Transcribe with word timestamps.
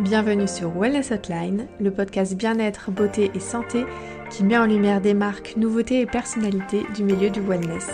Bienvenue 0.00 0.46
sur 0.46 0.70
Wellness 0.70 1.10
Hotline, 1.10 1.66
le 1.80 1.90
podcast 1.90 2.36
bien-être, 2.36 2.90
beauté 2.90 3.30
et 3.34 3.40
santé 3.40 3.84
qui 4.30 4.44
met 4.44 4.58
en 4.58 4.66
lumière 4.66 5.00
des 5.00 5.14
marques, 5.14 5.56
nouveautés 5.56 6.00
et 6.00 6.06
personnalités 6.06 6.82
du 6.94 7.02
milieu 7.02 7.30
du 7.30 7.40
wellness. 7.40 7.88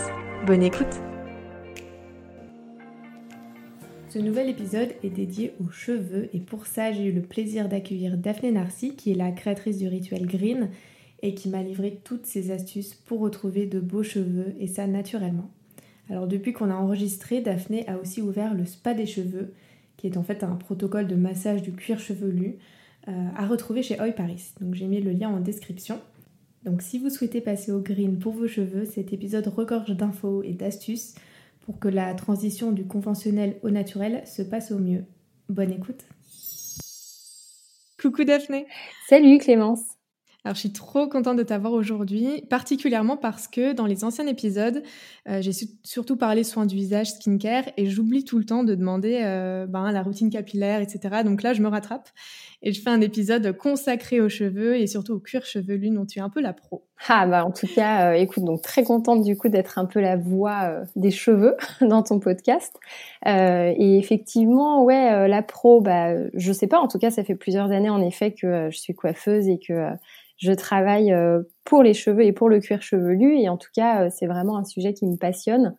Bonne 0.45 0.63
écoute 0.63 1.01
Ce 4.09 4.19
nouvel 4.19 4.49
épisode 4.49 4.89
est 5.03 5.09
dédié 5.09 5.53
aux 5.63 5.71
cheveux 5.71 6.29
et 6.33 6.39
pour 6.39 6.67
ça 6.67 6.91
j'ai 6.91 7.05
eu 7.05 7.11
le 7.13 7.21
plaisir 7.21 7.69
d'accueillir 7.69 8.17
Daphné 8.17 8.51
Narcy 8.51 8.95
qui 8.95 9.11
est 9.11 9.15
la 9.15 9.31
créatrice 9.31 9.77
du 9.77 9.87
rituel 9.87 10.25
Green 10.25 10.69
et 11.21 11.33
qui 11.33 11.47
m'a 11.47 11.63
livré 11.63 12.01
toutes 12.03 12.25
ses 12.25 12.51
astuces 12.51 12.93
pour 12.93 13.21
retrouver 13.21 13.65
de 13.65 13.79
beaux 13.79 14.03
cheveux 14.03 14.53
et 14.59 14.67
ça 14.67 14.87
naturellement. 14.87 15.49
Alors 16.09 16.27
depuis 16.27 16.51
qu'on 16.51 16.69
a 16.69 16.75
enregistré, 16.75 17.39
Daphné 17.39 17.87
a 17.87 17.97
aussi 17.97 18.21
ouvert 18.21 18.53
le 18.53 18.65
spa 18.65 18.93
des 18.93 19.05
cheveux 19.05 19.53
qui 20.03 20.07
est 20.07 20.17
en 20.17 20.23
fait 20.23 20.43
un 20.43 20.55
protocole 20.55 21.07
de 21.07 21.15
massage 21.15 21.61
du 21.61 21.71
cuir 21.71 21.97
chevelu 21.97 22.57
euh, 23.07 23.11
à 23.37 23.47
retrouver 23.47 23.81
chez 23.81 23.97
Oi 24.01 24.11
Paris. 24.11 24.51
Donc 24.59 24.75
j'ai 24.75 24.85
mis 24.85 24.99
le 24.99 25.13
lien 25.13 25.29
en 25.29 25.39
description. 25.39 25.97
Donc 26.63 26.81
si 26.81 26.99
vous 26.99 27.09
souhaitez 27.09 27.39
passer 27.39 27.71
au 27.71 27.79
green 27.79 28.19
pour 28.19 28.33
vos 28.33 28.47
cheveux, 28.47 28.83
cet 28.83 29.13
épisode 29.13 29.47
regorge 29.47 29.95
d'infos 29.95 30.43
et 30.43 30.51
d'astuces 30.51 31.15
pour 31.61 31.79
que 31.79 31.87
la 31.87 32.13
transition 32.15 32.73
du 32.73 32.83
conventionnel 32.83 33.55
au 33.63 33.69
naturel 33.69 34.23
se 34.25 34.41
passe 34.41 34.73
au 34.73 34.77
mieux. 34.77 35.05
Bonne 35.47 35.71
écoute. 35.71 36.03
Coucou 38.01 38.25
Daphné. 38.25 38.65
Salut 39.07 39.37
Clémence. 39.37 39.92
Alors, 40.45 40.55
je 40.55 40.59
suis 40.59 40.73
trop 40.73 41.07
contente 41.07 41.37
de 41.37 41.43
t'avoir 41.43 41.71
aujourd'hui, 41.71 42.41
particulièrement 42.49 43.15
parce 43.15 43.47
que 43.47 43.71
dans 43.71 43.85
les 43.85 44.03
anciens 44.03 44.27
épisodes, 44.27 44.83
euh, 45.29 45.41
j'ai 45.41 45.51
surtout 45.83 46.17
parlé 46.17 46.43
soins 46.43 46.65
du 46.65 46.75
visage, 46.75 47.13
skincare, 47.13 47.63
et 47.77 47.89
j'oublie 47.89 48.25
tout 48.25 48.37
le 48.37 48.45
temps 48.45 48.65
de 48.65 48.75
demander 48.75 49.21
euh, 49.23 49.65
ben, 49.67 49.89
la 49.93 50.03
routine 50.03 50.29
capillaire, 50.29 50.81
etc. 50.81 51.23
Donc 51.23 51.43
là, 51.43 51.53
je 51.53 51.61
me 51.61 51.69
rattrape 51.69 52.09
et 52.63 52.71
je 52.71 52.81
fais 52.81 52.89
un 52.89 53.01
épisode 53.01 53.55
consacré 53.55 54.21
aux 54.21 54.29
cheveux 54.29 54.77
et 54.77 54.87
surtout 54.87 55.13
au 55.13 55.19
cuir 55.19 55.45
chevelu 55.45 55.89
dont 55.91 56.05
tu 56.05 56.19
es 56.19 56.21
un 56.21 56.29
peu 56.29 56.41
la 56.41 56.53
pro. 56.53 56.85
Ah 57.07 57.27
bah 57.27 57.45
en 57.45 57.51
tout 57.51 57.67
cas, 57.67 58.11
euh, 58.11 58.13
écoute, 58.13 58.43
donc 58.43 58.61
très 58.61 58.83
contente 58.83 59.23
du 59.23 59.37
coup 59.37 59.49
d'être 59.49 59.77
un 59.77 59.85
peu 59.85 59.99
la 59.99 60.15
voix 60.15 60.81
des 60.95 61.11
cheveux 61.11 61.55
dans 61.81 62.01
ton 62.01 62.19
podcast. 62.19 62.73
et 63.25 63.97
effectivement, 63.97 64.83
ouais, 64.83 65.27
la 65.27 65.41
pro, 65.43 65.81
bah 65.81 66.15
je 66.33 66.53
sais 66.53 66.67
pas. 66.67 66.79
En 66.79 66.87
tout 66.87 66.97
cas, 66.97 67.11
ça 67.11 67.23
fait 67.23 67.35
plusieurs 67.35 67.71
années 67.71 67.89
en 67.89 68.01
effet 68.01 68.31
que 68.31 68.69
je 68.71 68.77
suis 68.77 68.95
coiffeuse 68.95 69.47
et 69.47 69.59
que 69.59 69.93
je 70.43 70.51
travaille 70.51 71.13
euh, 71.13 71.41
pour 71.63 71.83
les 71.83 71.93
cheveux 71.93 72.25
et 72.25 72.33
pour 72.33 72.49
le 72.49 72.59
cuir 72.59 72.81
chevelu 72.81 73.37
et 73.39 73.49
en 73.49 73.57
tout 73.57 73.69
cas 73.73 74.03
euh, 74.03 74.09
c'est 74.11 74.27
vraiment 74.27 74.57
un 74.57 74.65
sujet 74.65 74.93
qui 74.93 75.05
me 75.05 75.15
passionne 75.15 75.75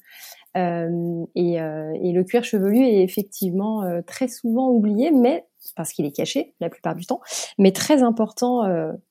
euh, 0.57 1.25
et, 1.35 1.59
le 1.59 2.23
cuir 2.23 2.45
chevelu 2.45 2.85
est 2.85 3.03
effectivement 3.03 3.83
très 4.07 4.29
souvent 4.29 4.71
oublié 4.71 5.11
mais 5.11 5.45
parce 5.77 5.93
qu'il 5.93 6.07
est 6.07 6.15
caché 6.15 6.55
la 6.61 6.71
plupart 6.71 6.95
du 6.95 7.07
temps 7.07 7.21
mais 7.59 7.73
très 7.73 8.03
important 8.03 8.63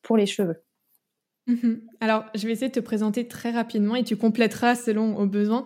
pour 0.01 0.17
les 0.17 0.25
cheveux. 0.25 0.63
Mmh 1.47 1.73
Alors 1.99 2.25
je 2.35 2.45
vais 2.47 2.53
essayer 2.53 2.69
de 2.69 2.73
te 2.73 2.79
présenter 2.79 3.27
très 3.27 3.51
rapidement 3.51 3.95
et 3.95 4.03
tu 4.03 4.15
compléteras 4.15 4.75
selon 4.75 5.17
au 5.17 5.25
besoin. 5.25 5.65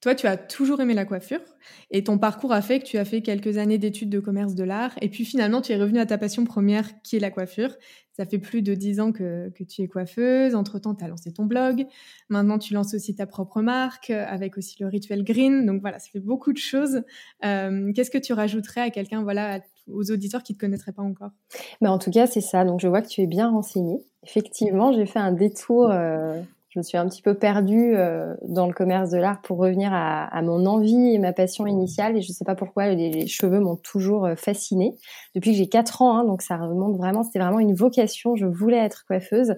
Toi, 0.00 0.14
tu 0.14 0.28
as 0.28 0.36
toujours 0.36 0.80
aimé 0.80 0.94
la 0.94 1.04
coiffure 1.04 1.40
et 1.90 2.04
ton 2.04 2.18
parcours 2.18 2.52
a 2.52 2.62
fait 2.62 2.78
que 2.78 2.84
tu 2.84 2.98
as 2.98 3.04
fait 3.04 3.20
quelques 3.20 3.58
années 3.58 3.78
d'études 3.78 4.10
de 4.10 4.20
commerce 4.20 4.54
de 4.54 4.62
l'art 4.62 4.92
et 5.00 5.08
puis 5.08 5.24
finalement 5.24 5.60
tu 5.60 5.72
es 5.72 5.76
revenu 5.76 5.98
à 5.98 6.06
ta 6.06 6.18
passion 6.18 6.44
première 6.44 7.02
qui 7.02 7.16
est 7.16 7.20
la 7.20 7.30
coiffure. 7.30 7.74
Ça 8.18 8.26
fait 8.26 8.40
plus 8.40 8.62
de 8.62 8.74
dix 8.74 8.98
ans 8.98 9.12
que, 9.12 9.48
tu 9.68 9.82
es 9.82 9.86
coiffeuse. 9.86 10.56
Entre-temps, 10.56 10.96
tu 10.96 11.04
as 11.04 11.08
lancé 11.08 11.30
ton 11.32 11.44
blog. 11.44 11.86
Maintenant, 12.28 12.58
tu 12.58 12.74
lances 12.74 12.92
aussi 12.92 13.14
ta 13.14 13.26
propre 13.26 13.62
marque 13.62 14.10
avec 14.10 14.58
aussi 14.58 14.74
le 14.80 14.88
rituel 14.88 15.22
green. 15.22 15.64
Donc 15.64 15.80
voilà, 15.82 16.00
ça 16.00 16.08
fait 16.12 16.18
beaucoup 16.18 16.52
de 16.52 16.58
choses. 16.58 17.02
Euh, 17.44 17.92
qu'est-ce 17.92 18.10
que 18.10 18.18
tu 18.18 18.32
rajouterais 18.32 18.80
à 18.80 18.90
quelqu'un, 18.90 19.22
voilà, 19.22 19.60
aux 19.86 20.10
auditeurs 20.10 20.42
qui 20.42 20.52
ne 20.52 20.56
te 20.56 20.60
connaîtraient 20.60 20.90
pas 20.90 21.04
encore? 21.04 21.30
Mais 21.80 21.86
En 21.86 21.98
tout 21.98 22.10
cas, 22.10 22.26
c'est 22.26 22.40
ça. 22.40 22.64
Donc 22.64 22.80
je 22.80 22.88
vois 22.88 23.02
que 23.02 23.08
tu 23.08 23.20
es 23.20 23.28
bien 23.28 23.50
renseignée. 23.50 24.00
Effectivement, 24.24 24.92
j'ai 24.92 25.06
fait 25.06 25.20
un 25.20 25.32
détour 25.32 25.88
euh, 25.88 26.42
je 26.70 26.78
me 26.78 26.82
suis 26.82 26.98
un 26.98 27.08
petit 27.08 27.22
peu 27.22 27.34
perdue 27.34 27.96
euh, 27.96 28.34
dans 28.42 28.66
le 28.66 28.74
commerce 28.74 29.10
de 29.10 29.16
l'art 29.16 29.40
pour 29.40 29.56
revenir 29.56 29.90
à, 29.92 30.42
mon 30.42 30.66
envie 30.66 31.14
et 31.14 31.18
ma 31.18 31.32
passion 31.32 31.66
initiale. 31.66 32.16
Et 32.16 32.20
je 32.20 32.28
ne 32.28 32.34
sais 32.34 32.44
pas 32.44 32.54
pourquoi 32.54 32.88
les, 32.88 33.26
cheveux 33.26 33.60
m'ont 33.60 33.76
toujours 33.76 34.26
euh, 34.26 34.34
fascinée 34.36 34.94
depuis 35.34 35.52
que 35.52 35.56
j'ai 35.56 35.68
4 35.68 36.02
ans. 36.02 36.18
Hein, 36.18 36.24
donc 36.24 36.42
ça 36.42 36.58
remonte 36.58 36.96
vraiment, 36.98 37.22
c'était 37.22 37.38
vraiment 37.38 37.60
une 37.60 37.74
vocation. 37.74 38.36
Je 38.36 38.44
voulais 38.44 38.76
être 38.76 39.06
coiffeuse. 39.06 39.54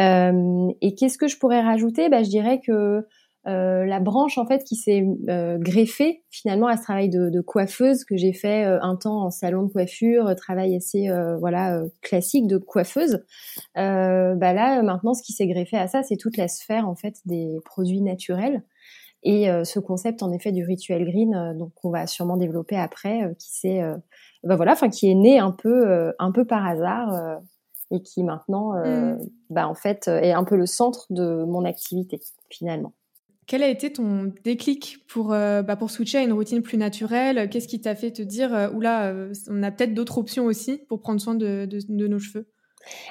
Euh, 0.00 0.68
et 0.80 0.96
qu'est-ce 0.96 1.16
que 1.16 1.28
je 1.28 1.38
pourrais 1.38 1.60
rajouter? 1.60 2.08
Bah, 2.08 2.24
Je 2.24 2.28
dirais 2.28 2.60
que 2.60 3.06
euh, 3.48 3.86
la 3.86 3.98
branche 3.98 4.36
en 4.36 4.46
fait 4.46 4.62
qui 4.64 4.76
s'est 4.76 5.06
euh, 5.28 5.56
greffée 5.58 6.22
finalement 6.28 6.66
à 6.66 6.76
ce 6.76 6.82
travail 6.82 7.08
de, 7.08 7.40
coiffeuse 7.40 8.04
que 8.04 8.16
j'ai 8.16 8.34
fait 8.34 8.66
euh, 8.66 8.78
un 8.82 8.96
temps 8.96 9.22
en 9.22 9.30
salon 9.30 9.62
de 9.62 9.72
coiffure, 9.72 10.34
travail 10.36 10.76
assez 10.76 11.08
voilà 11.40 11.80
classique 12.02 12.46
de 12.46 12.58
coiffeuse. 12.58 13.24
bah 13.74 14.34
là 14.52 14.82
maintenant 14.82 15.14
ce 15.14 15.22
qui 15.22 15.32
s'est 15.32 15.46
greffé 15.46 15.76
à 15.76 15.88
ça 15.88 16.02
c'est 16.02 16.16
toute 16.16 16.36
la 16.36 16.48
sphère 16.48 16.88
en 16.88 16.94
fait 16.94 17.14
des 17.24 17.58
produits 17.64 18.02
naturels 18.02 18.62
et 19.22 19.48
ce 19.64 19.78
concept 19.78 20.22
en 20.22 20.32
effet 20.32 20.52
du 20.52 20.64
rituel 20.64 21.04
green 21.04 21.56
donc 21.56 21.72
on 21.84 21.90
va 21.90 22.06
sûrement 22.06 22.36
développer 22.36 22.76
après 22.76 23.34
qui 23.38 23.52
s'est 23.52 23.80
bah 24.44 24.56
voilà 24.56 24.72
enfin 24.72 24.90
qui 24.90 25.10
est 25.10 25.14
né 25.14 25.38
un 25.38 25.52
peu 25.52 26.12
un 26.18 26.32
peu 26.32 26.44
par 26.44 26.66
hasard 26.66 27.40
et 27.90 28.02
qui 28.02 28.22
maintenant 28.22 28.72
mmh. 28.74 29.18
bah 29.50 29.68
en 29.68 29.74
fait 29.74 30.08
est 30.08 30.32
un 30.32 30.44
peu 30.44 30.56
le 30.56 30.66
centre 30.66 31.06
de 31.10 31.44
mon 31.44 31.64
activité 31.64 32.20
finalement. 32.50 32.92
Quel 33.48 33.62
a 33.62 33.68
été 33.68 33.90
ton 33.90 34.30
déclic 34.44 34.98
pour, 35.08 35.32
euh, 35.32 35.62
bah, 35.62 35.74
pour 35.74 35.90
switcher 35.90 36.18
à 36.18 36.22
une 36.22 36.34
routine 36.34 36.60
plus 36.60 36.76
naturelle? 36.76 37.48
Qu'est-ce 37.48 37.66
qui 37.66 37.80
t'a 37.80 37.94
fait 37.94 38.10
te 38.10 38.20
dire, 38.20 38.54
euh, 38.54 38.68
oula, 38.70 39.06
euh, 39.06 39.32
on 39.48 39.62
a 39.62 39.70
peut-être 39.70 39.94
d'autres 39.94 40.18
options 40.18 40.44
aussi 40.44 40.82
pour 40.86 41.00
prendre 41.00 41.18
soin 41.18 41.34
de, 41.34 41.66
nos 41.88 42.18
cheveux? 42.18 42.46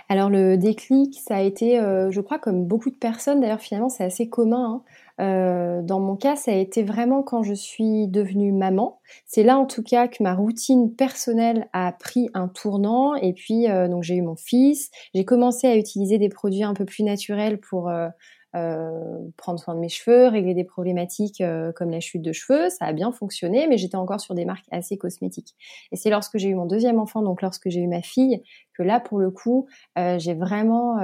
Alors 0.09 0.29
le 0.29 0.55
déclic, 0.55 1.19
ça 1.27 1.37
a 1.37 1.41
été, 1.41 1.77
je 2.09 2.21
crois, 2.21 2.39
comme 2.39 2.65
beaucoup 2.65 2.89
de 2.89 2.95
personnes, 2.95 3.41
d'ailleurs 3.41 3.61
finalement 3.61 3.89
c'est 3.89 4.03
assez 4.03 4.27
commun. 4.27 4.81
Hein. 5.19 5.83
dans 5.83 5.99
mon 5.99 6.15
cas, 6.15 6.35
ça 6.35 6.51
a 6.51 6.55
été 6.55 6.81
vraiment 6.81 7.21
quand 7.21 7.43
je 7.43 7.53
suis 7.53 8.07
devenue 8.07 8.51
maman. 8.53 9.01
C'est 9.27 9.43
là 9.43 9.59
en 9.59 9.65
tout 9.65 9.83
cas 9.83 10.07
que 10.07 10.23
ma 10.23 10.33
routine 10.33 10.95
personnelle 10.95 11.67
a 11.73 11.91
pris 11.91 12.29
un 12.33 12.47
tournant. 12.47 13.13
Et 13.15 13.33
puis 13.33 13.67
donc 13.67 14.01
j'ai 14.01 14.15
eu 14.15 14.23
mon 14.23 14.35
fils, 14.35 14.89
j'ai 15.13 15.25
commencé 15.25 15.67
à 15.67 15.75
utiliser 15.75 16.17
des 16.17 16.29
produits 16.29 16.63
un 16.63 16.73
peu 16.73 16.85
plus 16.85 17.03
naturels 17.03 17.59
pour 17.59 17.89
euh, 17.89 18.07
prendre 18.53 19.59
soin 19.59 19.75
de 19.75 19.79
mes 19.79 19.89
cheveux, 19.89 20.27
régler 20.27 20.53
des 20.53 20.63
problématiques 20.63 21.41
euh, 21.41 21.71
comme 21.71 21.89
la 21.89 21.99
chute 21.99 22.21
de 22.21 22.31
cheveux. 22.31 22.69
Ça 22.69 22.85
a 22.85 22.93
bien 22.93 23.11
fonctionné, 23.11 23.67
mais 23.67 23.77
j'étais 23.77 23.97
encore 23.97 24.19
sur 24.19 24.35
des 24.35 24.45
marques 24.45 24.65
assez 24.71 24.97
cosmétiques. 24.97 25.55
Et 25.91 25.95
c'est 25.95 26.09
lorsque 26.09 26.37
j'ai 26.37 26.49
eu 26.49 26.55
mon 26.55 26.65
deuxième 26.65 26.99
enfant, 26.99 27.21
donc 27.21 27.41
lorsque 27.41 27.69
j'ai 27.69 27.81
eu 27.81 27.87
ma 27.87 28.01
fille, 28.01 28.41
que 28.73 28.83
là, 28.83 28.99
pour 28.99 29.19
le 29.19 29.31
coup, 29.31 29.67
euh, 29.97 30.17
j'ai 30.19 30.33
vraiment 30.33 30.97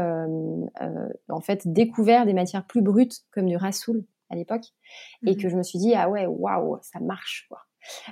en 1.29 1.41
fait 1.41 1.61
découvert 1.65 2.25
des 2.25 2.33
matières 2.33 2.65
plus 2.65 2.81
brutes 2.81 3.21
comme 3.31 3.47
du 3.47 3.57
rassoul 3.57 4.03
à 4.29 4.35
l'époque, 4.35 4.65
et 5.25 5.33
mmh 5.33 5.37
que 5.37 5.49
je 5.49 5.55
me 5.55 5.63
suis 5.63 5.79
dit 5.79 5.93
ah 5.95 6.09
ouais, 6.09 6.25
waouh, 6.25 6.77
ça 6.81 6.99
marche 6.99 7.45
quoi 7.49 7.59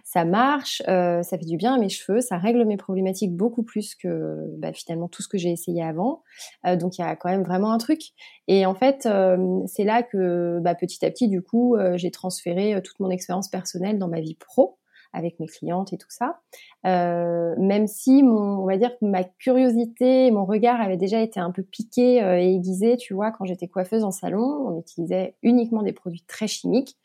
ça 0.03 0.25
marche, 0.25 0.81
euh, 0.87 1.23
ça 1.23 1.37
fait 1.37 1.45
du 1.45 1.57
bien 1.57 1.75
à 1.75 1.77
mes 1.77 1.89
cheveux, 1.89 2.21
ça 2.21 2.37
règle 2.37 2.65
mes 2.65 2.77
problématiques 2.77 3.35
beaucoup 3.35 3.63
plus 3.63 3.95
que 3.95 4.45
bah, 4.57 4.73
finalement 4.73 5.07
tout 5.07 5.21
ce 5.21 5.27
que 5.27 5.37
j'ai 5.37 5.51
essayé 5.51 5.83
avant. 5.83 6.23
Euh, 6.65 6.75
donc 6.75 6.97
il 6.97 7.01
y 7.01 7.03
a 7.03 7.15
quand 7.15 7.29
même 7.29 7.43
vraiment 7.43 7.71
un 7.71 7.77
truc. 7.77 8.01
Et 8.47 8.65
en 8.65 8.75
fait, 8.75 9.05
euh, 9.05 9.61
c'est 9.67 9.83
là 9.83 10.03
que 10.03 10.59
bah, 10.61 10.75
petit 10.75 11.05
à 11.05 11.11
petit, 11.11 11.27
du 11.27 11.41
coup, 11.41 11.77
j'ai 11.95 12.11
transféré 12.11 12.81
toute 12.83 12.99
mon 12.99 13.09
expérience 13.09 13.49
personnelle 13.49 13.97
dans 13.97 14.07
ma 14.07 14.19
vie 14.19 14.35
pro 14.35 14.77
avec 15.13 15.41
mes 15.41 15.47
clientes 15.47 15.91
et 15.91 15.97
tout 15.97 16.09
ça. 16.09 16.39
même 16.83 17.87
si 17.87 18.23
mon, 18.23 18.59
on 18.61 18.65
va 18.65 18.77
dire 18.77 18.91
que 18.97 19.05
ma 19.05 19.25
curiosité, 19.25 20.31
mon 20.31 20.45
regard 20.45 20.79
avait 20.79 20.97
déjà 20.97 21.21
été 21.21 21.39
un 21.39 21.51
peu 21.51 21.63
piqué 21.63 22.15
et 22.17 22.53
aiguisé, 22.53 22.95
tu 22.95 23.13
vois, 23.13 23.31
quand 23.31 23.43
j'étais 23.43 23.67
coiffeuse 23.67 24.05
en 24.05 24.11
salon, 24.11 24.67
on 24.67 24.79
utilisait 24.79 25.35
uniquement 25.43 25.83
des 25.83 25.91
produits 25.91 26.23
très 26.27 26.47
chimiques 26.47 26.97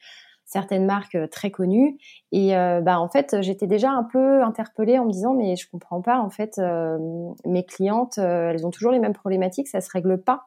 certaines 0.46 0.86
marques 0.86 1.16
euh, 1.16 1.26
très 1.26 1.50
connues. 1.50 1.98
Et 2.32 2.56
euh, 2.56 2.80
bah, 2.80 2.98
en 2.98 3.08
fait, 3.08 3.36
j'étais 3.42 3.66
déjà 3.66 3.90
un 3.90 4.04
peu 4.04 4.42
interpellée 4.42 4.98
en 4.98 5.04
me 5.04 5.12
disant, 5.12 5.34
mais 5.34 5.56
je 5.56 5.68
comprends 5.68 6.00
pas, 6.00 6.20
en 6.20 6.30
fait, 6.30 6.58
euh, 6.58 6.96
mes 7.44 7.64
clientes, 7.64 8.18
elles 8.18 8.64
ont 8.66 8.70
toujours 8.70 8.92
les 8.92 9.00
mêmes 9.00 9.12
problématiques, 9.12 9.68
ça 9.68 9.80
se 9.80 9.90
règle 9.90 10.22
pas, 10.22 10.44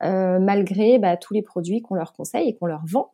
malgré 0.00 0.98
bah, 0.98 1.16
tous 1.16 1.32
les 1.32 1.42
produits 1.42 1.80
qu'on 1.80 1.94
leur 1.94 2.12
conseille 2.12 2.48
et 2.48 2.56
qu'on 2.56 2.66
leur 2.66 2.82
vend. 2.84 3.12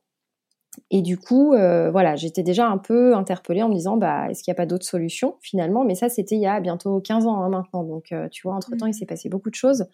Et 0.90 1.02
du 1.02 1.18
coup, 1.18 1.50
voilà, 1.50 2.16
j'étais 2.16 2.42
déjà 2.42 2.66
un 2.66 2.78
peu 2.78 3.14
interpellée 3.14 3.62
en 3.62 3.68
me 3.68 3.74
disant, 3.74 3.96
bah, 3.96 4.30
est-ce 4.30 4.42
qu'il 4.42 4.50
n'y 4.50 4.56
a 4.56 4.60
pas 4.62 4.66
d'autres 4.66 4.86
solutions 4.86 5.36
finalement? 5.40 5.84
Mais 5.84 5.94
ça, 5.94 6.08
c'était 6.08 6.36
il 6.36 6.40
y 6.40 6.46
a 6.46 6.60
bientôt 6.60 7.00
15 7.00 7.26
ans 7.26 7.42
hein, 7.42 7.48
maintenant. 7.50 7.84
Donc, 7.84 8.14
tu 8.30 8.42
vois, 8.42 8.54
entre-temps, 8.54 8.86
il 8.86 8.90
mmh. 8.90 8.94
s'est 8.94 9.06
passé 9.06 9.28
beaucoup 9.28 9.50
de 9.50 9.54
choses. 9.54 9.86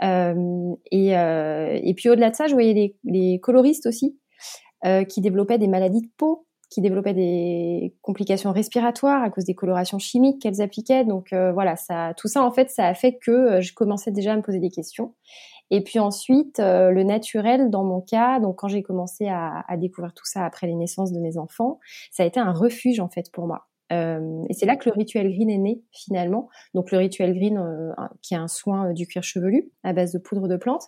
Et, 0.00 1.10
et, 1.10 1.94
puis, 1.96 2.08
au-delà 2.08 2.30
de 2.30 2.36
ça, 2.36 2.46
je 2.46 2.52
voyais 2.52 2.74
les, 2.74 2.96
les 3.04 3.40
coloristes 3.40 3.86
aussi 3.86 4.16
euh, 4.86 5.04
qui 5.04 5.20
développaient 5.20 5.58
des 5.58 5.68
maladies 5.68 6.02
de 6.02 6.10
peau, 6.16 6.46
qui 6.70 6.80
développaient 6.80 7.14
des 7.14 7.94
complications 8.02 8.52
respiratoires 8.52 9.22
à 9.22 9.30
cause 9.30 9.44
des 9.44 9.54
colorations 9.54 9.98
chimiques 9.98 10.40
qu'elles 10.40 10.62
appliquaient. 10.62 11.04
Donc 11.04 11.32
euh, 11.32 11.52
voilà, 11.52 11.76
ça, 11.76 12.14
tout 12.16 12.28
ça 12.28 12.42
en 12.42 12.52
fait, 12.52 12.70
ça 12.70 12.86
a 12.86 12.94
fait 12.94 13.18
que 13.18 13.30
euh, 13.30 13.60
je 13.60 13.74
commençais 13.74 14.12
déjà 14.12 14.32
à 14.32 14.36
me 14.36 14.42
poser 14.42 14.60
des 14.60 14.70
questions. 14.70 15.14
Et 15.70 15.82
puis 15.82 15.98
ensuite, 15.98 16.60
le 16.60 17.02
naturel, 17.02 17.70
dans 17.70 17.82
mon 17.82 18.00
cas, 18.00 18.38
donc 18.38 18.60
quand 18.60 18.68
j'ai 18.68 18.84
commencé 18.84 19.26
à, 19.26 19.64
à, 19.66 19.76
découvrir 19.76 20.14
tout 20.14 20.24
ça 20.24 20.44
après 20.44 20.68
les 20.68 20.76
naissances 20.76 21.10
de 21.10 21.18
mes 21.18 21.38
enfants, 21.38 21.80
ça 22.12 22.22
a 22.22 22.26
été 22.26 22.38
un 22.38 22.52
refuge 22.52 23.00
en 23.00 23.08
fait 23.08 23.32
pour 23.32 23.48
moi. 23.48 23.66
Euh, 23.92 24.44
et 24.48 24.54
c'est 24.54 24.66
là 24.66 24.76
que 24.76 24.88
le 24.88 24.94
rituel 24.94 25.30
green 25.32 25.48
est 25.48 25.58
né 25.58 25.82
finalement. 25.92 26.48
Donc 26.74 26.90
le 26.90 26.98
rituel 26.98 27.34
green, 27.34 27.58
euh, 27.58 27.92
qui 28.22 28.34
est 28.34 28.36
un 28.38 28.48
soin 28.48 28.90
euh, 28.90 28.92
du 28.92 29.06
cuir 29.06 29.22
chevelu 29.22 29.70
à 29.84 29.92
base 29.92 30.12
de 30.12 30.18
poudre 30.18 30.48
de 30.48 30.56
plante, 30.56 30.84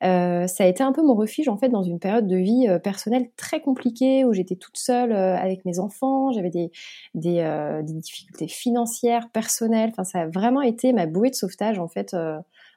ça 0.00 0.64
a 0.64 0.66
été 0.66 0.82
un 0.82 0.92
peu 0.92 1.02
mon 1.02 1.14
refuge 1.14 1.48
en 1.48 1.56
fait 1.56 1.68
dans 1.68 1.82
une 1.82 1.98
période 1.98 2.26
de 2.26 2.36
vie 2.36 2.66
personnelle 2.82 3.30
très 3.36 3.60
compliquée 3.60 4.24
où 4.24 4.32
j'étais 4.32 4.56
toute 4.56 4.76
seule 4.76 5.12
avec 5.12 5.64
mes 5.64 5.78
enfants, 5.78 6.32
j'avais 6.32 6.50
des, 6.50 6.70
des, 7.14 7.42
des, 7.84 7.92
difficultés 7.94 8.48
financières, 8.48 9.30
personnelles. 9.30 9.90
Enfin, 9.92 10.04
ça 10.04 10.20
a 10.22 10.26
vraiment 10.26 10.60
été 10.60 10.92
ma 10.92 11.06
bouée 11.06 11.30
de 11.30 11.34
sauvetage 11.34 11.78
en 11.78 11.88
fait 11.88 12.14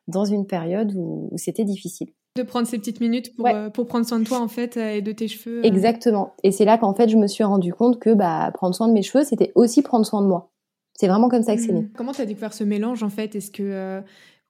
dans 0.07 0.25
une 0.25 0.45
période 0.45 0.94
où 0.95 1.31
c'était 1.36 1.66
difficile. 1.66 2.10
De 2.35 2.43
prendre 2.43 2.67
ces 2.67 2.77
petites 2.77 2.99
minutes 2.99 3.33
pour, 3.37 3.47
euh, 3.47 3.69
pour 3.69 3.87
prendre 3.87 4.05
soin 4.05 4.19
de 4.19 4.25
toi 4.25 4.41
en 4.41 4.49
fait 4.49 4.75
euh, 4.75 4.95
et 4.95 5.01
de 5.01 5.13
tes 5.13 5.29
cheveux. 5.29 5.59
Euh. 5.59 5.63
Exactement. 5.63 6.33
Et 6.43 6.51
c'est 6.51 6.65
là 6.65 6.77
qu'en 6.77 6.93
fait 6.93 7.07
je 7.07 7.15
me 7.15 7.27
suis 7.27 7.45
rendu 7.45 7.73
compte 7.73 7.97
que 7.97 8.13
bah, 8.13 8.51
prendre 8.53 8.75
soin 8.75 8.89
de 8.89 8.93
mes 8.93 9.03
cheveux, 9.03 9.23
c'était 9.23 9.53
aussi 9.55 9.81
prendre 9.81 10.05
soin 10.05 10.21
de 10.21 10.27
moi. 10.27 10.51
C'est 10.97 11.07
vraiment 11.07 11.29
comme 11.29 11.43
ça 11.43 11.55
que 11.55 11.61
c'est 11.61 11.71
né. 11.71 11.83
Mmh. 11.83 11.91
Comment 11.95 12.11
tu 12.11 12.21
as 12.21 12.25
découvert 12.25 12.51
ce 12.51 12.65
mélange 12.65 13.03
en 13.03 13.09
fait? 13.09 13.35
Est-ce 13.35 13.51
que 13.51 14.01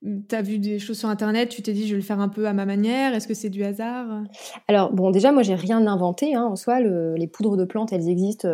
tu 0.03 0.35
as 0.35 0.41
vu 0.41 0.57
des 0.57 0.79
choses 0.79 0.97
sur 0.97 1.09
internet, 1.09 1.49
tu 1.49 1.61
t'es 1.61 1.73
dit 1.73 1.85
je 1.85 1.91
vais 1.91 1.99
le 1.99 2.05
faire 2.05 2.19
un 2.19 2.29
peu 2.29 2.47
à 2.47 2.53
ma 2.53 2.65
manière? 2.65 3.13
Est-ce 3.13 3.27
que 3.27 3.35
c'est 3.35 3.51
du 3.51 3.63
hasard? 3.63 4.23
Alors 4.67 4.91
bon, 4.91 5.11
déjà 5.11 5.31
moi 5.31 5.43
j'ai 5.43 5.55
rien 5.55 5.85
inventé 5.85 6.33
hein, 6.33 6.43
en 6.43 6.55
soi. 6.55 6.79
les 6.79 7.27
poudres 7.27 7.55
de 7.55 7.65
plantes, 7.65 7.93
elles 7.93 8.09
existent 8.09 8.47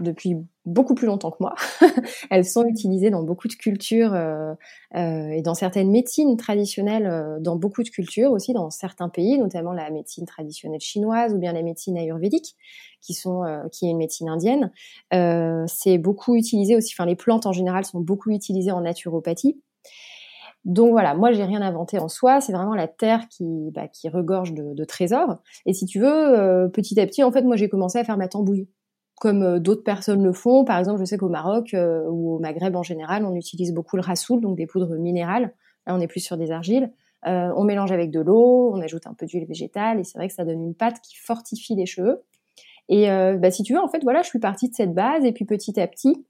depuis 0.00 0.36
beaucoup 0.66 0.94
plus 0.94 1.06
longtemps 1.06 1.30
que 1.30 1.38
moi. 1.40 1.54
elles 2.30 2.44
sont 2.44 2.64
utilisées 2.64 3.10
dans 3.10 3.22
beaucoup 3.22 3.48
de 3.48 3.54
cultures 3.54 4.12
euh, 4.14 4.52
euh, 4.94 5.30
et 5.30 5.42
dans 5.42 5.54
certaines 5.54 5.90
médecines 5.90 6.36
traditionnelles, 6.36 7.06
euh, 7.06 7.38
dans 7.40 7.56
beaucoup 7.56 7.82
de 7.82 7.88
cultures 7.88 8.30
aussi, 8.32 8.52
dans 8.52 8.70
certains 8.70 9.08
pays, 9.08 9.38
notamment 9.38 9.72
la 9.72 9.90
médecine 9.90 10.26
traditionnelle 10.26 10.80
chinoise 10.80 11.34
ou 11.34 11.38
bien 11.38 11.52
la 11.52 11.62
médecine 11.62 11.96
ayurvédique, 11.96 12.56
qui 13.00 13.14
sont 13.14 13.44
qui 13.72 13.86
est 13.86 13.90
une 13.90 13.96
médecine 13.96 14.28
indienne. 14.28 14.70
c'est 15.66 15.96
beaucoup 15.96 16.36
utilisé 16.36 16.76
aussi. 16.76 16.92
Enfin, 16.94 17.06
les 17.06 17.16
plantes 17.16 17.46
en 17.46 17.52
général 17.52 17.84
sont 17.84 18.00
beaucoup 18.00 18.30
utilisées 18.30 18.72
en 18.72 18.82
naturopathie. 18.82 19.58
Donc 20.66 20.90
voilà, 20.90 21.14
moi 21.14 21.32
j'ai 21.32 21.44
rien 21.44 21.62
inventé 21.62 21.98
en 21.98 22.08
soi, 22.08 22.42
c'est 22.42 22.52
vraiment 22.52 22.74
la 22.74 22.86
terre 22.86 23.26
qui, 23.30 23.70
bah, 23.72 23.88
qui 23.88 24.10
regorge 24.10 24.52
de, 24.52 24.74
de, 24.74 24.84
trésors. 24.84 25.38
Et 25.64 25.72
si 25.72 25.86
tu 25.86 25.98
veux, 25.98 26.70
petit 26.74 27.00
à 27.00 27.06
petit, 27.06 27.22
en 27.22 27.32
fait, 27.32 27.42
moi 27.42 27.56
j'ai 27.56 27.70
commencé 27.70 27.98
à 27.98 28.04
faire 28.04 28.18
ma 28.18 28.28
tambouille 28.28 28.68
comme 29.20 29.42
euh, 29.42 29.58
d'autres 29.60 29.84
personnes 29.84 30.24
le 30.24 30.32
font. 30.32 30.64
Par 30.64 30.78
exemple, 30.78 30.98
je 30.98 31.04
sais 31.04 31.18
qu'au 31.18 31.28
Maroc 31.28 31.74
euh, 31.74 32.02
ou 32.08 32.34
au 32.34 32.38
Maghreb 32.40 32.74
en 32.74 32.82
général, 32.82 33.24
on 33.24 33.36
utilise 33.36 33.72
beaucoup 33.72 33.96
le 33.96 34.02
rassoul, 34.02 34.40
donc 34.40 34.56
des 34.56 34.66
poudres 34.66 34.96
minérales. 34.96 35.52
Là, 35.86 35.94
on 35.94 36.00
est 36.00 36.08
plus 36.08 36.20
sur 36.20 36.36
des 36.36 36.50
argiles. 36.50 36.90
Euh, 37.26 37.52
on 37.54 37.64
mélange 37.64 37.92
avec 37.92 38.10
de 38.10 38.20
l'eau, 38.20 38.72
on 38.74 38.80
ajoute 38.80 39.06
un 39.06 39.12
peu 39.12 39.26
d'huile 39.26 39.44
végétale 39.44 40.00
et 40.00 40.04
c'est 40.04 40.16
vrai 40.16 40.26
que 40.28 40.34
ça 40.34 40.44
donne 40.44 40.62
une 40.62 40.74
pâte 40.74 41.00
qui 41.02 41.16
fortifie 41.16 41.74
les 41.74 41.84
cheveux. 41.84 42.22
Et 42.88 43.06
bah, 43.06 43.52
si 43.52 43.62
tu 43.62 43.72
veux, 43.72 43.78
en 43.78 43.86
fait, 43.86 44.02
voilà, 44.02 44.22
je 44.22 44.26
suis 44.26 44.40
partie 44.40 44.68
de 44.68 44.74
cette 44.74 44.92
base 44.92 45.24
et 45.24 45.30
puis 45.30 45.44
petit 45.44 45.78
à 45.78 45.86
petit, 45.86 46.26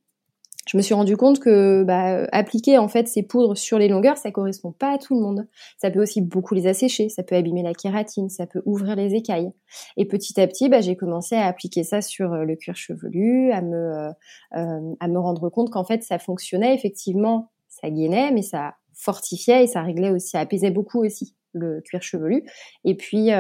je 0.71 0.77
me 0.77 0.83
suis 0.83 0.95
rendu 0.95 1.17
compte 1.17 1.41
que 1.41 1.83
bah, 1.83 2.29
appliquer 2.31 2.79
en 2.79 2.87
fait 2.87 3.09
ces 3.09 3.25
poudres 3.25 3.57
sur 3.57 3.77
les 3.77 3.89
longueurs, 3.89 4.17
ça 4.17 4.31
correspond 4.31 4.71
pas 4.71 4.93
à 4.93 4.99
tout 4.99 5.17
le 5.17 5.21
monde. 5.21 5.49
Ça 5.79 5.91
peut 5.91 6.01
aussi 6.01 6.21
beaucoup 6.21 6.55
les 6.55 6.69
assécher, 6.69 7.09
ça 7.09 7.25
peut 7.25 7.35
abîmer 7.35 7.65
la 7.65 7.75
kératine, 7.75 8.31
ça 8.31 8.47
peut 8.47 8.63
ouvrir 8.67 8.95
les 8.95 9.17
écailles. 9.17 9.51
Et 9.97 10.05
petit 10.05 10.41
à 10.41 10.47
petit, 10.47 10.69
bah, 10.69 10.81
j'ai 10.81 10.95
commencé 10.95 11.35
à 11.35 11.47
appliquer 11.47 11.83
ça 11.83 12.01
sur 12.01 12.33
euh, 12.33 12.45
le 12.45 12.55
cuir 12.55 12.77
chevelu, 12.77 13.51
à 13.51 13.63
me 13.63 13.77
euh, 13.77 14.11
euh, 14.55 14.95
à 15.01 15.09
me 15.09 15.19
rendre 15.19 15.49
compte 15.49 15.71
qu'en 15.71 15.83
fait 15.83 16.05
ça 16.05 16.21
fonctionnait 16.21 16.73
effectivement, 16.73 17.51
ça 17.69 17.91
gainait, 17.91 18.31
mais 18.31 18.43
ça 18.43 18.77
fortifiait 18.95 19.65
et 19.65 19.67
ça 19.67 19.83
réglait 19.83 20.11
aussi, 20.11 20.29
ça 20.29 20.39
apaisait 20.39 20.71
beaucoup 20.71 21.05
aussi 21.05 21.35
le 21.53 21.81
cuir 21.81 22.01
chevelu. 22.01 22.45
Et 22.85 22.95
puis 22.97 23.31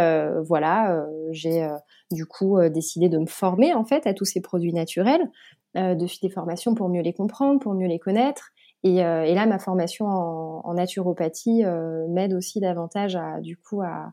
voilà, 0.48 1.06
j'ai 1.30 1.68
du 2.10 2.26
coup 2.26 2.58
décidé 2.68 3.08
de 3.08 3.18
me 3.18 3.26
former 3.26 3.72
en 3.74 3.84
fait 3.84 4.06
à 4.06 4.14
tous 4.14 4.24
ces 4.24 4.40
produits 4.40 4.72
naturels 4.72 5.30
euh, 5.76 5.94
de 5.94 6.06
des 6.20 6.28
formations 6.28 6.74
pour 6.74 6.88
mieux 6.88 7.00
les 7.00 7.12
comprendre, 7.12 7.60
pour 7.60 7.74
mieux 7.74 7.86
les 7.86 8.00
connaître. 8.00 8.50
Et, 8.82 9.04
euh, 9.04 9.24
là, 9.32 9.46
ma 9.46 9.60
formation 9.60 10.06
en, 10.06 10.74
naturopathie 10.74 11.64
euh, 11.64 12.08
m'aide 12.08 12.32
aussi 12.32 12.58
davantage 12.58 13.14
à, 13.14 13.40
du 13.40 13.56
coup, 13.56 13.80
à, 13.80 14.12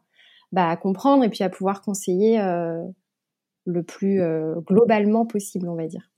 bah, 0.52 0.70
à 0.70 0.78
comprendre 0.78 1.24
et 1.24 1.30
puis 1.30 1.44
à 1.44 1.50
pouvoir 1.50 1.82
conseiller 1.82 2.38
le 3.66 3.84
plus 3.84 4.22
globalement 4.68 5.26
possible, 5.26 5.68
on 5.68 5.76
va 5.76 5.88
dire. 5.88 6.12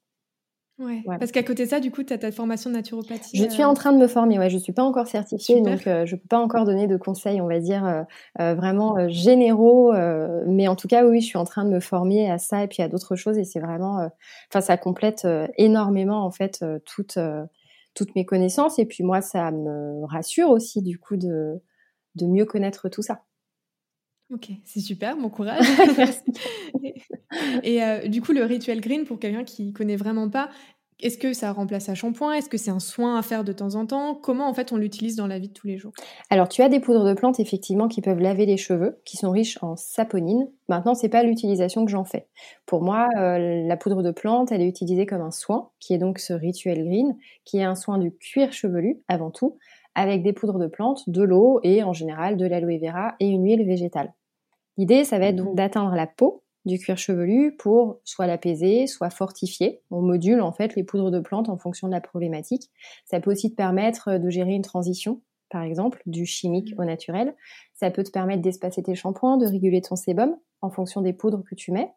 Ouais. 0.79 1.03
Parce 1.19 1.31
qu'à 1.31 1.43
côté 1.43 1.65
de 1.65 1.69
ça, 1.69 1.81
du 1.81 1.91
coup, 1.91 2.03
tu 2.03 2.13
as 2.13 2.17
ta 2.17 2.31
formation 2.31 2.69
de 2.69 2.75
naturopathie. 2.75 3.37
Je 3.37 3.49
suis 3.49 3.65
en 3.65 3.73
train 3.73 3.91
de 3.91 3.97
me 3.97 4.07
former, 4.07 4.39
ouais. 4.39 4.49
Je 4.49 4.57
suis 4.57 4.71
pas 4.71 4.83
encore 4.83 5.07
certifiée, 5.07 5.61
donc 5.61 5.85
euh, 5.87 6.05
je 6.05 6.15
peux 6.15 6.27
pas 6.27 6.39
encore 6.39 6.63
donner 6.63 6.87
de 6.87 6.95
conseils, 6.95 7.41
on 7.41 7.47
va 7.47 7.59
dire, 7.59 7.85
euh, 7.85 8.03
euh, 8.39 8.55
vraiment 8.55 9.09
généraux. 9.09 9.91
mais 10.47 10.67
en 10.69 10.75
tout 10.75 10.87
cas, 10.87 11.05
oui, 11.05 11.19
je 11.19 11.25
suis 11.25 11.37
en 11.37 11.43
train 11.43 11.65
de 11.65 11.69
me 11.69 11.81
former 11.81 12.31
à 12.31 12.37
ça 12.37 12.63
et 12.63 12.67
puis 12.67 12.81
à 12.81 12.87
d'autres 12.87 13.17
choses. 13.17 13.37
Et 13.37 13.43
c'est 13.43 13.59
vraiment, 13.59 14.09
enfin, 14.49 14.61
ça 14.61 14.77
complète 14.77 15.27
énormément, 15.57 16.23
en 16.23 16.31
fait, 16.31 16.63
toutes, 16.85 17.19
toutes 17.93 18.15
mes 18.15 18.25
connaissances. 18.25 18.79
Et 18.79 18.85
puis 18.85 19.03
moi, 19.03 19.21
ça 19.21 19.51
me 19.51 20.05
rassure 20.05 20.49
aussi, 20.49 20.81
du 20.81 20.97
coup, 20.97 21.17
de, 21.17 21.61
de 22.15 22.25
mieux 22.25 22.45
connaître 22.45 22.87
tout 22.87 23.01
ça. 23.01 23.23
Ok, 24.31 24.49
c'est 24.63 24.79
super, 24.79 25.17
bon 25.17 25.29
courage. 25.29 25.65
et 27.63 27.83
euh, 27.83 28.07
du 28.07 28.21
coup, 28.21 28.31
le 28.31 28.43
rituel 28.43 28.79
green, 28.79 29.05
pour 29.05 29.19
quelqu'un 29.19 29.43
qui 29.43 29.73
connaît 29.73 29.95
vraiment 29.95 30.29
pas, 30.29 30.49
est-ce 31.01 31.17
que 31.17 31.31
ça 31.31 31.53
remplace 31.53 31.87
un 31.87 31.95
shampoing? 31.95 32.33
Est-ce 32.33 32.49
que 32.49 32.57
c'est 32.57 32.71
un 32.71 32.79
soin 32.79 33.17
à 33.17 33.21
faire 33.21 33.45
de 33.45 33.53
temps 33.53 33.75
en 33.75 33.85
temps? 33.85 34.15
Comment 34.15 34.49
en 34.49 34.53
fait 34.53 34.73
on 34.73 34.77
l'utilise 34.77 35.15
dans 35.15 35.27
la 35.27 35.39
vie 35.39 35.47
de 35.47 35.53
tous 35.53 35.65
les 35.65 35.77
jours? 35.77 35.93
Alors 36.29 36.49
tu 36.49 36.61
as 36.61 36.67
des 36.67 36.81
poudres 36.81 37.05
de 37.05 37.13
plantes 37.13 37.39
effectivement 37.39 37.87
qui 37.87 38.01
peuvent 38.01 38.19
laver 38.19 38.45
les 38.45 38.57
cheveux, 38.57 38.99
qui 39.05 39.15
sont 39.15 39.31
riches 39.31 39.57
en 39.61 39.77
saponine. 39.77 40.49
Maintenant 40.67 40.95
c'est 40.95 41.07
pas 41.07 41.23
l'utilisation 41.23 41.85
que 41.85 41.91
j'en 41.91 42.03
fais. 42.03 42.27
Pour 42.65 42.83
moi, 42.83 43.07
euh, 43.17 43.65
la 43.65 43.77
poudre 43.77 44.03
de 44.03 44.11
plante, 44.11 44.51
elle 44.51 44.61
est 44.61 44.67
utilisée 44.67 45.05
comme 45.05 45.21
un 45.21 45.31
soin, 45.31 45.69
qui 45.79 45.93
est 45.93 45.99
donc 45.99 46.19
ce 46.19 46.33
rituel 46.33 46.83
green, 46.83 47.15
qui 47.45 47.59
est 47.59 47.63
un 47.63 47.75
soin 47.75 47.97
du 47.97 48.13
cuir 48.13 48.51
chevelu 48.51 48.99
avant 49.07 49.31
tout, 49.31 49.57
avec 49.95 50.21
des 50.21 50.33
poudres 50.33 50.59
de 50.59 50.67
plantes, 50.67 51.09
de 51.09 51.23
l'eau 51.23 51.61
et 51.63 51.81
en 51.81 51.93
général 51.93 52.35
de 52.35 52.45
l'aloe 52.45 52.77
vera 52.77 53.15
et 53.21 53.27
une 53.27 53.45
huile 53.45 53.65
végétale. 53.65 54.13
L'idée, 54.79 55.03
ça 55.03 55.19
va 55.19 55.25
être 55.25 55.35
donc 55.35 55.55
d'atteindre 55.55 55.93
la 55.93 56.07
peau 56.07 56.45
du 56.63 56.79
cuir 56.79 56.97
chevelu 56.97 57.53
pour 57.57 57.99
soit 58.05 58.27
l'apaiser, 58.27 58.87
soit 58.87 59.09
fortifier. 59.09 59.81
On 59.91 60.01
module 60.01 60.39
en 60.39 60.53
fait 60.53 60.73
les 60.77 60.85
poudres 60.85 61.11
de 61.11 61.19
plantes 61.19 61.49
en 61.49 61.57
fonction 61.57 61.89
de 61.89 61.91
la 61.91 61.99
problématique. 61.99 62.71
Ça 63.03 63.19
peut 63.19 63.29
aussi 63.29 63.51
te 63.51 63.57
permettre 63.57 64.17
de 64.17 64.29
gérer 64.29 64.53
une 64.53 64.61
transition, 64.61 65.21
par 65.49 65.63
exemple, 65.63 66.01
du 66.05 66.25
chimique 66.25 66.75
au 66.77 66.85
naturel. 66.85 67.35
Ça 67.73 67.91
peut 67.91 68.05
te 68.05 68.11
permettre 68.11 68.41
d'espacer 68.41 68.81
tes 68.81 68.95
shampoings, 68.95 69.35
de 69.35 69.47
réguler 69.47 69.81
ton 69.81 69.97
sébum 69.97 70.37
en 70.61 70.69
fonction 70.69 71.01
des 71.01 71.11
poudres 71.11 71.43
que 71.43 71.55
tu 71.55 71.73
mets. 71.73 71.91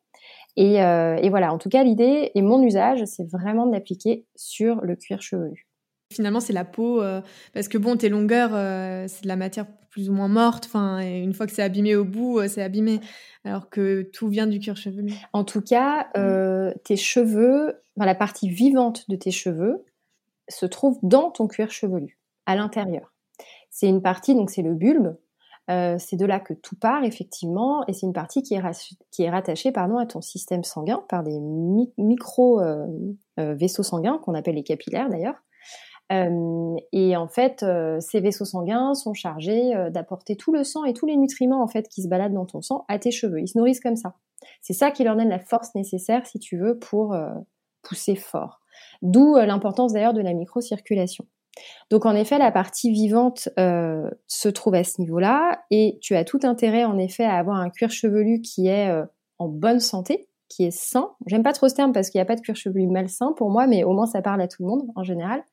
Et, 0.56 0.82
euh, 0.82 1.14
et 1.22 1.30
voilà, 1.30 1.54
en 1.54 1.58
tout 1.58 1.68
cas, 1.68 1.84
l'idée 1.84 2.32
et 2.34 2.42
mon 2.42 2.60
usage, 2.64 3.04
c'est 3.04 3.30
vraiment 3.30 3.64
de 3.64 3.70
l'appliquer 3.70 4.26
sur 4.34 4.80
le 4.80 4.96
cuir 4.96 5.22
chevelu. 5.22 5.68
Finalement, 6.12 6.40
c'est 6.40 6.52
la 6.52 6.64
peau, 6.64 7.02
euh, 7.02 7.20
parce 7.54 7.68
que 7.68 7.78
bon, 7.78 7.96
tes 7.96 8.08
longueurs, 8.08 8.50
euh, 8.52 9.06
c'est 9.08 9.22
de 9.22 9.28
la 9.28 9.36
matière 9.36 9.66
plus 9.90 10.08
ou 10.08 10.12
moins 10.12 10.28
morte. 10.28 10.66
Enfin, 10.66 11.00
une 11.00 11.32
fois 11.32 11.46
que 11.46 11.52
c'est 11.52 11.62
abîmé 11.62 11.96
au 11.96 12.04
bout, 12.04 12.38
euh, 12.38 12.48
c'est 12.48 12.62
abîmé. 12.62 13.00
Alors 13.44 13.68
que 13.70 14.02
tout 14.02 14.28
vient 14.28 14.46
du 14.46 14.60
cuir 14.60 14.76
chevelu. 14.76 15.12
En 15.32 15.44
tout 15.44 15.62
cas, 15.62 16.08
tes 16.84 16.96
cheveux, 16.96 17.80
la 17.96 18.14
partie 18.14 18.48
vivante 18.48 19.08
de 19.10 19.16
tes 19.16 19.32
cheveux, 19.32 19.84
se 20.48 20.66
trouve 20.66 20.98
dans 21.02 21.30
ton 21.30 21.48
cuir 21.48 21.70
chevelu, 21.70 22.20
à 22.46 22.54
l'intérieur. 22.54 23.12
C'est 23.70 23.88
une 23.88 24.02
partie, 24.02 24.34
donc 24.34 24.50
c'est 24.50 24.62
le 24.62 24.74
bulbe. 24.74 25.16
c'est 25.68 26.16
de 26.16 26.24
là 26.24 26.38
que 26.38 26.54
tout 26.54 26.76
part 26.76 27.02
effectivement, 27.02 27.84
et 27.88 27.94
c'est 27.94 28.06
une 28.06 28.12
partie 28.12 28.44
qui 28.44 28.54
est, 28.54 28.62
qui 29.10 29.24
est 29.24 29.30
rattachée 29.30 29.72
pardon, 29.72 29.98
à 29.98 30.06
ton 30.06 30.20
système 30.20 30.62
sanguin 30.62 31.02
par 31.08 31.24
des 31.24 31.40
micro 31.98 32.60
vaisseaux 33.36 33.82
sanguins 33.82 34.18
qu'on 34.18 34.34
appelle 34.34 34.54
les 34.54 34.62
capillaires 34.62 35.08
d'ailleurs. 35.08 35.42
Euh, 36.12 36.76
et 36.92 37.16
en 37.16 37.28
fait, 37.28 37.62
euh, 37.62 37.98
ces 38.00 38.20
vaisseaux 38.20 38.44
sanguins 38.44 38.94
sont 38.94 39.14
chargés 39.14 39.74
euh, 39.74 39.90
d'apporter 39.90 40.36
tout 40.36 40.52
le 40.52 40.64
sang 40.64 40.84
et 40.84 40.92
tous 40.92 41.06
les 41.06 41.16
nutriments 41.16 41.62
en 41.62 41.68
fait 41.68 41.88
qui 41.88 42.02
se 42.02 42.08
baladent 42.08 42.34
dans 42.34 42.44
ton 42.44 42.60
sang 42.60 42.84
à 42.88 42.98
tes 42.98 43.10
cheveux. 43.10 43.40
Ils 43.40 43.48
se 43.48 43.56
nourrissent 43.56 43.80
comme 43.80 43.96
ça. 43.96 44.14
C'est 44.60 44.74
ça 44.74 44.90
qui 44.90 45.04
leur 45.04 45.16
donne 45.16 45.28
la 45.28 45.38
force 45.38 45.74
nécessaire, 45.74 46.26
si 46.26 46.38
tu 46.38 46.58
veux, 46.58 46.78
pour 46.78 47.16
pousser 47.82 48.16
fort. 48.16 48.60
D'où 49.00 49.36
l'importance 49.36 49.92
d'ailleurs 49.92 50.14
de 50.14 50.20
la 50.20 50.34
microcirculation. 50.34 51.24
Donc 51.90 52.06
en 52.06 52.16
effet, 52.16 52.38
la 52.38 52.50
partie 52.50 52.90
vivante 52.90 53.48
se 53.56 54.48
trouve 54.48 54.74
à 54.74 54.82
ce 54.82 55.00
niveau-là, 55.00 55.62
et 55.70 55.96
tu 56.00 56.16
as 56.16 56.24
tout 56.24 56.40
intérêt 56.42 56.84
en 56.84 56.98
effet 56.98 57.22
à 57.22 57.36
avoir 57.36 57.58
un 57.58 57.70
cuir 57.70 57.92
chevelu 57.92 58.40
qui 58.40 58.66
est 58.66 58.90
en 59.38 59.46
bonne 59.46 59.78
santé, 59.78 60.26
qui 60.48 60.64
est 60.64 60.76
sain. 60.76 61.12
J'aime 61.26 61.44
pas 61.44 61.52
trop 61.52 61.68
ce 61.68 61.76
terme 61.76 61.92
parce 61.92 62.10
qu'il 62.10 62.18
n'y 62.18 62.22
a 62.22 62.26
pas 62.26 62.34
de 62.34 62.40
cuir 62.40 62.56
chevelu 62.56 62.88
malsain 62.88 63.32
pour 63.36 63.48
moi, 63.48 63.68
mais 63.68 63.84
au 63.84 63.92
moins 63.92 64.06
ça 64.06 64.22
parle 64.22 64.42
à 64.42 64.48
tout 64.48 64.64
le 64.64 64.68
monde 64.68 64.82
en 64.96 65.04
général. 65.04 65.44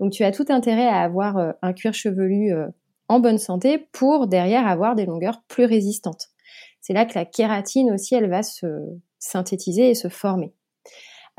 Donc 0.00 0.12
tu 0.12 0.24
as 0.24 0.32
tout 0.32 0.46
intérêt 0.48 0.86
à 0.86 1.00
avoir 1.00 1.38
euh, 1.38 1.52
un 1.62 1.72
cuir 1.72 1.94
chevelu 1.94 2.52
euh, 2.52 2.66
en 3.08 3.20
bonne 3.20 3.38
santé 3.38 3.88
pour 3.92 4.26
derrière 4.26 4.66
avoir 4.66 4.94
des 4.94 5.06
longueurs 5.06 5.42
plus 5.48 5.64
résistantes. 5.64 6.28
C'est 6.80 6.92
là 6.92 7.04
que 7.06 7.14
la 7.14 7.24
kératine 7.24 7.92
aussi, 7.92 8.14
elle 8.14 8.28
va 8.28 8.42
se 8.42 8.66
synthétiser 9.18 9.90
et 9.90 9.94
se 9.94 10.08
former. 10.08 10.52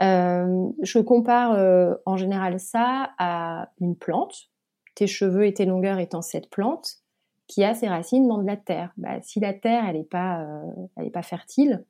Euh, 0.02 0.68
je 0.82 1.00
compare 1.00 1.96
en 2.06 2.18
général 2.18 2.60
ça 2.60 3.12
à 3.18 3.70
une 3.80 3.96
plante, 3.96 4.50
tes 4.96 5.08
cheveux 5.08 5.46
et 5.46 5.54
tes 5.54 5.66
longueurs 5.66 6.00
étant 6.00 6.22
cette 6.22 6.50
plante 6.50 6.98
qui 7.48 7.64
a 7.64 7.76
ses 7.76 7.88
racines 7.88 8.28
dans 8.28 8.40
de 8.40 8.48
la 8.48 8.58
terre. 8.58 8.92
Bah, 8.98 9.22
si 9.22 9.40
la 9.40 9.54
terre 9.54 9.86
elle 9.88 9.98
n'est 9.98 10.04
pas, 10.04 10.46
pas 11.14 11.22
fertile, 11.22 11.86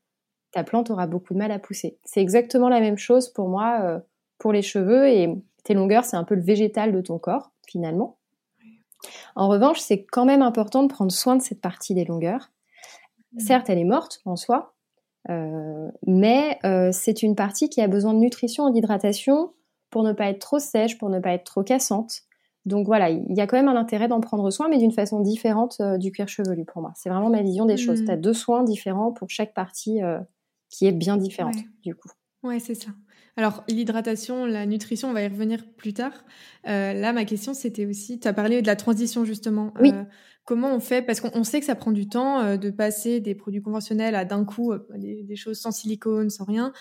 ta 0.51 0.63
plante 0.63 0.89
aura 0.89 1.07
beaucoup 1.07 1.33
de 1.33 1.39
mal 1.39 1.51
à 1.51 1.59
pousser. 1.59 1.97
C'est 2.03 2.21
exactement 2.21 2.69
la 2.69 2.81
même 2.81 2.97
chose 2.97 3.29
pour 3.29 3.47
moi 3.47 4.01
pour 4.37 4.51
les 4.51 4.61
cheveux 4.61 5.07
et 5.07 5.33
tes 5.65 5.74
longueurs, 5.74 6.05
c'est 6.05 6.15
un 6.15 6.24
peu 6.24 6.36
le 6.36 6.41
végétal 6.41 6.93
de 6.93 7.01
ton 7.01 7.19
corps, 7.19 7.51
finalement. 7.67 8.17
En 9.36 9.50
revanche, 9.50 9.79
c'est 9.79 10.05
quand 10.05 10.25
même 10.25 10.41
important 10.41 10.84
de 10.84 10.88
prendre 10.88 11.12
soin 11.12 11.36
de 11.36 11.41
cette 11.41 11.60
partie 11.60 11.93
des 11.93 12.05
longueurs. 12.05 12.51
Mmh. 13.34 13.39
Certes, 13.39 13.69
elle 13.69 13.79
est 13.79 13.84
morte 13.84 14.22
en 14.25 14.36
soi, 14.36 14.75
euh, 15.29 15.89
mais 16.05 16.60
euh, 16.63 16.91
c'est 16.93 17.24
une 17.24 17.36
partie 17.36 17.69
qui 17.69 17.81
a 17.81 17.88
besoin 17.88 18.13
de 18.13 18.19
nutrition 18.19 18.67
et 18.69 18.72
d'hydratation 18.72 19.53
pour 19.89 20.03
ne 20.03 20.13
pas 20.13 20.29
être 20.29 20.39
trop 20.39 20.60
sèche, 20.60 20.98
pour 20.98 21.10
ne 21.10 21.19
pas 21.19 21.31
être 21.31 21.43
trop 21.43 21.63
cassante. 21.63 22.22
Donc 22.65 22.86
voilà, 22.86 23.10
il 23.10 23.36
y 23.36 23.41
a 23.41 23.48
quand 23.48 23.57
même 23.57 23.67
un 23.67 23.75
intérêt 23.75 24.07
d'en 24.07 24.22
prendre 24.22 24.50
soin, 24.51 24.69
mais 24.69 24.77
d'une 24.77 24.91
façon 24.91 25.19
différente 25.19 25.77
euh, 25.81 25.98
du 25.98 26.12
cuir 26.12 26.27
chevelu 26.27 26.63
pour 26.63 26.81
moi. 26.81 26.93
C'est 26.95 27.10
vraiment 27.10 27.29
ma 27.29 27.41
vision 27.41 27.65
des 27.65 27.77
choses. 27.77 28.01
Mmh. 28.01 28.05
Tu 28.05 28.12
as 28.12 28.17
deux 28.17 28.34
soins 28.34 28.63
différents 28.63 29.12
pour 29.12 29.29
chaque 29.29 29.53
partie 29.53 30.00
qui 30.69 30.86
est 30.86 30.91
bien 30.91 31.17
différente, 31.17 31.55
du 31.84 31.95
coup. 31.95 32.10
Ouais, 32.43 32.60
c'est 32.60 32.75
ça. 32.75 32.91
Alors, 33.37 33.65
l'hydratation, 33.67 34.45
la 34.45 34.65
nutrition, 34.65 35.09
on 35.09 35.13
va 35.13 35.21
y 35.21 35.27
revenir 35.27 35.65
plus 35.75 35.93
tard. 35.93 36.13
Euh, 36.67 36.93
là, 36.93 37.11
ma 37.11 37.25
question, 37.25 37.53
c'était 37.53 37.85
aussi, 37.85 38.19
tu 38.19 38.27
as 38.27 38.33
parlé 38.33 38.61
de 38.61 38.67
la 38.67 38.77
transition, 38.77 39.25
justement. 39.25 39.73
Oui. 39.81 39.91
Euh, 39.93 40.03
comment 40.45 40.73
on 40.73 40.79
fait? 40.79 41.01
Parce 41.01 41.19
qu'on 41.19 41.43
sait 41.43 41.59
que 41.59 41.65
ça 41.65 41.75
prend 41.75 41.91
du 41.91 42.07
temps 42.07 42.39
euh, 42.39 42.57
de 42.57 42.69
passer 42.69 43.19
des 43.19 43.35
produits 43.35 43.61
conventionnels 43.61 44.15
à 44.15 44.23
d'un 44.23 44.45
coup 44.45 44.73
des, 44.95 45.35
choses 45.35 45.59
sans 45.59 45.71
silicone, 45.71 46.29
sans 46.29 46.45
rien. 46.45 46.71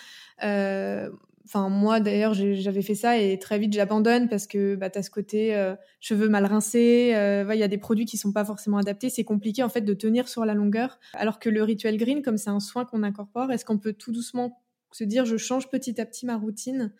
Enfin, 1.47 1.69
moi, 1.69 1.99
d'ailleurs, 1.99 2.33
j'avais 2.33 2.81
fait 2.81 2.95
ça 2.95 3.19
et 3.19 3.37
très 3.37 3.59
vite, 3.59 3.71
j'abandonne 3.71 4.29
parce 4.29 4.47
que 4.47 4.75
bah, 4.75 4.89
tu 4.89 4.97
as 4.97 5.03
ce 5.03 5.11
côté 5.11 5.55
cheveux 5.99 6.29
mal 6.29 6.45
rincés. 6.45 7.09
Il 7.13 7.59
y 7.59 7.63
a 7.63 7.67
des 7.67 7.77
produits 7.77 8.05
qui 8.05 8.17
sont 8.17 8.31
pas 8.31 8.45
forcément 8.45 8.77
adaptés. 8.77 9.09
C'est 9.09 9.25
compliqué, 9.25 9.61
en 9.61 9.69
fait, 9.69 9.81
de 9.81 9.93
tenir 9.93 10.29
sur 10.29 10.45
la 10.45 10.53
longueur. 10.53 10.99
Alors 11.13 11.37
que 11.37 11.49
le 11.49 11.61
rituel 11.61 11.97
green, 11.97 12.23
comme 12.23 12.37
c'est 12.37 12.49
un 12.49 12.61
soin 12.61 12.85
qu'on 12.85 13.03
incorpore, 13.03 13.51
est-ce 13.51 13.65
qu'on 13.65 13.77
peut 13.77 13.93
tout 13.93 14.11
doucement 14.11 14.57
se 14.95 15.03
dire 15.03 15.25
je 15.25 15.35
change 15.35 15.67
petit 15.67 15.99
à 15.99 16.05
petit 16.05 16.25
ma 16.25 16.37
routine 16.37 16.93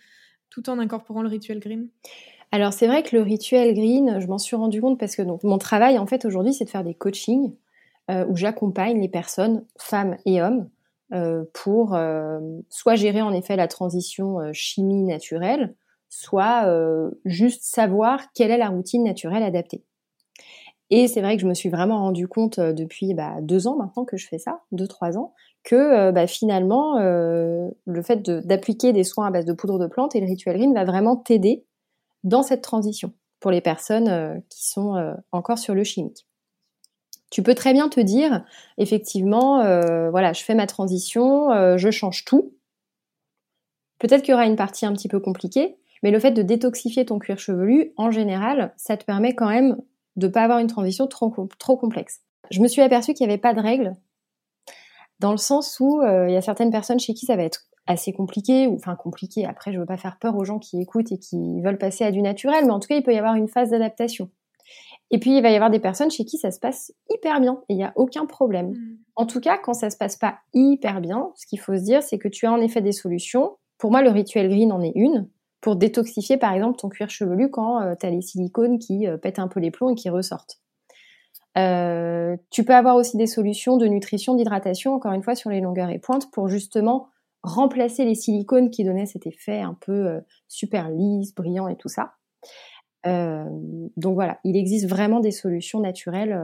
tout 0.49 0.69
en 0.69 0.79
incorporant 0.79 1.21
le 1.21 1.29
rituel 1.29 1.59
green 1.59 1.87
Alors 2.51 2.73
c'est 2.73 2.87
vrai 2.87 3.03
que 3.03 3.15
le 3.15 3.21
rituel 3.21 3.73
green, 3.73 4.19
je 4.19 4.27
m'en 4.27 4.37
suis 4.37 4.57
rendu 4.57 4.81
compte 4.81 4.99
parce 4.99 5.15
que 5.15 5.21
donc, 5.21 5.43
mon 5.43 5.57
travail 5.57 5.97
en 5.97 6.05
fait 6.05 6.25
aujourd'hui 6.25 6.53
c'est 6.53 6.65
de 6.65 6.69
faire 6.69 6.83
des 6.83 6.93
coachings 6.93 7.55
euh, 8.11 8.25
où 8.27 8.35
j'accompagne 8.35 8.99
les 8.99 9.07
personnes, 9.07 9.65
femmes 9.79 10.17
et 10.25 10.41
hommes, 10.41 10.69
euh, 11.13 11.45
pour 11.53 11.95
euh, 11.95 12.41
soit 12.69 12.95
gérer 12.95 13.21
en 13.21 13.31
effet 13.31 13.55
la 13.55 13.69
transition 13.69 14.39
chimie 14.51 15.03
naturelle, 15.03 15.73
soit 16.09 16.67
juste 17.23 17.63
savoir 17.63 18.31
quelle 18.33 18.51
est 18.51 18.57
la 18.57 18.69
routine 18.69 19.03
naturelle 19.03 19.43
adaptée. 19.43 19.83
Et 20.89 21.07
c'est 21.07 21.21
vrai 21.21 21.35
que 21.35 21.41
je 21.41 21.47
me 21.47 21.53
suis 21.53 21.69
vraiment 21.69 21.99
rendu 21.99 22.27
compte 22.27 22.59
depuis 22.59 23.13
bah, 23.13 23.37
deux 23.41 23.67
ans 23.67 23.75
maintenant 23.75 24.05
que 24.05 24.17
je 24.17 24.27
fais 24.27 24.37
ça, 24.37 24.61
deux 24.71 24.87
trois 24.87 25.17
ans, 25.17 25.33
que 25.65 25.75
euh, 25.75 26.11
bah, 26.13 26.27
finalement, 26.27 26.97
euh, 26.99 27.69
le 27.85 28.01
fait 28.01 28.21
d'appliquer 28.21 28.93
des 28.93 29.03
soins 29.03 29.27
à 29.27 29.31
base 29.31 29.45
de 29.45 29.51
poudre 29.51 29.79
de 29.79 29.87
plante 29.87 30.15
et 30.15 30.21
le 30.21 30.27
rituel 30.27 30.55
green 30.57 30.73
va 30.73 30.85
vraiment 30.85 31.17
t'aider 31.17 31.65
dans 32.23 32.43
cette 32.43 32.61
transition 32.61 33.11
pour 33.41 33.51
les 33.51 33.61
personnes 33.61 34.07
euh, 34.07 34.35
qui 34.49 34.65
sont 34.65 35.13
encore 35.33 35.57
sur 35.57 35.75
le 35.75 35.83
chimique. 35.83 36.25
Tu 37.31 37.43
peux 37.43 37.55
très 37.55 37.73
bien 37.73 37.89
te 37.89 37.99
dire, 37.99 38.45
effectivement, 38.77 39.57
voilà, 40.09 40.31
je 40.31 40.43
fais 40.43 40.53
ma 40.53 40.67
transition, 40.67 41.75
je 41.75 41.91
change 41.91 42.23
tout. 42.23 42.53
Peut-être 43.99 44.21
qu'il 44.21 44.31
y 44.31 44.35
aura 44.35 44.45
une 44.45 44.55
partie 44.55 44.85
un 44.85 44.93
petit 44.93 45.09
peu 45.09 45.19
compliquée, 45.19 45.75
mais 46.03 46.11
le 46.11 46.19
fait 46.19 46.31
de 46.31 46.43
détoxifier 46.43 47.03
ton 47.03 47.19
cuir 47.19 47.39
chevelu, 47.39 47.91
en 47.97 48.11
général, 48.11 48.73
ça 48.77 48.95
te 48.95 49.03
permet 49.03 49.35
quand 49.35 49.49
même 49.49 49.75
de 50.15 50.27
ne 50.27 50.31
pas 50.31 50.43
avoir 50.43 50.59
une 50.59 50.67
transition 50.67 51.07
trop, 51.07 51.29
complexe. 51.75 52.21
Je 52.51 52.61
me 52.61 52.67
suis 52.67 52.81
aperçue 52.81 53.13
qu'il 53.13 53.25
n'y 53.27 53.33
avait 53.33 53.41
pas 53.41 53.53
de 53.53 53.59
règle 53.59 53.95
dans 55.19 55.31
le 55.31 55.37
sens 55.37 55.79
où 55.79 56.01
euh, 56.01 56.27
il 56.27 56.33
y 56.33 56.37
a 56.37 56.41
certaines 56.41 56.71
personnes 56.71 56.99
chez 56.99 57.13
qui 57.13 57.25
ça 57.25 57.35
va 57.35 57.43
être 57.43 57.61
assez 57.87 58.13
compliqué, 58.13 58.67
ou 58.67 58.75
enfin 58.75 58.95
compliqué, 58.95 59.45
après 59.45 59.71
je 59.71 59.79
veux 59.79 59.85
pas 59.85 59.97
faire 59.97 60.17
peur 60.19 60.35
aux 60.35 60.43
gens 60.43 60.59
qui 60.59 60.81
écoutent 60.81 61.11
et 61.11 61.19
qui 61.19 61.61
veulent 61.61 61.77
passer 61.77 62.03
à 62.03 62.11
du 62.11 62.21
naturel, 62.21 62.65
mais 62.65 62.71
en 62.71 62.79
tout 62.79 62.87
cas 62.87 62.95
il 62.95 63.03
peut 63.03 63.13
y 63.13 63.17
avoir 63.17 63.35
une 63.35 63.47
phase 63.47 63.69
d'adaptation. 63.69 64.29
Et 65.11 65.19
puis 65.19 65.37
il 65.37 65.41
va 65.43 65.51
y 65.51 65.55
avoir 65.55 65.69
des 65.69 65.79
personnes 65.79 66.09
chez 66.09 66.25
qui 66.25 66.37
ça 66.37 66.49
se 66.51 66.59
passe 66.59 66.91
hyper 67.09 67.39
bien 67.39 67.61
et 67.69 67.73
il 67.73 67.77
n'y 67.77 67.83
a 67.83 67.93
aucun 67.95 68.25
problème. 68.25 68.71
Mm. 68.71 68.97
En 69.15 69.25
tout 69.25 69.39
cas, 69.39 69.57
quand 69.57 69.73
ça 69.73 69.89
se 69.89 69.97
passe 69.97 70.17
pas 70.17 70.39
hyper 70.53 70.99
bien, 70.99 71.31
ce 71.35 71.45
qu'il 71.45 71.59
faut 71.59 71.75
se 71.75 71.83
dire, 71.83 72.01
c'est 72.01 72.17
que 72.17 72.27
tu 72.27 72.47
as 72.47 72.51
en 72.51 72.59
effet 72.59 72.81
des 72.81 72.91
solutions. 72.91 73.57
Pour 73.77 73.91
moi, 73.91 74.01
le 74.01 74.09
rituel 74.09 74.49
green 74.49 74.71
en 74.71 74.81
est 74.81 74.93
une 74.95 75.29
pour 75.61 75.75
détoxifier 75.75 76.37
par 76.37 76.53
exemple 76.53 76.77
ton 76.77 76.89
cuir 76.89 77.09
chevelu 77.09 77.49
quand 77.49 77.81
euh, 77.81 77.95
tu 77.99 78.05
as 78.05 78.11
les 78.11 78.21
silicones 78.21 78.77
qui 78.77 79.07
euh, 79.07 79.17
pètent 79.17 79.39
un 79.39 79.47
peu 79.47 79.59
les 79.59 79.71
plombs 79.71 79.89
et 79.89 79.95
qui 79.95 80.09
ressortent. 80.09 80.59
Euh, 81.57 82.35
tu 82.49 82.65
peux 82.65 82.75
avoir 82.75 82.95
aussi 82.95 83.17
des 83.17 83.27
solutions 83.27 83.77
de 83.77 83.85
nutrition, 83.87 84.35
d'hydratation, 84.35 84.93
encore 84.93 85.13
une 85.13 85.23
fois, 85.23 85.35
sur 85.35 85.49
les 85.49 85.61
longueurs 85.61 85.89
et 85.89 85.99
pointes 85.99 86.29
pour 86.31 86.47
justement 86.47 87.07
remplacer 87.43 88.05
les 88.05 88.15
silicones 88.15 88.71
qui 88.71 88.83
donnaient 88.83 89.05
cet 89.05 89.27
effet 89.27 89.61
un 89.61 89.77
peu 89.79 90.07
euh, 90.07 90.19
super 90.47 90.89
lisse, 90.89 91.33
brillant 91.33 91.67
et 91.67 91.77
tout 91.77 91.87
ça. 91.87 92.13
Euh, 93.05 93.45
donc 93.97 94.15
voilà, 94.15 94.39
il 94.43 94.57
existe 94.57 94.89
vraiment 94.89 95.19
des 95.19 95.31
solutions 95.31 95.79
naturelles. 95.79 96.37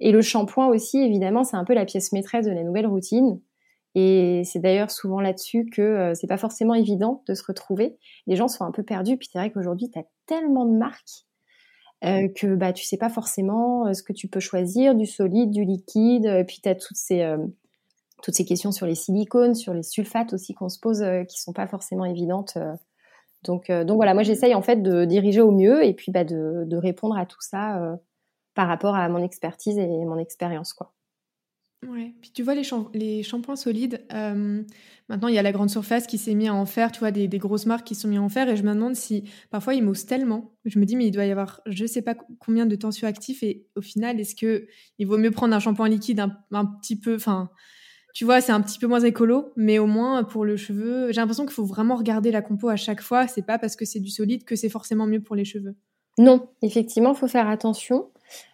Et 0.00 0.12
le 0.12 0.22
shampoing 0.22 0.68
aussi, 0.68 0.98
évidemment, 0.98 1.44
c'est 1.44 1.56
un 1.56 1.64
peu 1.64 1.74
la 1.74 1.84
pièce 1.84 2.12
maîtresse 2.12 2.46
de 2.46 2.52
la 2.52 2.62
nouvelle 2.62 2.86
routine. 2.86 3.40
Et 3.96 4.42
c'est 4.44 4.58
d'ailleurs 4.58 4.90
souvent 4.90 5.20
là-dessus 5.20 5.66
que 5.66 6.12
c'est 6.14 6.26
pas 6.26 6.36
forcément 6.36 6.74
évident 6.74 7.22
de 7.28 7.34
se 7.34 7.44
retrouver. 7.44 7.96
Les 8.26 8.34
gens 8.34 8.48
sont 8.48 8.64
un 8.64 8.72
peu 8.72 8.82
perdus. 8.82 9.16
Puis 9.16 9.28
c'est 9.32 9.38
vrai 9.38 9.52
qu'aujourd'hui, 9.52 9.90
tu 9.90 9.98
as 9.98 10.04
tellement 10.26 10.64
de 10.64 10.76
marques 10.76 11.26
euh, 12.04 12.28
que 12.28 12.54
bah 12.54 12.72
tu 12.72 12.84
sais 12.84 12.96
pas 12.96 13.08
forcément 13.08 13.86
euh, 13.86 13.94
ce 13.94 14.02
que 14.02 14.12
tu 14.12 14.28
peux 14.28 14.40
choisir, 14.40 14.94
du 14.94 15.06
solide, 15.06 15.50
du 15.50 15.64
liquide, 15.64 16.26
et 16.26 16.44
puis 16.44 16.60
tu 16.62 16.68
as 16.68 16.74
toutes 16.74 16.96
ces 16.96 17.22
euh, 17.22 17.38
toutes 18.22 18.34
ces 18.34 18.44
questions 18.44 18.72
sur 18.72 18.86
les 18.86 18.94
silicones, 18.94 19.54
sur 19.54 19.74
les 19.74 19.82
sulfates 19.82 20.32
aussi 20.32 20.54
qu'on 20.54 20.68
se 20.68 20.78
pose 20.80 21.04
qui 21.28 21.40
sont 21.40 21.52
pas 21.52 21.66
forcément 21.66 22.06
évidentes. 22.06 22.56
donc 23.44 23.70
donc 23.70 23.96
voilà, 23.96 24.14
moi 24.14 24.22
j'essaye 24.22 24.54
en 24.54 24.62
fait 24.62 24.82
de 24.82 25.04
diriger 25.04 25.42
au 25.42 25.50
mieux 25.50 25.84
et 25.84 25.92
puis 25.92 26.10
bah 26.10 26.24
de, 26.24 26.64
de 26.66 26.76
répondre 26.78 27.18
à 27.18 27.26
tout 27.26 27.40
ça 27.42 27.98
par 28.54 28.68
rapport 28.68 28.94
à 28.94 29.08
mon 29.10 29.22
expertise 29.22 29.78
et 29.78 29.86
mon 29.86 30.18
expérience 30.18 30.72
quoi. 30.72 30.93
Puis 32.20 32.30
tu 32.32 32.42
vois 32.42 32.54
les, 32.54 33.22
shampoings 33.22 33.56
solides, 33.56 34.04
euh, 34.12 34.62
maintenant 35.08 35.28
il 35.28 35.34
y 35.34 35.38
a 35.38 35.42
la 35.42 35.52
grande 35.52 35.70
surface 35.70 36.06
qui 36.06 36.18
s'est 36.18 36.34
mis 36.34 36.48
à 36.48 36.54
en 36.54 36.66
faire, 36.66 36.92
tu 36.92 37.00
vois, 37.00 37.10
des, 37.10 37.28
grosses 37.38 37.66
marques 37.66 37.86
qui 37.86 37.94
sont 37.94 38.08
mis 38.08 38.16
à 38.16 38.22
en 38.22 38.28
faire, 38.28 38.48
et 38.48 38.56
je 38.56 38.62
me 38.62 38.74
demande 38.74 38.94
si 38.94 39.24
parfois 39.50 39.74
ils 39.74 39.82
moussent 39.82 40.06
tellement. 40.06 40.54
Je 40.64 40.78
me 40.78 40.84
dis, 40.84 40.96
mais 40.96 41.06
il 41.06 41.10
doit 41.10 41.26
y 41.26 41.30
avoir 41.30 41.60
je 41.66 41.86
sais 41.86 42.02
pas 42.02 42.14
combien 42.38 42.66
de 42.66 42.76
tensioactifs, 42.76 43.42
et 43.42 43.66
au 43.76 43.80
final, 43.80 44.20
est-ce 44.20 44.34
que 44.34 44.66
il 44.98 45.06
vaut 45.06 45.18
mieux 45.18 45.30
prendre 45.30 45.54
un 45.54 45.60
shampoing 45.60 45.88
liquide 45.88 46.20
un, 46.20 46.64
petit 46.80 46.98
peu, 46.98 47.16
enfin, 47.16 47.50
tu 48.14 48.24
vois, 48.24 48.40
c'est 48.40 48.52
un 48.52 48.60
petit 48.60 48.78
peu 48.78 48.86
moins 48.86 49.00
écolo, 49.00 49.52
mais 49.56 49.78
au 49.78 49.86
moins 49.86 50.24
pour 50.24 50.44
le 50.44 50.56
cheveu, 50.56 51.12
j'ai 51.12 51.20
l'impression 51.20 51.44
qu'il 51.44 51.54
faut 51.54 51.64
vraiment 51.64 51.96
regarder 51.96 52.30
la 52.30 52.42
compo 52.42 52.68
à 52.68 52.76
chaque 52.76 53.00
fois. 53.00 53.26
C'est 53.26 53.42
pas 53.44 53.58
parce 53.58 53.76
que 53.76 53.84
c'est 53.84 54.00
du 54.00 54.10
solide 54.10 54.44
que 54.44 54.56
c'est 54.56 54.68
forcément 54.68 55.06
mieux 55.06 55.20
pour 55.20 55.34
les 55.34 55.44
cheveux. 55.44 55.76
Non, 56.18 56.46
effectivement, 56.62 57.12
il 57.12 57.16
faut 57.16 57.28
faire 57.28 57.48
attention. 57.48 58.08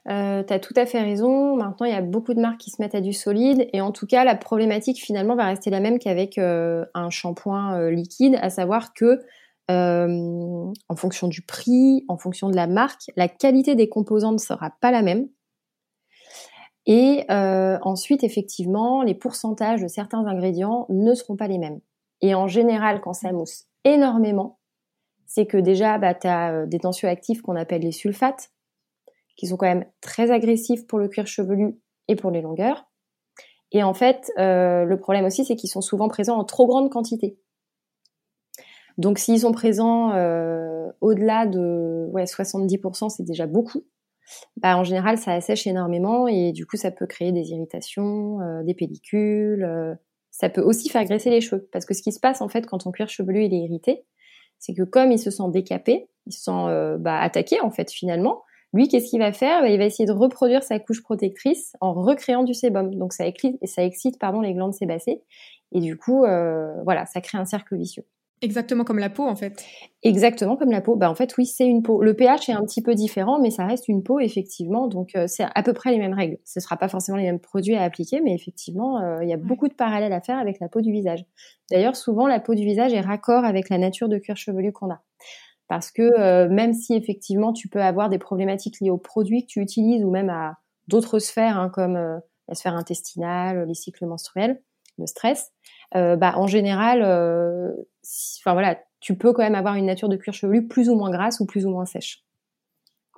Euh, 0.09 0.43
tu 0.43 0.61
tout 0.61 0.75
à 0.77 0.87
fait 0.87 1.01
raison. 1.01 1.57
Maintenant, 1.57 1.87
il 1.87 1.93
y 1.93 1.97
a 1.97 2.03
beaucoup 2.03 2.35
de 2.35 2.41
marques 2.41 2.59
qui 2.59 2.71
se 2.71 2.81
mettent 2.81 2.95
à 2.95 3.01
du 3.01 3.13
solide. 3.13 3.69
Et 3.73 3.81
en 3.81 3.93
tout 3.93 4.07
cas, 4.07 4.25
la 4.25 4.35
problématique 4.35 4.99
finalement 4.99 5.37
va 5.37 5.47
rester 5.47 5.71
la 5.71 5.81
même 5.81 5.99
qu'avec 5.99 6.39
euh, 6.39 6.85
un 6.95 7.11
shampoing 7.11 7.79
euh, 7.79 7.91
liquide, 7.91 8.39
à 8.41 8.51
savoir 8.51 8.93
que 8.95 9.21
en 9.73 10.97
fonction 10.97 11.29
du 11.29 11.43
prix, 11.43 12.05
en 12.09 12.19
fonction 12.19 12.49
de 12.49 12.57
la 12.57 12.67
marque, 12.67 13.13
la 13.15 13.29
qualité 13.29 13.77
des 13.77 13.89
composants 13.89 14.33
ne 14.33 14.39
sera 14.39 14.73
pas 14.81 14.91
la 14.91 15.01
même. 15.01 15.29
Et 16.87 17.25
ensuite, 17.31 18.25
effectivement, 18.25 19.05
les 19.05 19.15
pourcentages 19.15 19.81
de 19.81 19.87
certains 19.87 20.27
ingrédients 20.27 20.87
ne 20.89 21.15
seront 21.15 21.37
pas 21.37 21.47
les 21.47 21.59
mêmes. 21.59 21.79
Et 22.21 22.35
en 22.35 22.49
général, 22.49 23.01
quand 23.01 23.13
ça 23.13 23.31
mousse 23.31 23.67
énormément, 23.85 24.59
c'est 25.33 25.47
que 25.47 25.57
déjà, 25.57 25.97
bah, 25.97 26.13
tu 26.13 26.27
as 26.27 26.67
des 26.67 26.81
tensioactifs 26.81 27.41
qu'on 27.41 27.55
appelle 27.55 27.83
les 27.83 27.93
sulfates, 27.93 28.51
qui 29.37 29.47
sont 29.47 29.57
quand 29.57 29.67
même 29.67 29.87
très 30.01 30.33
agressifs 30.33 30.89
pour 30.89 30.99
le 30.99 31.07
cuir 31.07 31.29
chevelu 31.29 31.79
et 32.09 32.17
pour 32.17 32.33
les 32.33 32.43
longueurs. 32.43 32.91
Et 33.71 33.85
en 33.85 33.95
fait, 33.95 34.33
euh, 34.41 34.85
le 34.85 34.99
problème 34.99 35.25
aussi, 35.25 35.45
c'est 35.45 35.55
qu'ils 35.55 35.71
sont 35.71 35.83
souvent 35.83 36.09
présents 36.09 36.37
en 36.37 36.45
trop 36.45 36.67
grande 36.67 36.91
quantité. 36.91 37.39
Donc 38.99 39.21
s'ils 39.21 39.39
sont 39.39 39.53
présents 39.53 40.13
euh, 40.15 40.91
au-delà 41.01 41.47
de 41.47 42.09
ouais, 42.11 42.25
70%, 42.25 43.09
c'est 43.09 43.23
déjà 43.23 43.47
beaucoup. 43.47 43.85
Bah, 44.57 44.77
en 44.77 44.83
général, 44.83 45.17
ça 45.17 45.33
assèche 45.33 45.65
énormément 45.69 46.27
et 46.27 46.51
du 46.51 46.67
coup, 46.67 46.77
ça 46.77 46.91
peut 46.91 47.07
créer 47.07 47.31
des 47.31 47.51
irritations, 47.51 48.41
euh, 48.41 48.65
des 48.65 48.75
pellicules. 48.75 49.97
ça 50.33 50.49
peut 50.49 50.61
aussi 50.61 50.89
faire 50.89 51.05
graisser 51.05 51.31
les 51.31 51.41
cheveux. 51.41 51.69
Parce 51.71 51.87
que 51.87 51.95
ce 51.95 52.03
qui 52.03 52.11
se 52.11 52.19
passe 52.19 52.41
en 52.41 52.49
fait 52.49 52.67
quand 52.67 52.79
ton 52.79 52.91
cuir 52.91 53.09
chevelu 53.09 53.45
il 53.45 53.55
est 53.55 53.59
irrité, 53.59 54.05
c'est 54.61 54.75
que 54.75 54.83
comme 54.83 55.11
il 55.11 55.19
se 55.19 55.33
sent 55.33 55.49
décapé, 55.49 56.09
il 56.27 56.33
se 56.33 56.45
sent 56.45 56.99
bah, 57.01 57.19
attaqué 57.19 57.61
en 57.61 57.71
fait 57.71 57.91
finalement, 57.91 58.43
lui, 58.73 58.89
qu'est-ce 58.89 59.11
qu'il 59.11 59.19
va 59.19 59.33
faire? 59.33 59.63
Bah, 59.63 59.69
Il 59.69 59.79
va 59.79 59.85
essayer 59.85 60.07
de 60.07 60.13
reproduire 60.13 60.63
sa 60.63 60.79
couche 60.79 61.03
protectrice 61.03 61.77
en 61.81 61.93
recréant 61.93 62.45
du 62.45 62.55
sébum. 62.55 62.95
Donc 62.95 63.13
ça 63.13 63.27
excite, 63.27 63.57
ça 63.67 63.83
excite 63.83 64.19
pardon, 64.19 64.41
les 64.41 64.55
glandes 64.55 64.75
sébacées. 64.75 65.23
Et 65.73 65.81
du 65.81 65.97
coup, 65.97 66.25
euh, 66.25 66.83
voilà, 66.85 67.07
ça 67.07 67.21
crée 67.21 67.39
un 67.39 67.45
cercle 67.45 67.77
vicieux. 67.77 68.05
Exactement 68.43 68.85
comme 68.85 68.99
la 68.99 69.11
peau, 69.11 69.27
en 69.27 69.37
fait. 69.37 69.63
Exactement 70.03 70.57
comme 70.57 70.71
la 70.71 70.81
peau. 70.81 70.97
Bah, 70.97 71.11
en 71.11 71.15
fait, 71.15 71.37
oui, 71.37 71.45
c'est 71.45 71.67
une 71.67 71.83
peau. 71.83 72.03
Le 72.03 72.15
pH 72.15 72.49
est 72.49 72.53
un 72.53 72.63
petit 72.65 72.81
peu 72.81 72.95
différent, 72.95 73.39
mais 73.39 73.51
ça 73.51 73.67
reste 73.67 73.87
une 73.89 74.03
peau, 74.03 74.19
effectivement. 74.19 74.89
Donc, 74.89 75.15
euh, 75.15 75.27
c'est 75.27 75.45
à 75.55 75.63
peu 75.63 75.75
près 75.75 75.91
les 75.91 75.99
mêmes 75.99 76.15
règles. 76.15 76.39
Ce 76.47 76.59
ne 76.59 76.63
sera 76.63 76.79
pas 76.79 76.89
forcément 76.89 77.19
les 77.19 77.25
mêmes 77.25 77.39
produits 77.39 77.75
à 77.77 77.83
appliquer, 77.83 78.23
mais 78.23 78.35
effectivement, 78.35 78.99
euh, 79.01 79.23
il 79.23 79.29
y 79.29 79.35
a 79.35 79.37
beaucoup 79.37 79.69
de 79.69 79.75
parallèles 79.75 80.15
à 80.15 80.23
faire 80.23 80.39
avec 80.39 80.59
la 80.59 80.69
peau 80.71 80.81
du 80.81 80.91
visage. 80.91 81.23
D'ailleurs, 81.71 81.97
souvent, 81.97 82.27
la 82.27 82.41
peau 82.41 82.55
du 82.55 82.65
visage 82.65 82.95
est 82.95 83.01
raccord 83.03 83.45
avec 83.45 83.69
la 83.69 83.77
nature 83.77 84.09
de 84.09 84.17
cuir 84.17 84.39
chevelu 84.39 84.73
qu'on 84.73 84.91
a. 84.91 85.03
Parce 85.69 85.91
que 85.91 86.03
euh, 86.19 86.49
même 86.49 86.75
si, 86.75 86.95
effectivement, 86.95 87.53
tu 87.53 87.69
peux 87.69 87.83
avoir 87.83 88.09
des 88.09 88.19
problématiques 88.19 88.81
liées 88.81 88.91
aux 88.91 88.99
produits 88.99 89.43
que 89.43 89.49
tu 89.49 89.61
utilises 89.61 90.05
ou 90.05 90.11
même 90.11 90.31
à 90.31 90.57
d'autres 90.89 91.19
sphères, 91.19 91.59
hein, 91.59 91.71
comme 91.71 91.95
la 92.49 92.55
sphère 92.55 92.75
intestinale, 92.75 93.67
les 93.69 93.75
cycles 93.75 94.07
menstruels, 94.07 94.63
le 94.99 95.07
stress, 95.07 95.53
bah, 95.95 96.35
en 96.37 96.47
général, 96.47 97.03
enfin 97.03 98.53
voilà, 98.53 98.79
tu 99.01 99.17
peux 99.17 99.33
quand 99.33 99.43
même 99.43 99.55
avoir 99.55 99.75
une 99.75 99.87
nature 99.87 100.09
de 100.09 100.17
cuir 100.17 100.35
chevelu 100.35 100.69
plus 100.69 100.89
ou 100.89 100.95
moins 100.95 101.11
grasse 101.11 101.41
ou 101.41 101.47
plus 101.47 101.67
ou 101.67 101.71
moins 101.71 101.87
sèche. 101.87 102.25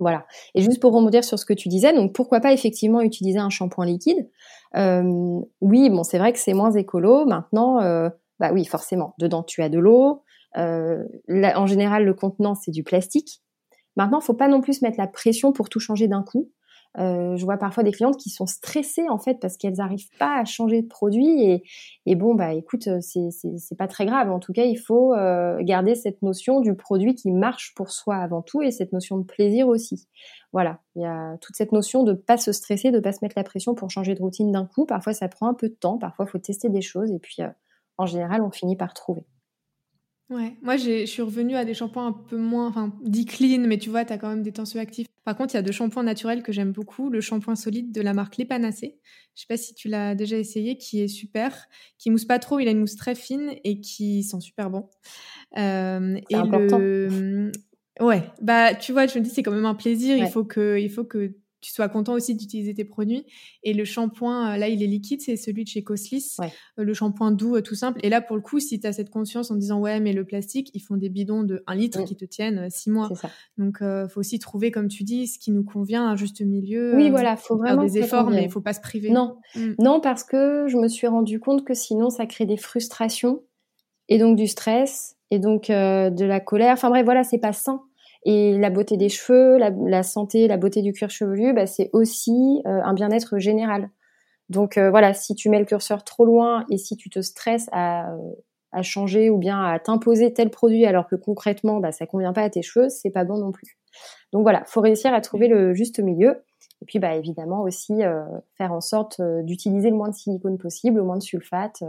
Voilà. 0.01 0.27
Et 0.55 0.63
juste 0.63 0.81
pour 0.81 0.93
rebondir 0.93 1.23
sur 1.23 1.39
ce 1.39 1.45
que 1.45 1.53
tu 1.53 1.69
disais, 1.69 1.93
donc 1.93 2.13
pourquoi 2.13 2.41
pas 2.41 2.53
effectivement 2.53 3.01
utiliser 3.03 3.39
un 3.39 3.51
shampoing 3.51 3.87
liquide? 3.87 4.29
Euh, 4.77 5.41
Oui, 5.61 5.91
bon, 5.91 6.03
c'est 6.03 6.19
vrai 6.19 6.33
que 6.33 6.39
c'est 6.39 6.55
moins 6.55 6.73
écolo. 6.73 7.25
Maintenant, 7.27 7.81
euh, 7.81 8.09
bah 8.41 8.51
oui, 8.53 8.65
forcément, 8.65 9.15
dedans 9.19 9.43
tu 9.43 9.63
as 9.63 9.69
de 9.69 9.79
l'eau. 9.79 10.23
Euh, 10.57 11.05
en 11.29 11.67
général, 11.67 12.05
le 12.05 12.15
contenant 12.15 12.55
c'est 12.55 12.71
du 12.71 12.83
plastique. 12.83 13.43
Maintenant, 13.97 14.21
faut 14.21 14.35
pas 14.35 14.49
non 14.49 14.61
plus 14.61 14.83
mettre 14.83 14.99
la 14.99 15.07
pression 15.07 15.53
pour 15.53 15.69
tout 15.69 15.81
changer 15.81 16.09
d'un 16.09 16.23
coup. 16.23 16.51
Euh, 16.99 17.37
je 17.37 17.45
vois 17.45 17.57
parfois 17.57 17.83
des 17.83 17.93
clientes 17.93 18.19
qui 18.19 18.29
sont 18.29 18.47
stressées 18.47 19.09
en 19.09 19.19
fait 19.19 19.41
parce 19.41 19.57
qu'elles 19.57 19.77
n'arrivent 19.77 20.11
pas 20.19 20.39
à 20.39 20.45
changer 20.45 20.83
de 20.83 20.87
produit 20.87 21.43
et, 21.43 21.63
et 22.05 22.17
bon 22.17 22.35
bah 22.35 22.53
écoute 22.53 22.87
euh, 22.87 23.01
c'est 23.01 23.79
pas 23.79 23.89
très 23.89 24.05
grave. 24.05 24.31
En 24.31 24.39
tout 24.39 24.53
cas 24.53 24.65
il 24.65 24.77
faut 24.77 25.15
euh, 25.15 25.59
garder 25.63 25.95
cette 25.95 26.21
notion 26.21 26.61
du 26.61 26.75
produit 26.75 27.15
qui 27.15 27.31
marche 27.31 27.73
pour 27.75 27.91
soi 27.91 28.17
avant 28.17 28.43
tout 28.43 28.61
et 28.61 28.71
cette 28.71 28.93
notion 28.93 29.17
de 29.17 29.25
plaisir 29.25 29.69
aussi. 29.69 30.07
Voilà. 30.53 30.81
Il 30.97 31.03
y 31.03 31.07
a 31.07 31.39
toute 31.41 31.57
cette 31.57 31.73
notion 31.73 32.03
de 32.03 32.13
pas 32.13 32.37
se 32.37 32.53
stresser 32.53 32.91
de 32.91 33.01
pas 33.01 33.13
se 33.13 33.21
mettre 33.23 33.35
la 33.39 33.45
pression 33.45 33.75
pour 33.75 33.91
changer 33.91 34.15
de 34.15 34.21
routine 34.21 34.53
d'un 34.53 34.67
coup. 34.67 34.85
Parfois 34.85 35.15
ça 35.15 35.29
prend 35.29 35.49
un 35.49 35.55
peu 35.55 35.69
de 35.69 35.75
temps. 35.75 35.97
Parfois 35.97 36.27
faut 36.27 36.39
tester 36.39 36.69
des 36.69 36.83
choses 36.83 37.11
et 37.11 37.19
puis 37.19 37.39
en 37.97 38.05
général 38.05 38.43
on 38.43 38.51
finit 38.51 38.77
par 38.77 38.93
trouver 38.93 39.25
Ouais, 40.31 40.57
moi 40.63 40.77
je 40.77 41.05
suis 41.05 41.21
revenue 41.21 41.57
à 41.57 41.65
des 41.65 41.75
shampoings 41.75 42.07
un 42.07 42.13
peu 42.13 42.39
moins, 42.39 42.69
enfin, 42.69 42.95
dit 43.03 43.27
clean, 43.27 43.67
mais 43.67 43.79
tu 43.79 43.91
vois, 43.91 44.05
tu 44.05 44.13
as 44.13 44.19
quand 44.19 44.29
même 44.29 44.43
des 44.43 44.53
tensioactifs. 44.53 45.07
Par 45.25 45.37
contre, 45.37 45.55
il 45.55 45.57
y 45.57 45.61
a 45.61 45.63
deux 45.63 45.73
shampoings 45.73 46.03
naturels 46.03 46.43
que 46.43 46.53
j'aime 46.53 46.73
beaucoup. 46.73 47.09
Le 47.11 47.21
shampoing 47.21 47.55
solide 47.55 47.93
de 47.93 48.01
la 48.01 48.13
marque 48.13 48.39
Les 48.39 48.45
Panacées. 48.45 48.99
Je 49.35 49.43
sais 49.43 49.47
pas 49.49 49.57
si 49.57 49.75
tu 49.75 49.89
l'as 49.89 50.15
déjà 50.15 50.37
essayé, 50.37 50.77
qui 50.77 51.01
est 51.01 51.09
super, 51.09 51.69
qui 51.99 52.11
mousse 52.11 52.25
pas 52.25 52.39
trop, 52.39 52.59
il 52.59 52.67
a 52.67 52.73
une 52.73 52.81
mousse 52.81 52.97
très 52.97 53.15
fine 53.15 53.53
et 53.63 53.81
qui 53.81 54.25
sent 54.25 54.41
super 54.41 54.71
bon. 54.71 54.89
Euh, 55.59 56.19
et 56.29 56.35
important. 56.35 56.79
Le... 56.79 57.53
Ouais, 58.01 58.23
bah 58.41 58.75
tu 58.75 58.93
vois, 58.93 59.07
je 59.07 59.19
me 59.19 59.25
dis 59.25 59.31
c'est 59.31 59.43
quand 59.43 59.53
même 59.53 59.67
un 59.67 59.75
plaisir. 59.75 60.17
Il 60.17 60.29
faut 60.29 60.45
que, 60.45 60.79
il 60.79 60.91
faut 60.91 61.05
que 61.05 61.37
tu 61.63 61.73
sois 61.73 61.89
content 61.89 62.13
aussi 62.13 62.35
d'utiliser 62.35 62.75
tes 62.75 62.85
produits. 62.85 63.25
Et 63.63 63.73
le 63.73 63.85
shampoing, 63.85 64.53
euh, 64.53 64.57
là, 64.59 64.69
il 64.69 64.83
est 64.83 64.87
liquide, 64.87 65.23
c'est 65.23 65.37
celui 65.37 65.63
de 65.65 65.69
chez 65.69 65.83
Coslis, 65.83 66.37
euh, 66.41 66.85
le 66.85 66.93
shampoing 66.93 67.31
doux, 67.31 67.57
euh, 67.57 67.63
tout 67.63 67.77
simple. 67.77 68.01
Et 68.03 68.11
là, 68.11 68.21
pour 68.21 68.37
le 68.37 68.43
coup, 68.43 68.59
si 68.61 68.81
tu 68.81 68.87
as 68.87 68.93
cette 68.93 69.11
conscience 69.11 69.51
en 69.51 69.55
disant, 69.55 69.81
ouais, 69.81 70.01
mais 70.01 70.13
le 70.13 70.25
plastique, 70.25 70.71
ils 70.75 70.81
font 70.81 70.97
des 70.97 71.09
bidons 71.09 71.45
de 71.45 71.63
1 71.69 71.75
litre 71.77 72.01
mm. 72.03 72.05
qui 72.05 72.17
te 72.17 72.25
tiennent 72.25 72.69
6 72.69 72.91
mois. 72.91 73.09
Donc, 73.57 73.79
il 73.81 74.07
faut 74.11 74.21
aussi 74.21 74.39
trouver, 74.41 74.73
comme 74.73 74.89
tu 74.89 75.05
dis, 75.05 75.29
ce 75.29 75.39
qui 75.39 75.53
nous 75.53 75.65
convient, 75.65 76.07
un 76.09 76.17
juste 76.17 76.43
milieu. 76.43 76.97
Oui, 76.97 77.11
voilà, 77.11 77.37
faut 77.37 77.57
vraiment 77.57 77.83
faire 77.83 77.91
des 77.91 77.99
efforts, 77.99 78.31
mais 78.31 78.43
il 78.45 78.51
faut 78.51 78.61
pas 78.61 78.75
se 78.75 78.81
priver. 78.81 79.11
Non, 79.11 79.37
mm. 79.55 79.75
non, 79.79 80.01
parce 80.01 80.25
que 80.25 80.67
je 80.69 80.77
me 80.77 80.89
suis 80.89 81.07
rendu 81.07 81.39
compte 81.39 81.65
que 81.65 81.75
sinon, 81.75 82.11
ça 82.11 82.27
crée 82.27 82.45
des 82.45 82.57
frustrations 82.57 83.43
et 84.09 84.19
donc 84.19 84.37
du 84.37 84.49
stress 84.49 85.17
et 85.31 85.39
donc 85.39 85.69
de 85.69 86.25
la 86.25 86.41
colère. 86.41 86.73
Enfin 86.73 86.91
bref, 86.91 87.05
voilà, 87.05 87.23
c'est 87.23 87.39
pas 87.39 87.53
sain. 87.53 87.83
Et 88.25 88.57
la 88.57 88.71
beauté 88.71 88.97
des 88.97 89.09
cheveux, 89.09 89.59
la, 89.59 90.03
santé, 90.03 90.47
la 90.47 90.57
beauté 90.57 90.83
du 90.83 90.93
cuir 90.93 91.11
chevelu, 91.11 91.53
bah, 91.53 91.67
c'est 91.67 91.91
aussi 91.93 92.63
euh, 92.67 92.81
un 92.83 92.95
bien-être 92.95 93.39
général. 93.39 93.91
Donc 94.49 94.79
euh, 94.79 94.91
voilà, 94.91 95.15
si 95.15 95.35
tu 95.35 95.49
mets 95.49 95.59
le 95.59 95.65
curseur 95.65 96.05
trop 96.05 96.25
loin 96.25 96.65
et 96.71 96.79
si 96.79 96.97
tu 96.97 97.11
te 97.11 97.21
stresses 97.21 97.69
à, 97.73 98.15
à 98.71 98.83
changer 98.83 99.31
ou 99.31 99.39
bien 99.39 99.65
à 99.65 99.79
t'imposer 99.79 100.33
tel 100.33 100.51
produit 100.51 100.87
alors 100.87 101.09
que 101.09 101.17
concrètement 101.17 101.81
bah, 101.81 101.91
ça 101.91 102.07
convient 102.07 102.33
pas 102.33 102.43
à 102.43 102.51
tes 102.51 102.63
cheveux, 102.63 102.89
c'est 102.89 103.11
pas 103.11 103.25
bon 103.25 103.39
non 103.39 103.51
plus. 103.51 103.79
Donc 104.33 104.43
voilà, 104.43 104.63
faut 104.67 104.81
réussir 104.81 105.13
à 105.13 105.21
trouver 105.21 105.49
le 105.49 105.75
juste 105.75 105.99
milieu. 105.99 106.45
Et 106.81 106.85
puis 106.85 106.99
bah 106.99 107.15
évidemment 107.15 107.63
aussi 107.63 108.03
euh, 108.03 108.25
faire 108.59 108.73
en 108.73 108.81
sorte 108.81 109.21
d'utiliser 109.45 109.91
le 109.91 109.97
moins 109.97 110.09
de 110.09 110.15
silicone 110.15 110.59
possible, 110.59 110.99
le 110.99 111.05
moins 111.05 111.17
de 111.17 111.23
sulfate. 111.23 111.83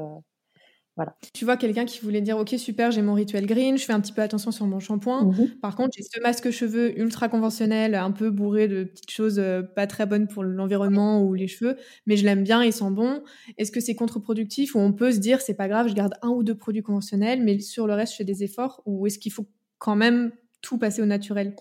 Voilà. 0.95 1.15
Tu 1.33 1.43
vois 1.43 1.57
quelqu'un 1.57 1.85
qui 1.85 1.99
voulait 2.01 2.21
dire 2.21 2.37
ok 2.37 2.49
super 2.57 2.91
j'ai 2.91 3.01
mon 3.01 3.15
rituel 3.15 3.47
green, 3.47 3.77
je 3.79 3.85
fais 3.85 3.93
un 3.93 3.99
petit 3.99 4.13
peu 4.13 4.21
attention 4.21 4.51
sur 4.51 4.67
mon 4.67 4.79
shampoing. 4.79 5.25
Mhm. 5.25 5.49
Par 5.59 5.75
contre 5.75 5.89
j'ai 5.97 6.03
ce 6.03 6.19
masque 6.21 6.51
cheveux 6.51 6.99
ultra 6.99 7.29
conventionnel, 7.29 7.95
un 7.95 8.11
peu 8.11 8.29
bourré 8.29 8.67
de 8.67 8.83
petites 8.83 9.09
choses 9.09 9.39
euh, 9.39 9.63
pas 9.63 9.87
très 9.87 10.05
bonnes 10.05 10.27
pour 10.27 10.43
l'environnement 10.43 11.23
ou 11.23 11.33
les 11.33 11.47
cheveux, 11.47 11.77
mais 12.05 12.15
je 12.15 12.23
l'aime 12.25 12.43
bien, 12.43 12.63
il 12.63 12.71
sent 12.73 12.91
bon. 12.91 13.23
Est-ce 13.57 13.71
que 13.71 13.79
c'est 13.79 13.95
contre-productif 13.95 14.75
ou 14.75 14.79
on 14.79 14.93
peut 14.93 15.11
se 15.11 15.17
dire 15.17 15.41
c'est 15.41 15.55
pas 15.55 15.67
grave, 15.67 15.87
je 15.87 15.93
garde 15.95 16.13
un 16.21 16.29
ou 16.29 16.43
deux 16.43 16.55
produits 16.55 16.83
conventionnels, 16.83 17.41
mais 17.43 17.57
sur 17.59 17.87
le 17.87 17.93
reste 17.95 18.11
je 18.13 18.17
fais 18.17 18.23
des 18.23 18.43
efforts 18.43 18.83
ou 18.85 19.07
est-ce 19.07 19.17
qu'il 19.17 19.31
faut 19.31 19.47
quand 19.79 19.95
même 19.95 20.31
tout 20.61 20.77
passer 20.77 21.01
au 21.01 21.05
naturel? 21.05 21.55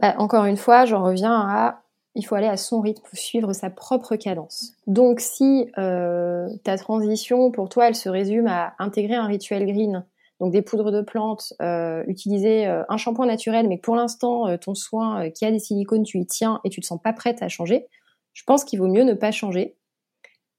Bah, 0.00 0.14
Encore 0.18 0.44
une 0.44 0.56
fois, 0.56 0.84
j'en 0.86 1.02
reviens 1.02 1.32
à 1.34 1.82
il 2.14 2.24
faut 2.24 2.34
aller 2.34 2.46
à 2.48 2.56
son 2.56 2.80
rythme, 2.80 3.04
suivre 3.12 3.52
sa 3.52 3.70
propre 3.70 4.16
cadence. 4.16 4.72
Donc 4.86 5.20
si 5.20 5.70
euh, 5.78 6.48
ta 6.64 6.76
transition 6.76 7.50
pour 7.50 7.68
toi, 7.68 7.88
elle 7.88 7.94
se 7.94 8.08
résume 8.08 8.46
à 8.46 8.74
intégrer 8.78 9.14
un 9.14 9.26
rituel 9.26 9.66
green, 9.66 10.04
donc 10.40 10.52
des 10.52 10.62
poudres 10.62 10.92
de 10.92 11.02
plantes, 11.02 11.52
euh, 11.62 12.02
utiliser 12.06 12.66
euh, 12.66 12.82
un 12.88 12.96
shampoing 12.96 13.26
naturel, 13.26 13.68
mais 13.68 13.78
pour 13.78 13.96
l'instant 13.96 14.56
ton 14.58 14.74
soin 14.74 15.30
qui 15.30 15.44
a 15.44 15.50
des 15.50 15.58
silicones, 15.58 16.04
tu 16.04 16.18
y 16.18 16.26
tiens 16.26 16.60
et 16.64 16.70
tu 16.70 16.80
te 16.80 16.86
sens 16.86 17.00
pas 17.02 17.12
prête 17.12 17.42
à 17.42 17.48
changer, 17.48 17.86
je 18.32 18.44
pense 18.44 18.64
qu'il 18.64 18.78
vaut 18.78 18.88
mieux 18.88 19.04
ne 19.04 19.14
pas 19.14 19.30
changer, 19.30 19.76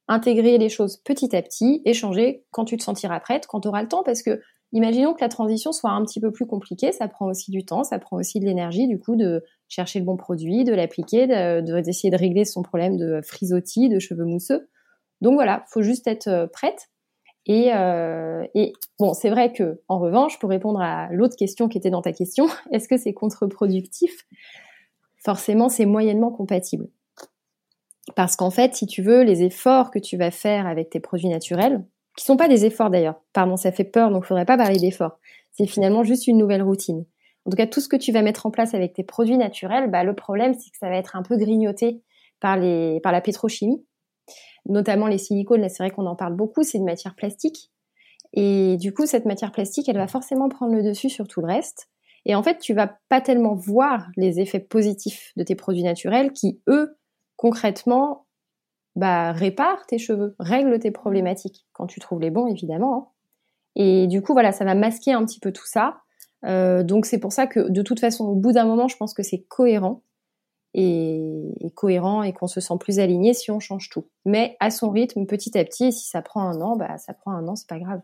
intégrer 0.08 0.58
les 0.58 0.68
choses 0.68 0.96
petit 0.98 1.34
à 1.36 1.42
petit 1.42 1.82
et 1.84 1.94
changer 1.94 2.44
quand 2.50 2.64
tu 2.64 2.76
te 2.76 2.82
sentiras 2.82 3.20
prête, 3.20 3.46
quand 3.46 3.60
tu 3.60 3.68
auras 3.68 3.82
le 3.82 3.88
temps, 3.88 4.02
parce 4.02 4.22
que 4.22 4.40
Imaginons 4.72 5.14
que 5.14 5.20
la 5.20 5.28
transition 5.28 5.72
soit 5.72 5.90
un 5.90 6.04
petit 6.04 6.20
peu 6.20 6.30
plus 6.30 6.46
compliquée, 6.46 6.92
ça 6.92 7.08
prend 7.08 7.26
aussi 7.26 7.50
du 7.50 7.64
temps, 7.64 7.82
ça 7.82 7.98
prend 7.98 8.16
aussi 8.16 8.38
de 8.38 8.44
l'énergie, 8.44 8.86
du 8.86 9.00
coup, 9.00 9.16
de 9.16 9.42
chercher 9.68 9.98
le 9.98 10.04
bon 10.04 10.16
produit, 10.16 10.62
de 10.62 10.72
l'appliquer, 10.72 11.26
d'essayer 11.26 12.10
de, 12.10 12.16
régler 12.16 12.44
son 12.44 12.62
problème 12.62 12.96
de 12.96 13.20
frisottis, 13.22 13.88
de 13.88 13.98
cheveux 13.98 14.24
mousseux. 14.24 14.68
Donc 15.20 15.34
voilà, 15.34 15.64
faut 15.68 15.82
juste 15.82 16.06
être 16.06 16.28
euh, 16.28 16.46
prête. 16.46 16.88
Euh, 17.48 18.46
et 18.54 18.72
bon, 18.98 19.12
c'est 19.12 19.30
vrai 19.30 19.52
que, 19.52 19.80
en 19.88 19.98
revanche, 19.98 20.38
pour 20.38 20.50
répondre 20.50 20.80
à 20.80 21.08
l'autre 21.10 21.36
question 21.36 21.68
qui 21.68 21.78
était 21.78 21.90
dans 21.90 22.02
ta 22.02 22.12
question, 22.12 22.46
est-ce 22.72 22.88
que 22.88 22.96
c'est 22.96 23.12
contre-productif? 23.12 24.26
Forcément, 25.24 25.68
c'est 25.68 25.86
moyennement 25.86 26.30
compatible. 26.30 26.88
Parce 28.16 28.36
qu'en 28.36 28.50
fait, 28.50 28.74
si 28.74 28.86
tu 28.86 29.02
veux, 29.02 29.22
les 29.22 29.42
efforts 29.42 29.90
que 29.90 29.98
tu 29.98 30.16
vas 30.16 30.30
faire 30.30 30.66
avec 30.66 30.90
tes 30.90 31.00
produits 31.00 31.28
naturels, 31.28 31.84
qui 32.16 32.24
sont 32.24 32.36
pas 32.36 32.48
des 32.48 32.64
efforts 32.64 32.90
d'ailleurs. 32.90 33.20
Pardon, 33.32 33.56
ça 33.56 33.72
fait 33.72 33.84
peur, 33.84 34.10
donc 34.10 34.24
faudrait 34.24 34.44
pas 34.44 34.56
parler 34.56 34.78
d'efforts. 34.78 35.18
C'est 35.52 35.66
finalement 35.66 36.04
juste 36.04 36.26
une 36.26 36.38
nouvelle 36.38 36.62
routine. 36.62 37.04
En 37.46 37.50
tout 37.50 37.56
cas, 37.56 37.66
tout 37.66 37.80
ce 37.80 37.88
que 37.88 37.96
tu 37.96 38.12
vas 38.12 38.22
mettre 38.22 38.46
en 38.46 38.50
place 38.50 38.74
avec 38.74 38.92
tes 38.92 39.02
produits 39.02 39.38
naturels, 39.38 39.90
bah, 39.90 40.04
le 40.04 40.14
problème, 40.14 40.54
c'est 40.54 40.70
que 40.70 40.76
ça 40.78 40.88
va 40.88 40.96
être 40.96 41.16
un 41.16 41.22
peu 41.22 41.36
grignoté 41.36 42.02
par, 42.40 42.56
la 42.56 43.20
pétrochimie, 43.20 43.84
notamment 44.66 45.06
les 45.06 45.18
silicones. 45.18 45.68
C'est 45.68 45.82
vrai 45.82 45.90
qu'on 45.90 46.06
en 46.06 46.16
parle 46.16 46.34
beaucoup, 46.34 46.62
c'est 46.62 46.78
une 46.78 46.84
matière 46.84 47.14
plastique. 47.14 47.70
Et 48.32 48.76
du 48.76 48.92
coup, 48.92 49.06
cette 49.06 49.24
matière 49.24 49.52
plastique, 49.52 49.88
elle 49.88 49.96
va 49.96 50.06
forcément 50.06 50.48
prendre 50.48 50.74
le 50.74 50.82
dessus 50.82 51.10
sur 51.10 51.26
tout 51.26 51.40
le 51.40 51.46
reste. 51.46 51.88
Et 52.26 52.34
en 52.34 52.42
fait, 52.42 52.58
tu 52.58 52.74
vas 52.74 52.98
pas 53.08 53.20
tellement 53.20 53.54
voir 53.54 54.08
les 54.16 54.40
effets 54.40 54.60
positifs 54.60 55.32
de 55.36 55.42
tes 55.42 55.54
produits 55.54 55.82
naturels 55.82 56.32
qui, 56.32 56.60
eux, 56.68 56.96
concrètement, 57.36 58.26
bah, 59.00 59.32
répare 59.32 59.86
tes 59.86 59.96
cheveux, 59.96 60.36
règle 60.38 60.78
tes 60.78 60.90
problématiques 60.90 61.66
quand 61.72 61.86
tu 61.86 62.00
trouves 62.00 62.20
les 62.20 62.30
bons, 62.30 62.46
évidemment. 62.46 62.96
Hein. 62.96 63.06
Et 63.76 64.06
du 64.08 64.20
coup, 64.20 64.34
voilà, 64.34 64.52
ça 64.52 64.66
va 64.66 64.74
masquer 64.74 65.12
un 65.12 65.24
petit 65.24 65.40
peu 65.40 65.52
tout 65.52 65.66
ça. 65.66 66.02
Euh, 66.44 66.82
donc 66.82 67.06
c'est 67.06 67.18
pour 67.18 67.32
ça 67.32 67.46
que 67.46 67.70
de 67.70 67.80
toute 67.80 67.98
façon, 67.98 68.26
au 68.26 68.34
bout 68.34 68.52
d'un 68.52 68.66
moment, 68.66 68.88
je 68.88 68.96
pense 68.98 69.14
que 69.14 69.22
c'est 69.22 69.42
cohérent 69.48 70.02
et, 70.74 71.72
cohérent 71.74 72.22
et 72.22 72.34
qu'on 72.34 72.46
se 72.46 72.60
sent 72.60 72.74
plus 72.78 72.98
aligné 72.98 73.32
si 73.32 73.50
on 73.50 73.58
change 73.58 73.88
tout. 73.88 74.06
Mais 74.26 74.58
à 74.60 74.70
son 74.70 74.90
rythme, 74.90 75.24
petit 75.24 75.56
à 75.56 75.64
petit. 75.64 75.86
Et 75.86 75.92
si 75.92 76.06
ça 76.06 76.20
prend 76.20 76.42
un 76.42 76.60
an, 76.60 76.76
bah 76.76 76.98
ça 76.98 77.14
prend 77.14 77.32
un 77.32 77.48
an, 77.48 77.56
c'est 77.56 77.68
pas 77.68 77.78
grave. 77.78 78.02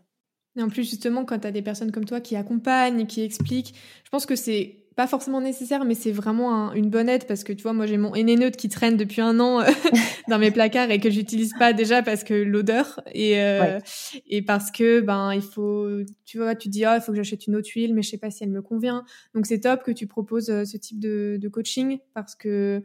Et 0.55 0.63
en 0.63 0.69
plus, 0.69 0.89
justement, 0.89 1.25
quand 1.25 1.37
tu 1.37 1.47
as 1.47 1.51
des 1.51 1.61
personnes 1.61 1.91
comme 1.91 2.05
toi 2.05 2.21
qui 2.21 2.35
accompagnent, 2.35 3.05
qui 3.05 3.21
expliquent, 3.21 3.75
je 4.03 4.09
pense 4.09 4.25
que 4.25 4.35
c'est 4.35 4.86
pas 4.97 5.05
forcément 5.05 5.41
nécessaire, 5.41 5.85
mais 5.85 5.93
c'est 5.93 6.11
vraiment 6.11 6.73
une 6.73 6.89
bonne 6.89 7.07
aide 7.07 7.27
parce 7.27 7.43
que 7.43 7.53
tu 7.53 7.61
vois, 7.61 7.71
moi 7.71 7.85
j'ai 7.85 7.97
mon 7.97 8.15
Enéneute 8.15 8.57
qui 8.57 8.67
traîne 8.67 8.97
depuis 8.97 9.21
un 9.21 9.39
an 9.39 9.61
euh, 9.61 9.65
dans 10.27 10.39
mes 10.39 10.49
placards 10.49 10.89
et 10.89 10.99
que 10.99 11.11
j'utilise 11.11 11.53
pas 11.53 11.71
déjà 11.71 12.01
parce 12.01 12.23
que 12.23 12.33
l'odeur 12.33 12.99
et 13.13 13.39
euh, 13.39 13.79
et 14.25 14.41
parce 14.41 14.71
que 14.71 14.99
ben 15.01 15.35
il 15.35 15.43
faut, 15.43 15.87
tu 16.25 16.39
vois, 16.39 16.55
tu 16.55 16.67
dis 16.67 16.83
ah 16.83 16.95
il 16.95 17.01
faut 17.01 17.11
que 17.11 17.15
j'achète 17.15 17.45
une 17.45 17.55
autre 17.55 17.69
huile, 17.75 17.93
mais 17.93 18.01
je 18.01 18.09
sais 18.09 18.17
pas 18.17 18.31
si 18.31 18.43
elle 18.43 18.49
me 18.49 18.63
convient. 18.63 19.05
Donc 19.35 19.45
c'est 19.45 19.59
top 19.59 19.83
que 19.83 19.91
tu 19.91 20.07
proposes 20.07 20.49
euh, 20.49 20.65
ce 20.65 20.77
type 20.77 20.99
de, 20.99 21.37
de 21.39 21.47
coaching 21.47 21.99
parce 22.15 22.33
que 22.33 22.83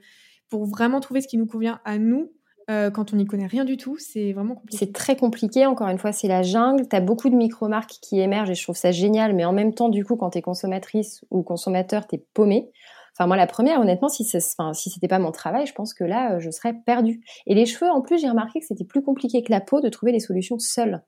pour 0.50 0.66
vraiment 0.66 1.00
trouver 1.00 1.22
ce 1.22 1.28
qui 1.28 1.38
nous 1.38 1.46
convient 1.46 1.80
à 1.86 1.96
nous, 1.96 2.30
euh, 2.70 2.90
quand 2.90 3.12
on 3.12 3.16
n'y 3.16 3.26
connaît 3.26 3.46
rien 3.46 3.64
du 3.64 3.76
tout, 3.76 3.96
c'est 3.98 4.32
vraiment 4.32 4.54
compliqué. 4.54 4.84
C'est 4.84 4.92
très 4.92 5.16
compliqué, 5.16 5.66
encore 5.66 5.88
une 5.88 5.98
fois, 5.98 6.12
c'est 6.12 6.28
la 6.28 6.42
jungle. 6.42 6.88
Tu 6.88 6.96
as 6.96 7.00
beaucoup 7.00 7.28
de 7.28 7.34
micro-marques 7.34 7.98
qui 8.00 8.20
émergent 8.20 8.50
et 8.50 8.54
je 8.54 8.62
trouve 8.62 8.76
ça 8.76 8.92
génial, 8.92 9.34
mais 9.34 9.44
en 9.44 9.52
même 9.52 9.74
temps, 9.74 9.88
du 9.88 10.04
coup, 10.04 10.16
quand 10.16 10.30
tu 10.30 10.38
es 10.38 10.42
consommatrice 10.42 11.24
ou 11.30 11.42
consommateur, 11.42 12.06
tu 12.06 12.16
es 12.16 12.24
paumé. 12.34 12.70
Enfin, 13.14 13.26
moi, 13.26 13.36
la 13.36 13.46
première, 13.46 13.80
honnêtement, 13.80 14.08
si, 14.08 14.26
enfin, 14.34 14.72
si 14.72 14.90
c'était 14.90 15.08
pas 15.08 15.18
mon 15.18 15.32
travail, 15.32 15.66
je 15.66 15.74
pense 15.74 15.92
que 15.92 16.04
là, 16.04 16.38
je 16.38 16.50
serais 16.50 16.74
perdue. 16.86 17.22
Et 17.46 17.54
les 17.54 17.66
cheveux, 17.66 17.90
en 17.90 18.00
plus, 18.00 18.18
j'ai 18.18 18.28
remarqué 18.28 18.60
que 18.60 18.66
c'était 18.66 18.84
plus 18.84 19.02
compliqué 19.02 19.42
que 19.42 19.50
la 19.50 19.60
peau 19.60 19.80
de 19.80 19.88
trouver 19.88 20.12
les 20.12 20.20
solutions 20.20 20.58
seules. 20.58 21.02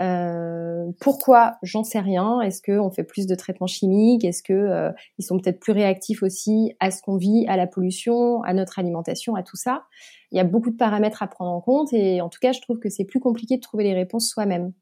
Euh, 0.00 0.86
pourquoi? 1.00 1.56
J'en 1.62 1.82
sais 1.82 1.98
rien. 1.98 2.40
Est-ce 2.40 2.62
qu'on 2.62 2.90
fait 2.90 3.04
plus 3.04 3.26
de 3.26 3.34
traitements 3.34 3.66
chimiques? 3.66 4.24
Est-ce 4.24 4.42
que 4.42 4.52
euh, 4.52 4.90
ils 5.18 5.24
sont 5.24 5.38
peut-être 5.38 5.60
plus 5.60 5.72
réactifs 5.72 6.22
aussi 6.22 6.74
à 6.80 6.90
ce 6.90 7.02
qu'on 7.02 7.16
vit, 7.16 7.46
à 7.48 7.56
la 7.56 7.66
pollution, 7.66 8.42
à 8.42 8.54
notre 8.54 8.78
alimentation, 8.78 9.34
à 9.34 9.42
tout 9.42 9.56
ça? 9.56 9.84
Il 10.30 10.36
y 10.36 10.40
a 10.40 10.44
beaucoup 10.44 10.70
de 10.70 10.76
paramètres 10.76 11.22
à 11.22 11.26
prendre 11.26 11.50
en 11.50 11.60
compte 11.60 11.92
et 11.92 12.20
en 12.20 12.28
tout 12.28 12.38
cas, 12.40 12.52
je 12.52 12.60
trouve 12.60 12.78
que 12.78 12.88
c'est 12.88 13.04
plus 13.04 13.20
compliqué 13.20 13.56
de 13.56 13.62
trouver 13.62 13.84
les 13.84 13.94
réponses 13.94 14.28
soi-même. 14.28 14.72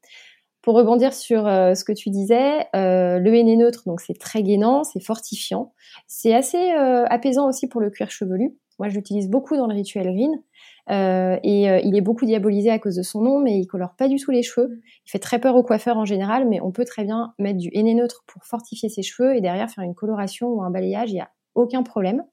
Pour 0.60 0.74
rebondir 0.74 1.14
sur 1.14 1.46
euh, 1.46 1.74
ce 1.74 1.84
que 1.84 1.92
tu 1.92 2.10
disais, 2.10 2.66
le 2.74 3.34
henné 3.34 3.56
neutre, 3.56 3.84
donc 3.86 4.00
c'est 4.00 4.18
très 4.18 4.42
gainant, 4.42 4.82
c'est 4.82 5.00
fortifiant, 5.00 5.72
c'est 6.08 6.34
assez 6.34 6.70
apaisant 6.70 7.48
aussi 7.48 7.68
pour 7.68 7.80
le 7.80 7.90
cuir 7.90 8.10
chevelu. 8.10 8.56
Moi, 8.78 8.88
je 8.88 8.96
l'utilise 8.96 9.30
beaucoup 9.30 9.56
dans 9.56 9.66
le 9.66 9.74
rituel 9.74 10.12
green. 10.12 10.42
Euh, 10.90 11.38
et 11.42 11.68
euh, 11.68 11.80
il 11.82 11.96
est 11.96 12.00
beaucoup 12.00 12.26
diabolisé 12.26 12.70
à 12.70 12.78
cause 12.78 12.94
de 12.94 13.02
son 13.02 13.20
nom, 13.20 13.40
mais 13.40 13.58
il 13.58 13.66
colore 13.66 13.94
pas 13.96 14.08
du 14.08 14.16
tout 14.16 14.30
les 14.30 14.42
cheveux. 14.42 14.80
Il 15.04 15.10
fait 15.10 15.18
très 15.18 15.38
peur 15.38 15.56
aux 15.56 15.62
coiffeurs 15.62 15.96
en 15.96 16.04
général, 16.04 16.48
mais 16.48 16.60
on 16.60 16.70
peut 16.70 16.84
très 16.84 17.04
bien 17.04 17.34
mettre 17.38 17.58
du 17.58 17.70
henné 17.74 17.94
neutre 17.94 18.24
pour 18.26 18.44
fortifier 18.44 18.88
ses 18.88 19.02
cheveux 19.02 19.34
et 19.34 19.40
derrière 19.40 19.68
faire 19.70 19.84
une 19.84 19.94
coloration 19.94 20.48
ou 20.48 20.62
un 20.62 20.70
balayage, 20.70 21.10
il 21.10 21.14
n'y 21.14 21.20
a 21.20 21.30
aucun 21.54 21.82
problème. 21.82 22.24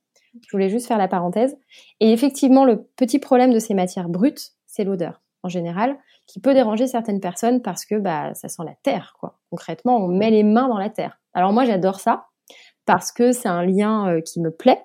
Je 0.41 0.51
voulais 0.51 0.69
juste 0.69 0.87
faire 0.87 0.97
la 0.97 1.07
parenthèse. 1.07 1.55
Et 1.99 2.11
effectivement, 2.11 2.65
le 2.65 2.83
petit 2.95 3.19
problème 3.19 3.53
de 3.53 3.59
ces 3.59 3.73
matières 3.73 4.09
brutes, 4.09 4.51
c'est 4.65 4.83
l'odeur 4.83 5.21
en 5.43 5.49
général, 5.49 5.97
qui 6.25 6.39
peut 6.39 6.53
déranger 6.53 6.87
certaines 6.87 7.19
personnes 7.19 7.61
parce 7.61 7.85
que 7.85 7.95
bah 7.95 8.33
ça 8.33 8.47
sent 8.47 8.63
la 8.65 8.75
terre, 8.81 9.13
quoi. 9.19 9.37
Concrètement, 9.49 9.97
on 9.97 10.07
met 10.07 10.31
les 10.31 10.43
mains 10.43 10.69
dans 10.69 10.77
la 10.77 10.89
terre. 10.89 11.19
Alors 11.33 11.51
moi, 11.51 11.65
j'adore 11.65 11.99
ça 11.99 12.27
parce 12.85 13.11
que 13.11 13.31
c'est 13.33 13.49
un 13.49 13.65
lien 13.65 14.09
euh, 14.09 14.21
qui 14.21 14.39
me 14.39 14.51
plaît 14.51 14.81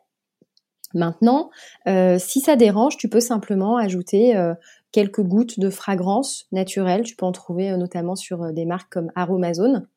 Maintenant, 0.95 1.51
euh, 1.87 2.19
si 2.19 2.41
ça 2.41 2.57
dérange, 2.57 2.97
tu 2.97 3.09
peux 3.09 3.21
simplement 3.21 3.77
ajouter 3.77 4.37
euh, 4.37 4.55
quelques 4.93 5.21
gouttes 5.21 5.61
de 5.61 5.71
fragrance 5.71 6.47
naturelle. 6.53 7.03
Tu 7.03 7.15
peux 7.15 7.27
en 7.27 7.33
trouver 7.33 7.71
euh, 7.71 7.77
notamment 7.77 8.17
sur 8.17 8.53
des 8.53 8.65
marques 8.65 8.91
comme 8.93 9.11
Aromazone. 9.15 9.89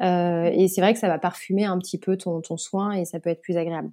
et 0.00 0.66
c'est 0.68 0.80
vrai 0.80 0.94
que 0.94 1.00
ça 1.00 1.08
va 1.08 1.18
parfumer 1.18 1.64
un 1.64 1.78
petit 1.78 1.98
peu 1.98 2.16
ton, 2.16 2.42
soin 2.56 2.92
et 2.92 3.04
ça 3.04 3.20
peut 3.20 3.30
être 3.30 3.42
plus 3.42 3.56
agréable. 3.56 3.90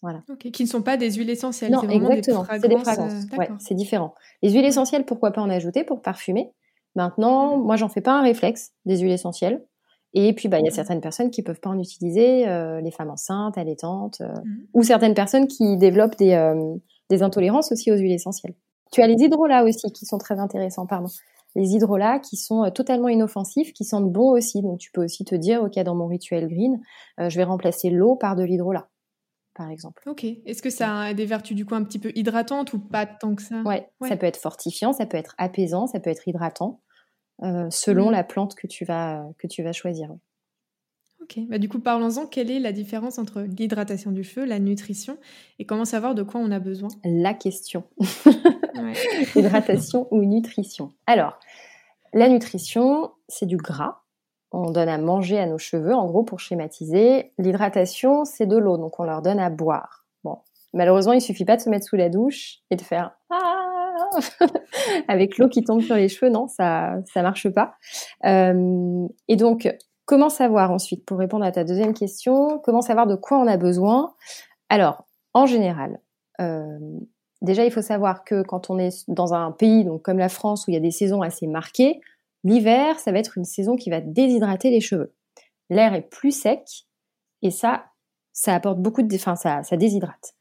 Voilà. 0.00 0.22
qui 0.38 0.62
ne 0.62 0.68
sont 0.68 0.82
pas 0.82 0.96
des 0.96 1.10
huiles 1.12 1.30
essentielles. 1.30 1.72
Non, 1.72 1.82
exactement. 1.82 2.44
C'est 2.48 2.68
des 2.68 2.78
fragrances. 2.78 3.24
ouais, 3.36 3.48
c'est 3.58 3.74
différent. 3.74 4.14
Les 4.42 4.50
huiles 4.52 4.64
essentielles, 4.64 5.04
pourquoi 5.04 5.32
pas 5.32 5.40
en 5.40 5.50
ajouter 5.50 5.82
pour 5.82 6.02
parfumer? 6.02 6.52
Maintenant, 6.94 7.56
moi, 7.56 7.76
j'en 7.76 7.88
fais 7.88 8.00
pas 8.00 8.12
un 8.12 8.22
réflexe 8.22 8.72
des 8.84 8.98
huiles 8.98 9.12
essentielles. 9.12 9.64
Et 10.14 10.32
puis, 10.32 10.48
bah, 10.48 10.58
il 10.58 10.64
y 10.64 10.68
a 10.68 10.72
certaines 10.72 11.00
personnes 11.00 11.30
qui 11.30 11.42
peuvent 11.42 11.60
pas 11.60 11.70
en 11.70 11.78
utiliser, 11.78 12.48
euh, 12.48 12.80
les 12.80 12.90
femmes 12.90 13.10
enceintes, 13.10 13.58
allaitantes, 13.58 14.20
euh, 14.20 14.32
mmh. 14.32 14.66
ou 14.74 14.82
certaines 14.82 15.14
personnes 15.14 15.46
qui 15.46 15.76
développent 15.76 16.16
des, 16.16 16.32
euh, 16.32 16.74
des 17.10 17.22
intolérances 17.22 17.72
aussi 17.72 17.92
aux 17.92 17.96
huiles 17.96 18.12
essentielles. 18.12 18.54
Tu 18.90 19.02
as 19.02 19.06
les 19.06 19.22
hydrolats 19.22 19.64
aussi 19.64 19.92
qui 19.92 20.06
sont 20.06 20.18
très 20.18 20.38
intéressants, 20.38 20.86
pardon. 20.86 21.08
Les 21.54 21.74
hydrolats 21.74 22.20
qui 22.20 22.36
sont 22.36 22.70
totalement 22.70 23.08
inoffensifs, 23.08 23.72
qui 23.72 23.84
sentent 23.84 24.10
bon 24.10 24.30
aussi. 24.30 24.62
Donc, 24.62 24.78
tu 24.78 24.90
peux 24.92 25.04
aussi 25.04 25.24
te 25.24 25.34
dire, 25.34 25.62
ok, 25.62 25.78
dans 25.80 25.94
mon 25.94 26.06
rituel 26.06 26.46
green, 26.46 26.80
je 27.18 27.36
vais 27.36 27.44
remplacer 27.44 27.90
l'eau 27.90 28.16
par 28.16 28.36
de 28.36 28.44
l'hydrolat, 28.44 28.88
par 29.54 29.68
exemple. 29.70 30.02
Ok. 30.06 30.24
Est-ce 30.24 30.62
que 30.62 30.70
ça 30.70 31.00
a 31.00 31.14
des 31.14 31.26
vertus 31.26 31.56
du 31.56 31.66
coup 31.66 31.74
un 31.74 31.84
petit 31.84 31.98
peu 31.98 32.12
hydratantes 32.14 32.72
ou 32.74 32.78
pas 32.78 33.06
tant 33.06 33.34
que 33.34 33.42
ça? 33.42 33.62
Ouais, 33.62 33.88
ça 34.06 34.16
peut 34.16 34.26
être 34.26 34.36
fortifiant, 34.36 34.92
ça 34.92 35.04
peut 35.04 35.16
être 35.16 35.34
apaisant, 35.38 35.86
ça 35.86 36.00
peut 36.00 36.10
être 36.10 36.28
hydratant. 36.28 36.80
Euh, 37.42 37.68
selon 37.70 38.08
mmh. 38.08 38.12
la 38.12 38.24
plante 38.24 38.54
que 38.56 38.66
tu 38.66 38.84
vas, 38.84 39.24
que 39.38 39.46
tu 39.46 39.62
vas 39.62 39.72
choisir. 39.72 40.10
Ok, 41.22 41.38
bah 41.48 41.58
du 41.58 41.68
coup 41.68 41.78
parlons-en. 41.78 42.26
Quelle 42.26 42.50
est 42.50 42.58
la 42.58 42.72
différence 42.72 43.18
entre 43.18 43.42
l'hydratation 43.42 44.12
du 44.12 44.24
feu, 44.24 44.44
la 44.44 44.58
nutrition 44.58 45.18
et 45.58 45.66
comment 45.66 45.84
savoir 45.84 46.14
de 46.14 46.22
quoi 46.22 46.40
on 46.40 46.50
a 46.50 46.58
besoin? 46.58 46.88
La 47.04 47.34
question. 47.34 47.84
Hydratation 49.36 50.08
ou 50.10 50.24
nutrition? 50.24 50.92
Alors, 51.06 51.38
la 52.12 52.28
nutrition, 52.28 53.12
c'est 53.28 53.46
du 53.46 53.56
gras. 53.56 54.02
On 54.50 54.70
donne 54.70 54.88
à 54.88 54.96
manger 54.96 55.38
à 55.38 55.46
nos 55.46 55.58
cheveux, 55.58 55.94
en 55.94 56.06
gros, 56.06 56.22
pour 56.22 56.40
schématiser. 56.40 57.32
L'hydratation, 57.36 58.24
c'est 58.24 58.46
de 58.46 58.56
l'eau, 58.56 58.78
donc 58.78 58.98
on 58.98 59.04
leur 59.04 59.20
donne 59.20 59.38
à 59.38 59.50
boire. 59.50 60.06
Bon, 60.24 60.38
malheureusement, 60.72 61.12
il 61.12 61.20
suffit 61.20 61.44
pas 61.44 61.56
de 61.56 61.60
se 61.60 61.68
mettre 61.68 61.86
sous 61.86 61.96
la 61.96 62.08
douche 62.08 62.60
et 62.70 62.76
de 62.76 62.82
faire 62.82 63.12
ah 63.30 63.67
avec 65.08 65.38
l'eau 65.38 65.48
qui 65.48 65.62
tombe 65.62 65.80
sur 65.80 65.96
les 65.96 66.08
cheveux, 66.08 66.30
non, 66.30 66.48
ça 66.48 66.96
ça 67.12 67.22
marche 67.22 67.48
pas. 67.48 67.74
Euh, 68.24 69.06
et 69.28 69.36
donc, 69.36 69.68
comment 70.04 70.28
savoir 70.28 70.70
ensuite, 70.70 71.04
pour 71.04 71.18
répondre 71.18 71.44
à 71.44 71.52
ta 71.52 71.64
deuxième 71.64 71.94
question, 71.94 72.60
comment 72.64 72.80
savoir 72.80 73.06
de 73.06 73.14
quoi 73.14 73.38
on 73.38 73.46
a 73.46 73.56
besoin? 73.56 74.14
Alors, 74.68 75.04
en 75.34 75.46
général, 75.46 76.00
euh, 76.40 76.78
déjà 77.42 77.64
il 77.64 77.70
faut 77.70 77.82
savoir 77.82 78.24
que 78.24 78.42
quand 78.42 78.70
on 78.70 78.78
est 78.78 79.08
dans 79.08 79.34
un 79.34 79.52
pays 79.52 79.86
comme 80.02 80.18
la 80.18 80.28
France 80.28 80.66
où 80.66 80.70
il 80.70 80.74
y 80.74 80.78
a 80.78 80.80
des 80.80 80.90
saisons 80.90 81.22
assez 81.22 81.46
marquées, 81.46 82.00
l'hiver 82.44 82.98
ça 82.98 83.12
va 83.12 83.18
être 83.18 83.36
une 83.38 83.44
saison 83.44 83.76
qui 83.76 83.90
va 83.90 84.00
déshydrater 84.00 84.70
les 84.70 84.80
cheveux. 84.80 85.14
L'air 85.70 85.94
est 85.94 86.08
plus 86.08 86.32
sec 86.32 86.86
et 87.42 87.50
ça, 87.50 87.84
ça 88.32 88.54
apporte 88.54 88.78
beaucoup 88.78 89.02
de, 89.02 89.14
enfin 89.14 89.36
ça, 89.36 89.62
ça 89.62 89.76
déshydrate. 89.76 90.34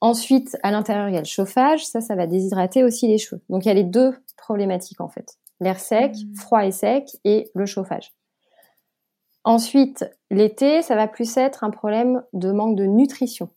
Ensuite, 0.00 0.56
à 0.62 0.70
l'intérieur, 0.70 1.08
il 1.08 1.14
y 1.14 1.18
a 1.18 1.20
le 1.20 1.26
chauffage. 1.26 1.86
Ça, 1.86 2.00
ça 2.00 2.14
va 2.14 2.26
déshydrater 2.26 2.84
aussi 2.84 3.08
les 3.08 3.18
cheveux. 3.18 3.42
Donc, 3.48 3.64
il 3.64 3.68
y 3.68 3.70
a 3.70 3.74
les 3.74 3.84
deux 3.84 4.14
problématiques, 4.36 5.00
en 5.00 5.08
fait. 5.08 5.38
L'air 5.60 5.80
sec, 5.80 6.12
mmh. 6.12 6.36
froid 6.36 6.64
et 6.64 6.70
sec, 6.70 7.08
et 7.24 7.50
le 7.54 7.66
chauffage. 7.66 8.12
Ensuite, 9.44 10.04
l'été, 10.30 10.82
ça 10.82 10.94
va 10.94 11.08
plus 11.08 11.36
être 11.36 11.64
un 11.64 11.70
problème 11.70 12.22
de 12.32 12.52
manque 12.52 12.76
de 12.76 12.84
nutrition, 12.84 13.48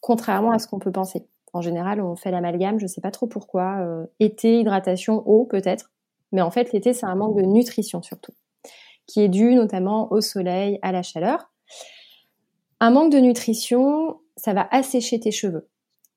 contrairement 0.00 0.50
à 0.50 0.58
ce 0.58 0.66
qu'on 0.68 0.78
peut 0.78 0.92
penser. 0.92 1.26
En 1.52 1.62
général, 1.62 2.02
on 2.02 2.16
fait 2.16 2.30
l'amalgame, 2.30 2.78
je 2.78 2.84
ne 2.84 2.88
sais 2.88 3.00
pas 3.00 3.10
trop 3.10 3.26
pourquoi. 3.26 3.78
Euh, 3.80 4.06
été, 4.20 4.60
hydratation, 4.60 5.26
eau, 5.26 5.46
peut-être. 5.46 5.90
Mais 6.32 6.42
en 6.42 6.50
fait, 6.50 6.72
l'été, 6.72 6.92
c'est 6.92 7.06
un 7.06 7.14
manque 7.14 7.36
de 7.36 7.42
nutrition 7.42 8.02
surtout, 8.02 8.32
qui 9.06 9.22
est 9.22 9.28
dû 9.28 9.54
notamment 9.54 10.12
au 10.12 10.20
soleil, 10.20 10.78
à 10.82 10.92
la 10.92 11.02
chaleur. 11.02 11.50
Un 12.80 12.90
manque 12.90 13.10
de 13.10 13.18
nutrition, 13.18 14.20
ça 14.36 14.52
va 14.52 14.68
assécher 14.70 15.18
tes 15.20 15.30
cheveux. 15.30 15.68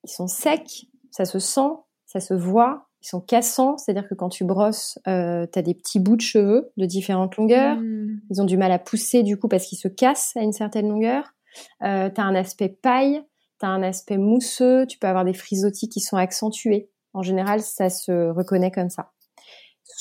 Ils 0.03 0.11
sont 0.11 0.27
secs, 0.27 0.87
ça 1.11 1.25
se 1.25 1.39
sent, 1.39 1.71
ça 2.05 2.19
se 2.19 2.33
voit, 2.33 2.89
ils 3.01 3.07
sont 3.07 3.21
cassants, 3.21 3.77
c'est-à-dire 3.77 4.07
que 4.07 4.15
quand 4.15 4.29
tu 4.29 4.43
brosses, 4.43 4.99
euh, 5.07 5.45
tu 5.51 5.59
as 5.59 5.61
des 5.61 5.73
petits 5.73 5.99
bouts 5.99 6.17
de 6.17 6.21
cheveux 6.21 6.71
de 6.77 6.85
différentes 6.85 7.37
longueurs. 7.37 7.77
Hmm. 7.77 8.19
Ils 8.29 8.41
ont 8.41 8.45
du 8.45 8.57
mal 8.57 8.71
à 8.71 8.79
pousser 8.79 9.23
du 9.23 9.37
coup 9.37 9.47
parce 9.47 9.65
qu'ils 9.65 9.77
se 9.77 9.87
cassent 9.87 10.35
à 10.35 10.41
une 10.41 10.53
certaine 10.53 10.89
longueur. 10.89 11.33
Euh, 11.83 12.09
tu 12.09 12.19
as 12.19 12.23
un 12.23 12.35
aspect 12.35 12.69
paille, 12.69 13.23
tu 13.59 13.65
as 13.65 13.69
un 13.69 13.83
aspect 13.83 14.17
mousseux, 14.17 14.85
tu 14.87 14.99
peux 14.99 15.07
avoir 15.07 15.25
des 15.25 15.33
frisottis 15.33 15.89
qui 15.89 16.01
sont 16.01 16.17
accentués. 16.17 16.89
En 17.13 17.21
général, 17.21 17.61
ça 17.61 17.89
se 17.89 18.29
reconnaît 18.29 18.71
comme 18.71 18.89
ça. 18.89 19.11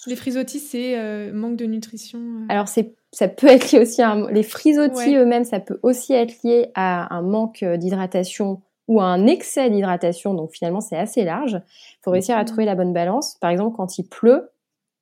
Les 0.06 0.16
frisottis, 0.16 0.60
c'est 0.60 0.98
euh, 0.98 1.32
manque 1.32 1.56
de 1.56 1.64
nutrition 1.64 2.18
euh 2.18 2.46
Alors, 2.48 2.68
c'est 2.68 2.94
ça 3.12 3.28
peut 3.28 3.46
être 3.46 3.72
lié 3.72 3.80
aussi 3.80 4.02
à 4.02 4.16
les 4.30 4.42
frisottis 4.42 5.16
eux-mêmes, 5.16 5.44
ça 5.44 5.60
peut 5.60 5.80
aussi 5.82 6.12
être 6.12 6.42
lié 6.42 6.70
à 6.74 7.14
un 7.14 7.22
manque 7.22 7.64
d'hydratation 7.64 8.60
ou 8.86 9.00
à 9.00 9.04
un 9.04 9.26
excès 9.26 9.70
d'hydratation. 9.70 10.34
Donc 10.34 10.50
finalement, 10.52 10.80
c'est 10.80 10.96
assez 10.96 11.24
large. 11.24 11.60
Il 11.62 11.98
faut 12.02 12.10
réussir 12.10 12.36
à 12.36 12.44
trouver 12.44 12.64
la 12.64 12.74
bonne 12.74 12.92
balance. 12.92 13.36
Par 13.40 13.50
exemple, 13.50 13.76
quand 13.76 13.98
il 13.98 14.08
pleut, 14.08 14.50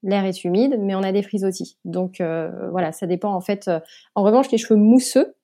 l'air 0.02 0.24
est 0.24 0.44
humide, 0.44 0.76
mais 0.78 0.94
on 0.94 1.02
a 1.02 1.12
des 1.12 1.22
frisottis. 1.22 1.78
Donc 1.84 2.20
euh, 2.20 2.68
voilà, 2.70 2.92
ça 2.92 3.06
dépend 3.06 3.32
en 3.32 3.40
fait. 3.40 3.68
Euh, 3.68 3.80
en 4.14 4.22
revanche, 4.22 4.50
les 4.50 4.58
cheveux 4.58 4.78
mousseux, 4.78 5.34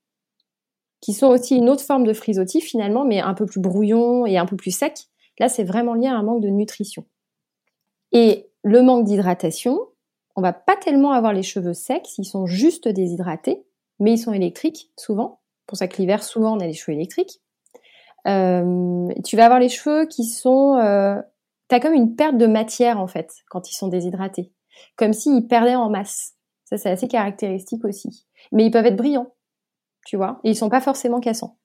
qui 1.01 1.15
sont 1.15 1.27
aussi 1.27 1.57
une 1.57 1.69
autre 1.69 1.83
forme 1.83 2.05
de 2.05 2.13
frisottis 2.13 2.61
finalement, 2.61 3.05
mais 3.05 3.21
un 3.21 3.35
peu 3.35 3.47
plus 3.47 3.61
brouillon 3.61 4.25
et 4.25 4.39
un 4.39 4.47
peu 4.47 4.57
plus 4.57 4.71
sec. 4.71 5.07
Là, 5.39 5.49
c'est 5.49 5.65
vraiment 5.65 5.95
lié 5.95 6.07
à 6.07 6.15
un 6.15 6.23
manque 6.23 6.43
de 6.43 6.49
nutrition. 6.49 7.05
Et 8.13 8.52
le 8.63 8.83
manque 8.83 9.05
d'hydratation, 9.05 9.79
on 10.37 10.43
va 10.43 10.53
pas 10.53 10.77
tellement 10.77 11.13
avoir 11.13 11.33
les 11.33 11.43
cheveux 11.43 11.75
secs 11.75 12.07
s'ils 12.07 12.25
sont 12.25 12.47
juste 12.47 12.89
déshydratés, 12.89 13.65
mais 13.99 14.13
ils 14.13 14.19
sont 14.19 14.33
électriques 14.33 14.91
souvent. 14.97 15.41
Pour 15.67 15.79
ça 15.79 15.89
que 15.89 15.97
l'hiver, 15.97 16.23
souvent, 16.23 16.57
on 16.57 16.61
a 16.61 16.67
les 16.67 16.73
cheveux 16.73 16.97
électriques. 16.97 17.41
Euh, 18.27 19.09
tu 19.25 19.37
vas 19.37 19.45
avoir 19.45 19.61
les 19.61 19.69
cheveux 19.69 20.07
qui 20.07 20.25
sont... 20.25 20.77
Euh, 20.77 21.21
tu 21.69 21.81
comme 21.81 21.95
une 21.95 22.15
perte 22.15 22.37
de 22.37 22.47
matière, 22.47 23.01
en 23.01 23.07
fait, 23.07 23.33
quand 23.49 23.71
ils 23.71 23.75
sont 23.75 23.89
déshydratés. 23.89 24.53
Comme 24.97 25.13
s'ils 25.13 25.47
perdaient 25.47 25.75
en 25.75 25.89
masse. 25.89 26.35
Ça, 26.65 26.77
c'est 26.77 26.91
assez 26.91 27.09
caractéristique 27.09 27.85
aussi. 27.85 28.27
Mais 28.51 28.67
ils 28.67 28.71
peuvent 28.71 28.87
être 28.87 28.97
brillants, 28.97 29.33
tu 30.07 30.17
vois, 30.17 30.41
et 30.45 30.51
ils 30.51 30.57
sont 30.57 30.69
pas 30.69 30.81
forcément 30.81 31.21
cassants. 31.21 31.59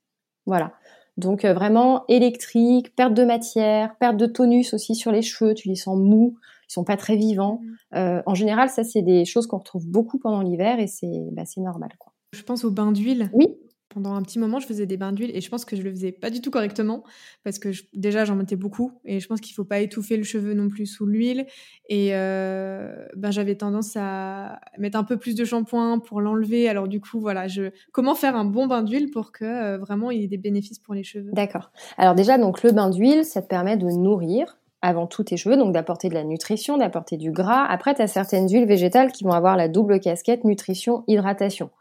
Voilà. 0.46 0.74
Donc 1.18 1.46
euh, 1.46 1.54
vraiment 1.54 2.06
électrique, 2.08 2.96
perte 2.96 3.14
de 3.14 3.24
matière, 3.24 3.98
perte 3.98 4.18
de 4.18 4.28
tonus 4.28 4.74
aussi 4.74 4.96
sur 4.96 5.12
les 5.12 5.24
cheveux, 5.24 5.54
tu 5.54 5.68
les 5.68 5.76
sens 5.76 5.98
mous, 5.98 6.38
ils 6.67 6.73
sont 6.73 6.84
pas 6.84 6.97
très 6.97 7.15
vivants. 7.15 7.62
Mmh. 7.62 7.97
Euh, 7.97 8.21
en 8.25 8.36
général, 8.36 8.69
ça 8.69 8.84
c'est 8.84 9.01
des 9.01 9.25
choses 9.25 9.47
qu'on 9.47 9.58
retrouve 9.58 9.88
beaucoup 9.88 10.19
pendant 10.19 10.41
l'hiver 10.41 10.80
et 10.80 10.88
c'est 10.88 11.30
bah, 11.32 11.43
normal 11.58 11.91
quoi. 11.97 12.13
Je 12.34 12.43
pense 12.43 12.65
au 12.65 12.71
bain 12.71 12.91
d'huile. 12.91 13.30
Oui. 13.34 13.47
pendant 13.93 14.13
un 14.13 14.21
petit 14.21 14.38
moment, 14.38 14.60
je 14.60 14.67
faisais 14.67 14.86
des 14.86 14.97
bains 14.97 15.13
d'huile 15.13 15.32
et 15.34 15.41
je 15.41 15.49
pense 15.49 15.65
que 15.65 15.75
je 15.75 15.82
le 15.82 15.89
faisais 15.89 16.12
pas 16.12 16.30
du 16.30 16.41
tout 16.41 16.51
correctement 16.51 17.03
parce 17.43 17.58
que 17.58 17.69
déjà 17.93 18.25
j'en 18.25 18.36
mettais 18.36 18.58
beaucoup 18.58 18.91
et 19.06 19.19
je 19.19 19.27
pense 19.27 19.39
qu'il 19.39 19.56
faut 19.56 19.63
pas 19.63 19.80
étouffer 19.80 20.17
le 20.17 20.23
cheveu 20.23 20.53
non 20.53 20.67
plus 20.67 20.86
sous 20.86 21.08
l'huile 21.08 21.47
et 21.89 22.10
euh, 22.12 23.08
ben 23.15 23.32
j'avais 23.32 23.56
tendance 23.56 23.93
à 23.95 24.60
mettre 24.77 24.99
un 24.99 25.03
peu 25.03 25.17
plus 25.17 25.34
de 25.36 25.45
shampoing 25.45 25.99
pour 25.99 26.21
l'enlever. 26.21 26.69
Alors 26.69 26.88
du 26.88 26.99
coup 26.99 27.19
voilà, 27.19 27.47
je 27.47 27.71
comment 27.91 28.13
faire 28.13 28.36
un 28.36 28.45
bon 28.45 28.67
bain 28.67 28.84
d'huile 28.84 29.10
pour 29.10 29.32
que 29.32 29.45
euh, 29.45 29.77
vraiment 29.77 30.12
il 30.12 30.21
y 30.21 30.25
ait 30.25 30.27
des 30.27 30.38
bénéfices 30.38 30.80
pour 30.80 30.93
les 30.93 31.03
cheveux? 31.03 31.32
D'accord. 31.32 31.71
Alors 31.97 32.13
déjà 32.13 32.38
donc 32.38 32.62
le 32.62 32.73
bain 32.73 32.89
d'huile, 32.89 33.23
ça 33.23 33.41
te 33.41 33.47
permet 33.47 33.77
de 33.77 33.88
nourrir 33.88 34.60
avant 34.82 35.08
tout 35.08 35.24
tes 35.24 35.38
cheveux, 35.38 35.58
donc 35.58 35.74
d'apporter 35.74 36.10
de 36.10 36.13
la 36.13 36.24
nutrition, 36.24 36.78
d'apporter 36.78 37.18
du 37.18 37.32
gras. 37.32 37.66
Après, 37.66 37.96
tu 37.96 38.02
as 38.02 38.08
certaines 38.08 38.50
huiles 38.50 38.68
végétales 38.68 39.12
qui 39.12 39.24
vont 39.24 39.32
avoir 39.32 39.58
la 39.58 39.68
double 39.68 40.00
casquette 40.00 40.44
nutrition, 40.44 41.04
hydratation. 41.08 41.72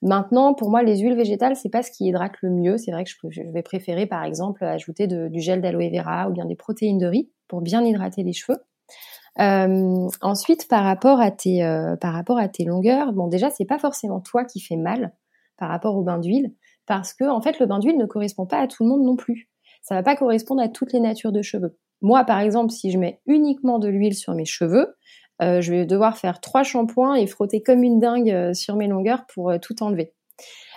Maintenant, 0.00 0.54
pour 0.54 0.70
moi, 0.70 0.82
les 0.82 0.98
huiles 0.98 1.16
végétales, 1.16 1.56
c'est 1.56 1.68
pas 1.68 1.82
ce 1.82 1.90
qui 1.90 2.06
hydrate 2.06 2.34
le 2.40 2.50
mieux. 2.50 2.78
C'est 2.78 2.92
vrai 2.92 3.04
que 3.04 3.10
je, 3.30 3.42
vais 3.42 3.62
préférer, 3.62 4.06
par 4.06 4.24
exemple, 4.24 4.64
ajouter 4.64 5.06
du 5.06 5.40
gel 5.40 5.60
d'aloe 5.60 5.90
vera 5.90 6.28
ou 6.28 6.32
bien 6.32 6.44
des 6.44 6.54
protéines 6.54 6.98
de 6.98 7.06
riz 7.06 7.30
pour 7.48 7.60
bien 7.60 7.84
hydrater 7.84 8.22
les 8.22 8.32
cheveux. 8.32 8.58
Euh, 9.40 10.08
ensuite, 10.20 10.68
par 10.68 10.84
rapport 10.84 11.20
à 11.20 11.30
tes, 11.30 11.64
euh, 11.64 11.96
par 11.96 12.12
rapport 12.12 12.38
à 12.38 12.48
tes 12.48 12.64
longueurs, 12.64 13.12
bon, 13.12 13.26
déjà, 13.28 13.50
c'est 13.50 13.64
pas 13.64 13.78
forcément 13.78 14.20
toi 14.20 14.44
qui 14.44 14.60
fais 14.60 14.76
mal 14.76 15.12
par 15.56 15.68
rapport 15.68 15.96
au 15.96 16.02
bain 16.02 16.18
d'huile, 16.18 16.54
parce 16.86 17.12
que 17.12 17.24
en 17.24 17.40
fait, 17.40 17.58
le 17.58 17.66
bain 17.66 17.80
d'huile 17.80 17.98
ne 17.98 18.06
correspond 18.06 18.46
pas 18.46 18.58
à 18.58 18.66
tout 18.68 18.84
le 18.84 18.90
monde 18.90 19.02
non 19.02 19.16
plus. 19.16 19.48
Ça 19.82 19.94
va 19.94 20.02
pas 20.02 20.16
correspondre 20.16 20.62
à 20.62 20.68
toutes 20.68 20.92
les 20.92 21.00
natures 21.00 21.32
de 21.32 21.42
cheveux. 21.42 21.76
Moi, 22.00 22.24
par 22.24 22.40
exemple, 22.40 22.70
si 22.72 22.90
je 22.90 22.98
mets 22.98 23.20
uniquement 23.26 23.78
de 23.78 23.88
l'huile 23.88 24.14
sur 24.14 24.34
mes 24.34 24.44
cheveux, 24.44 24.94
euh, 25.42 25.60
je 25.60 25.72
vais 25.72 25.86
devoir 25.86 26.18
faire 26.18 26.40
trois 26.40 26.62
shampoings 26.62 27.14
et 27.14 27.26
frotter 27.26 27.62
comme 27.62 27.82
une 27.82 28.00
dingue 28.00 28.30
euh, 28.30 28.54
sur 28.54 28.76
mes 28.76 28.88
longueurs 28.88 29.24
pour 29.32 29.50
euh, 29.50 29.58
tout 29.58 29.82
enlever. 29.82 30.12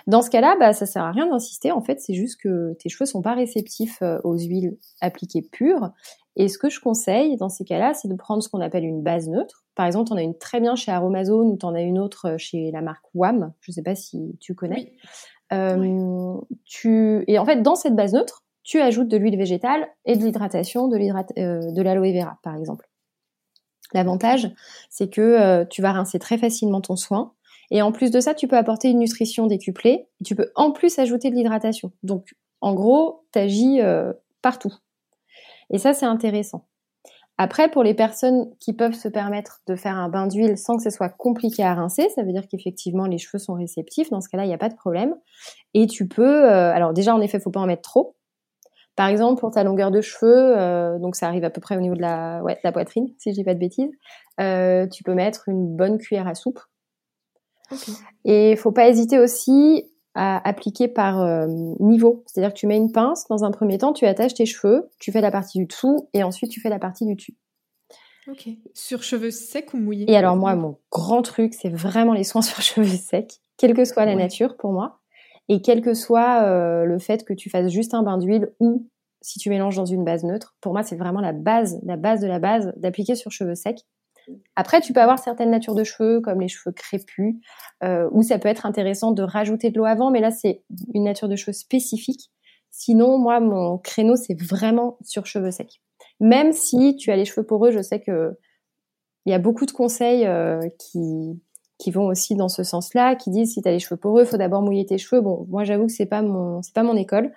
Dans 0.06 0.22
ce 0.22 0.30
cas-là, 0.30 0.56
bah, 0.58 0.72
ça 0.72 0.86
sert 0.86 1.02
à 1.02 1.12
rien 1.12 1.26
d'insister. 1.26 1.70
En 1.70 1.80
fait, 1.80 2.00
c'est 2.00 2.14
juste 2.14 2.40
que 2.40 2.74
tes 2.74 2.88
cheveux 2.88 3.06
sont 3.06 3.22
pas 3.22 3.34
réceptifs 3.34 4.02
aux 4.24 4.36
huiles 4.36 4.76
appliquées 5.00 5.42
pures. 5.42 5.92
Et 6.34 6.48
ce 6.48 6.58
que 6.58 6.68
je 6.68 6.80
conseille 6.80 7.36
dans 7.36 7.48
ces 7.48 7.64
cas-là, 7.64 7.94
c'est 7.94 8.08
de 8.08 8.16
prendre 8.16 8.42
ce 8.42 8.48
qu'on 8.48 8.60
appelle 8.60 8.84
une 8.84 9.02
base 9.02 9.28
neutre. 9.28 9.64
Par 9.76 9.86
exemple, 9.86 10.12
on 10.12 10.16
a 10.16 10.22
une 10.22 10.36
très 10.36 10.60
bien 10.60 10.74
chez 10.74 10.90
Aromazone 10.90 11.50
ou 11.50 11.58
en 11.62 11.74
as 11.76 11.82
une 11.82 12.00
autre 12.00 12.34
chez 12.36 12.72
la 12.72 12.82
marque 12.82 13.04
WAM. 13.14 13.52
Je 13.60 13.70
sais 13.70 13.82
pas 13.82 13.94
si 13.94 14.36
tu 14.40 14.56
connais. 14.56 14.92
tu... 16.64 17.24
Et 17.28 17.38
en 17.38 17.44
fait, 17.44 17.62
dans 17.62 17.76
cette 17.76 17.94
base 17.94 18.14
neutre, 18.14 18.42
tu 18.62 18.80
ajoutes 18.80 19.08
de 19.08 19.16
l'huile 19.16 19.36
végétale 19.36 19.88
et 20.04 20.16
de 20.16 20.22
l'hydratation, 20.22 20.88
de, 20.88 20.96
de 20.96 21.82
l'aloe 21.82 22.12
vera, 22.12 22.38
par 22.42 22.56
exemple. 22.56 22.88
L'avantage, 23.94 24.50
c'est 24.90 25.10
que 25.10 25.20
euh, 25.20 25.64
tu 25.64 25.82
vas 25.82 25.92
rincer 25.92 26.18
très 26.18 26.38
facilement 26.38 26.80
ton 26.80 26.96
soin. 26.96 27.32
Et 27.70 27.82
en 27.82 27.92
plus 27.92 28.10
de 28.10 28.20
ça, 28.20 28.34
tu 28.34 28.48
peux 28.48 28.56
apporter 28.56 28.88
une 28.88 28.98
nutrition 28.98 29.46
décuplée. 29.46 30.06
tu 30.24 30.34
peux 30.34 30.50
en 30.54 30.72
plus 30.72 30.98
ajouter 30.98 31.30
de 31.30 31.34
l'hydratation. 31.34 31.92
Donc, 32.02 32.34
en 32.60 32.74
gros, 32.74 33.24
tu 33.32 33.38
agis 33.38 33.80
euh, 33.80 34.12
partout. 34.40 34.74
Et 35.70 35.78
ça, 35.78 35.94
c'est 35.94 36.06
intéressant. 36.06 36.66
Après, 37.38 37.70
pour 37.70 37.82
les 37.82 37.94
personnes 37.94 38.50
qui 38.60 38.74
peuvent 38.74 38.94
se 38.94 39.08
permettre 39.08 39.62
de 39.66 39.74
faire 39.74 39.96
un 39.96 40.08
bain 40.08 40.26
d'huile 40.26 40.58
sans 40.58 40.76
que 40.76 40.82
ce 40.82 40.90
soit 40.90 41.08
compliqué 41.08 41.62
à 41.62 41.74
rincer, 41.74 42.08
ça 42.14 42.22
veut 42.22 42.32
dire 42.32 42.46
qu'effectivement 42.46 43.06
les 43.06 43.18
cheveux 43.18 43.38
sont 43.38 43.54
réceptifs. 43.54 44.10
Dans 44.10 44.20
ce 44.20 44.28
cas-là, 44.28 44.44
il 44.44 44.48
n'y 44.48 44.54
a 44.54 44.58
pas 44.58 44.68
de 44.68 44.76
problème. 44.76 45.16
Et 45.72 45.86
tu 45.86 46.06
peux, 46.06 46.44
euh, 46.44 46.72
alors 46.72 46.92
déjà 46.92 47.14
en 47.14 47.20
effet, 47.20 47.40
faut 47.40 47.50
pas 47.50 47.60
en 47.60 47.66
mettre 47.66 47.82
trop, 47.82 48.16
par 48.96 49.08
exemple, 49.08 49.40
pour 49.40 49.50
ta 49.50 49.64
longueur 49.64 49.90
de 49.90 50.00
cheveux, 50.00 50.56
euh, 50.56 50.98
donc 50.98 51.16
ça 51.16 51.26
arrive 51.26 51.44
à 51.44 51.50
peu 51.50 51.60
près 51.60 51.76
au 51.76 51.80
niveau 51.80 51.94
de 51.94 52.02
la, 52.02 52.42
ouais, 52.42 52.58
la 52.62 52.72
poitrine, 52.72 53.08
si 53.18 53.30
je 53.30 53.34
dis 53.34 53.44
pas 53.44 53.54
de 53.54 53.58
bêtises, 53.58 53.90
euh, 54.40 54.86
tu 54.86 55.02
peux 55.02 55.14
mettre 55.14 55.48
une 55.48 55.76
bonne 55.76 55.98
cuillère 55.98 56.28
à 56.28 56.34
soupe. 56.34 56.60
Et 58.26 58.50
il 58.50 58.56
faut 58.58 58.72
pas 58.72 58.88
hésiter 58.88 59.18
aussi 59.18 59.90
à 60.14 60.46
appliquer 60.46 60.88
par 60.88 61.22
euh, 61.22 61.46
niveau. 61.80 62.22
C'est-à-dire 62.26 62.52
que 62.52 62.58
tu 62.58 62.66
mets 62.66 62.76
une 62.76 62.92
pince, 62.92 63.26
dans 63.28 63.44
un 63.44 63.50
premier 63.50 63.78
temps, 63.78 63.94
tu 63.94 64.04
attaches 64.04 64.34
tes 64.34 64.44
cheveux, 64.44 64.90
tu 64.98 65.10
fais 65.10 65.22
la 65.22 65.30
partie 65.30 65.58
du 65.58 65.64
dessous 65.64 66.08
et 66.12 66.22
ensuite 66.22 66.50
tu 66.50 66.60
fais 66.60 66.68
la 66.68 66.78
partie 66.78 67.06
du 67.06 67.14
dessus. 67.14 67.34
Ok. 68.28 68.48
Sur 68.74 69.02
cheveux 69.02 69.30
secs 69.30 69.72
ou 69.72 69.78
mouillés? 69.78 70.10
Et 70.10 70.16
alors 70.16 70.36
moi, 70.36 70.54
mon 70.54 70.76
grand 70.90 71.22
truc, 71.22 71.54
c'est 71.54 71.70
vraiment 71.70 72.12
les 72.12 72.24
soins 72.24 72.42
sur 72.42 72.60
cheveux 72.60 72.84
secs, 72.84 73.40
quelle 73.56 73.72
que 73.72 73.86
soit 73.86 74.04
la 74.04 74.14
nature 74.14 74.56
pour 74.58 74.72
moi. 74.72 75.01
Et 75.48 75.60
quel 75.60 75.82
que 75.82 75.94
soit 75.94 76.44
euh, 76.44 76.84
le 76.84 76.98
fait 76.98 77.24
que 77.24 77.32
tu 77.32 77.50
fasses 77.50 77.70
juste 77.70 77.94
un 77.94 78.02
bain 78.02 78.18
d'huile 78.18 78.52
ou 78.60 78.88
si 79.20 79.38
tu 79.38 79.50
mélanges 79.50 79.76
dans 79.76 79.86
une 79.86 80.04
base 80.04 80.24
neutre, 80.24 80.56
pour 80.60 80.72
moi 80.72 80.82
c'est 80.82 80.96
vraiment 80.96 81.20
la 81.20 81.32
base, 81.32 81.80
la 81.84 81.96
base 81.96 82.20
de 82.20 82.26
la 82.26 82.38
base 82.38 82.72
d'appliquer 82.76 83.14
sur 83.14 83.30
cheveux 83.30 83.54
secs. 83.54 83.84
Après, 84.56 84.80
tu 84.80 84.92
peux 84.92 85.00
avoir 85.00 85.18
certaines 85.18 85.50
natures 85.50 85.74
de 85.74 85.84
cheveux, 85.84 86.20
comme 86.20 86.40
les 86.40 86.48
cheveux 86.48 86.72
crépus, 86.72 87.34
euh, 87.82 88.08
où 88.12 88.22
ça 88.22 88.38
peut 88.38 88.48
être 88.48 88.66
intéressant 88.66 89.12
de 89.12 89.22
rajouter 89.22 89.70
de 89.70 89.78
l'eau 89.78 89.84
avant, 89.84 90.10
mais 90.10 90.20
là, 90.20 90.30
c'est 90.30 90.62
une 90.94 91.04
nature 91.04 91.28
de 91.28 91.36
cheveux 91.36 91.52
spécifique. 91.52 92.30
Sinon, 92.70 93.18
moi, 93.18 93.40
mon 93.40 93.78
créneau, 93.78 94.16
c'est 94.16 94.40
vraiment 94.40 94.96
sur 95.02 95.26
cheveux 95.26 95.50
secs. 95.50 95.80
Même 96.20 96.52
si 96.52 96.96
tu 96.96 97.10
as 97.10 97.16
les 97.16 97.24
cheveux 97.24 97.44
poreux, 97.44 97.70
je 97.70 97.82
sais 97.82 98.00
que 98.00 98.32
il 99.26 99.30
y 99.30 99.34
a 99.34 99.38
beaucoup 99.38 99.66
de 99.66 99.72
conseils 99.72 100.26
euh, 100.26 100.60
qui, 100.78 101.40
qui 101.82 101.90
vont 101.90 102.06
aussi 102.06 102.36
dans 102.36 102.48
ce 102.48 102.62
sens-là, 102.62 103.16
qui 103.16 103.30
disent 103.30 103.54
si 103.54 103.62
tu 103.62 103.68
as 103.68 103.72
les 103.72 103.80
cheveux 103.80 103.98
poreux, 103.98 104.22
il 104.22 104.26
faut 104.26 104.36
d'abord 104.36 104.62
mouiller 104.62 104.86
tes 104.86 104.98
cheveux. 104.98 105.20
Bon, 105.20 105.46
moi 105.48 105.64
j'avoue 105.64 105.86
que 105.86 105.92
c'est 105.92 106.06
pas 106.06 106.22
mon 106.22 106.60
pas 106.74 106.84
mon 106.84 106.94
école 106.94 107.32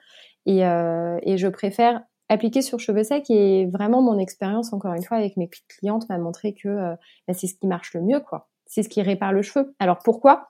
et, 0.46 0.64
euh, 0.64 1.18
et 1.24 1.38
je 1.38 1.48
préfère 1.48 2.04
appliquer 2.30 2.62
sur 2.62 2.80
cheveux 2.80 3.04
secs 3.04 3.28
et 3.30 3.66
vraiment 3.66 4.04
mon 4.04 4.20
expérience 4.20 4.72
encore 4.72 4.94
une 4.94 5.02
fois 5.02 5.18
avec 5.18 5.36
mes 5.36 5.50
clientes 5.68 6.08
m'a 6.10 6.20
montré 6.20 6.54
que 6.54 6.68
euh, 6.68 6.96
bah, 7.28 7.34
c'est 7.34 7.48
ce 7.48 7.56
qui 7.56 7.66
marche 7.66 7.96
le 7.96 8.02
mieux 8.02 8.20
quoi. 8.20 8.48
C'est 8.68 8.84
ce 8.84 8.90
qui 8.90 9.02
répare 9.02 9.34
le 9.34 9.42
cheveu. 9.42 9.74
Alors 9.80 9.98
pourquoi? 10.04 10.50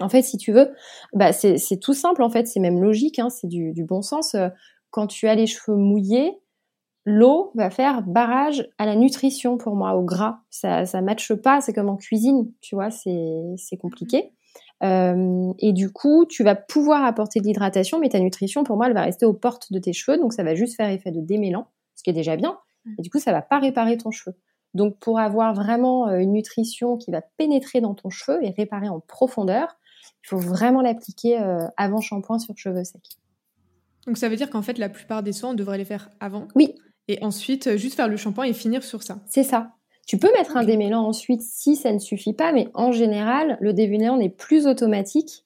En 0.00 0.08
fait, 0.08 0.22
si 0.22 0.38
tu 0.38 0.52
veux, 0.52 0.70
bah 1.12 1.32
c'est 1.34 1.80
tout 1.80 1.92
simple 1.92 2.22
en 2.22 2.30
fait, 2.30 2.46
c'est 2.46 2.60
même 2.60 2.80
logique, 2.80 3.18
hein, 3.18 3.28
c'est 3.28 3.48
du, 3.48 3.72
du 3.72 3.84
bon 3.84 4.00
sens. 4.00 4.34
Euh, 4.34 4.48
quand 4.90 5.06
tu 5.06 5.28
as 5.28 5.34
les 5.34 5.46
cheveux 5.46 5.76
mouillés, 5.76 6.32
l'eau 7.08 7.50
va 7.54 7.70
faire 7.70 8.02
barrage 8.02 8.68
à 8.78 8.86
la 8.86 8.94
nutrition 8.94 9.56
pour 9.56 9.74
moi, 9.74 9.94
au 9.94 10.02
gras. 10.02 10.40
Ça 10.50 10.86
ça 10.86 11.00
matche 11.00 11.32
pas, 11.34 11.60
c'est 11.60 11.72
comme 11.72 11.88
en 11.88 11.96
cuisine, 11.96 12.50
tu 12.60 12.74
vois, 12.74 12.90
c'est 12.90 13.42
c'est 13.56 13.76
compliqué. 13.76 14.32
Euh, 14.84 15.52
et 15.58 15.72
du 15.72 15.90
coup, 15.90 16.24
tu 16.26 16.44
vas 16.44 16.54
pouvoir 16.54 17.04
apporter 17.04 17.40
de 17.40 17.46
l'hydratation, 17.46 17.98
mais 17.98 18.08
ta 18.08 18.20
nutrition, 18.20 18.62
pour 18.64 18.76
moi, 18.76 18.86
elle 18.86 18.94
va 18.94 19.02
rester 19.02 19.26
aux 19.26 19.32
portes 19.32 19.72
de 19.72 19.78
tes 19.78 19.92
cheveux, 19.92 20.18
donc 20.18 20.32
ça 20.32 20.44
va 20.44 20.54
juste 20.54 20.76
faire 20.76 20.88
effet 20.88 21.10
de 21.10 21.20
démêlant, 21.20 21.66
ce 21.96 22.02
qui 22.02 22.10
est 22.10 22.14
déjà 22.14 22.36
bien. 22.36 22.58
Et 22.98 23.02
du 23.02 23.10
coup, 23.10 23.18
ça 23.18 23.32
va 23.32 23.42
pas 23.42 23.58
réparer 23.58 23.96
ton 23.96 24.10
cheveu. 24.10 24.36
Donc, 24.74 24.98
pour 24.98 25.18
avoir 25.18 25.54
vraiment 25.54 26.08
euh, 26.08 26.18
une 26.18 26.32
nutrition 26.32 26.96
qui 26.96 27.10
va 27.10 27.22
pénétrer 27.22 27.80
dans 27.80 27.94
ton 27.94 28.10
cheveu 28.10 28.42
et 28.44 28.50
réparer 28.50 28.88
en 28.88 29.00
profondeur, 29.00 29.76
il 30.24 30.28
faut 30.28 30.38
vraiment 30.38 30.80
l'appliquer 30.80 31.40
euh, 31.40 31.66
avant 31.76 32.00
shampoing 32.00 32.38
sur 32.38 32.56
cheveux 32.56 32.84
secs. 32.84 33.18
Donc, 34.06 34.16
ça 34.16 34.28
veut 34.28 34.36
dire 34.36 34.48
qu'en 34.48 34.62
fait, 34.62 34.78
la 34.78 34.88
plupart 34.88 35.22
des 35.22 35.32
soins, 35.32 35.50
on 35.50 35.54
devrait 35.54 35.78
les 35.78 35.84
faire 35.84 36.10
avant? 36.20 36.48
Oui, 36.54 36.74
et 37.08 37.18
ensuite, 37.24 37.66
euh, 37.66 37.76
juste 37.76 37.96
faire 37.96 38.08
le 38.08 38.16
shampoing 38.16 38.44
et 38.44 38.52
finir 38.52 38.84
sur 38.84 39.02
ça. 39.02 39.18
C'est 39.26 39.42
ça. 39.42 39.72
Tu 40.06 40.18
peux 40.18 40.30
mettre 40.36 40.56
un 40.56 40.64
démêlant 40.64 41.02
ensuite 41.02 41.42
si 41.42 41.76
ça 41.76 41.92
ne 41.92 41.98
suffit 41.98 42.32
pas, 42.32 42.52
mais 42.52 42.68
en 42.74 42.92
général, 42.92 43.58
le 43.60 43.72
démêlant 43.72 44.16
n'est 44.16 44.30
plus 44.30 44.66
automatique 44.66 45.44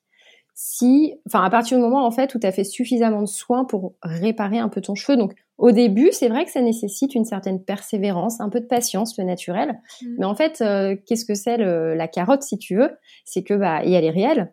si, 0.55 1.15
enfin, 1.27 1.43
à 1.43 1.51
partir 1.51 1.79
du 1.79 1.83
moment 1.83 2.07
en 2.07 2.11
fait 2.11 2.35
où 2.35 2.39
tu 2.39 2.47
as 2.47 2.53
fait 2.53 2.63
suffisamment 2.63 3.23
de 3.23 3.27
soins 3.27 3.65
pour 3.65 3.95
réparer 4.03 4.59
un 4.59 4.69
peu 4.69 4.81
ton 4.81 4.95
cheveu. 4.95 5.17
Donc, 5.17 5.35
au 5.59 5.73
début, 5.73 6.11
c'est 6.13 6.29
vrai 6.29 6.45
que 6.45 6.51
ça 6.51 6.61
nécessite 6.61 7.15
une 7.15 7.25
certaine 7.25 7.63
persévérance, 7.63 8.41
un 8.41 8.49
peu 8.49 8.61
de 8.61 8.67
patience, 8.67 9.19
le 9.19 9.25
naturel. 9.25 9.81
Mm. 10.03 10.07
Mais 10.19 10.25
en 10.27 10.35
fait, 10.35 10.61
euh, 10.61 10.97
qu'est-ce 11.07 11.25
que 11.25 11.35
c'est 11.35 11.57
la 11.57 12.09
carotte, 12.09 12.43
si 12.43 12.59
tu 12.59 12.77
veux? 12.77 12.91
C'est 13.25 13.43
que 13.43 13.55
bah, 13.55 13.85
et 13.85 13.93
elle 13.93 14.05
est 14.05 14.11
réelle 14.11 14.53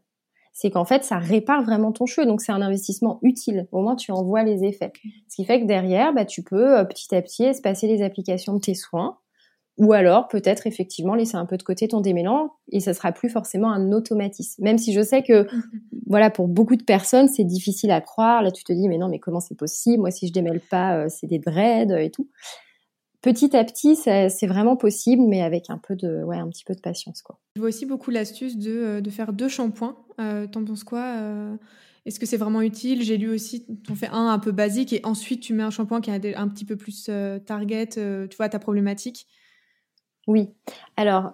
c'est 0.51 0.69
qu'en 0.69 0.85
fait, 0.85 1.03
ça 1.03 1.17
répare 1.17 1.63
vraiment 1.63 1.91
ton 1.91 2.05
cheveu. 2.05 2.25
Donc, 2.25 2.41
c'est 2.41 2.51
un 2.51 2.61
investissement 2.61 3.19
utile. 3.21 3.67
Au 3.71 3.81
moins, 3.81 3.95
tu 3.95 4.11
en 4.11 4.23
vois 4.23 4.43
les 4.43 4.63
effets. 4.63 4.91
Ce 5.27 5.35
qui 5.35 5.45
fait 5.45 5.61
que 5.61 5.65
derrière, 5.65 6.13
bah, 6.13 6.25
tu 6.25 6.43
peux 6.43 6.77
euh, 6.77 6.83
petit 6.83 7.15
à 7.15 7.21
petit 7.21 7.43
espacer 7.43 7.87
les 7.87 8.01
applications 8.01 8.53
de 8.53 8.59
tes 8.59 8.73
soins. 8.73 9.17
Ou 9.77 9.93
alors, 9.93 10.27
peut-être 10.27 10.67
effectivement 10.67 11.15
laisser 11.15 11.37
un 11.37 11.45
peu 11.45 11.55
de 11.55 11.63
côté 11.63 11.87
ton 11.87 12.01
démêlant 12.01 12.51
et 12.69 12.81
ça 12.81 12.93
sera 12.93 13.13
plus 13.13 13.29
forcément 13.29 13.71
un 13.71 13.93
automatisme. 13.93 14.61
Même 14.61 14.77
si 14.77 14.91
je 14.91 15.01
sais 15.01 15.23
que, 15.23 15.47
voilà, 16.05 16.29
pour 16.29 16.49
beaucoup 16.49 16.75
de 16.75 16.83
personnes, 16.83 17.29
c'est 17.29 17.45
difficile 17.45 17.91
à 17.91 18.01
croire. 18.01 18.41
Là, 18.41 18.51
tu 18.51 18.65
te 18.65 18.73
dis, 18.73 18.89
mais 18.89 18.97
non, 18.97 19.07
mais 19.07 19.19
comment 19.19 19.39
c'est 19.39 19.57
possible? 19.57 20.01
Moi, 20.01 20.11
si 20.11 20.27
je 20.27 20.33
démêle 20.33 20.59
pas, 20.59 20.97
euh, 20.97 21.07
c'est 21.07 21.27
des 21.27 21.39
dreads 21.39 21.97
et 21.97 22.11
tout 22.11 22.27
petit 23.21 23.55
à 23.55 23.63
petit, 23.63 23.95
c'est 23.95 24.47
vraiment 24.47 24.75
possible, 24.75 25.23
mais 25.23 25.41
avec 25.41 25.69
un 25.69 25.77
peu 25.77 25.95
de, 25.95 26.23
ouais, 26.23 26.37
un 26.37 26.47
petit 26.49 26.63
peu 26.63 26.73
de 26.73 26.79
patience, 26.79 27.21
quoi. 27.21 27.39
Je 27.55 27.61
vois 27.61 27.69
aussi 27.69 27.85
beaucoup 27.85 28.11
l'astuce 28.11 28.57
de, 28.57 28.71
euh, 28.71 29.01
de, 29.01 29.09
faire 29.09 29.33
deux 29.33 29.49
shampoings. 29.49 29.97
Euh, 30.19 30.47
T'en 30.47 30.63
penses 30.63 30.83
quoi 30.83 31.03
euh, 31.17 31.55
Est-ce 32.05 32.19
que 32.19 32.25
c'est 32.25 32.37
vraiment 32.37 32.61
utile? 32.61 33.03
J'ai 33.03 33.17
lu 33.17 33.29
aussi, 33.29 33.65
on 33.89 33.95
fait 33.95 34.09
un 34.09 34.27
un 34.27 34.39
peu 34.39 34.51
basique 34.51 34.93
et 34.93 35.01
ensuite 35.03 35.41
tu 35.41 35.53
mets 35.53 35.63
un 35.63 35.69
shampoing 35.69 36.01
qui 36.01 36.11
est 36.11 36.35
un 36.35 36.47
petit 36.47 36.65
peu 36.65 36.77
plus 36.77 37.07
euh, 37.09 37.39
target, 37.39 37.87
tu 37.87 38.37
vois, 38.37 38.49
ta 38.49 38.59
problématique. 38.59 39.27
Oui. 40.27 40.49
Alors, 40.95 41.33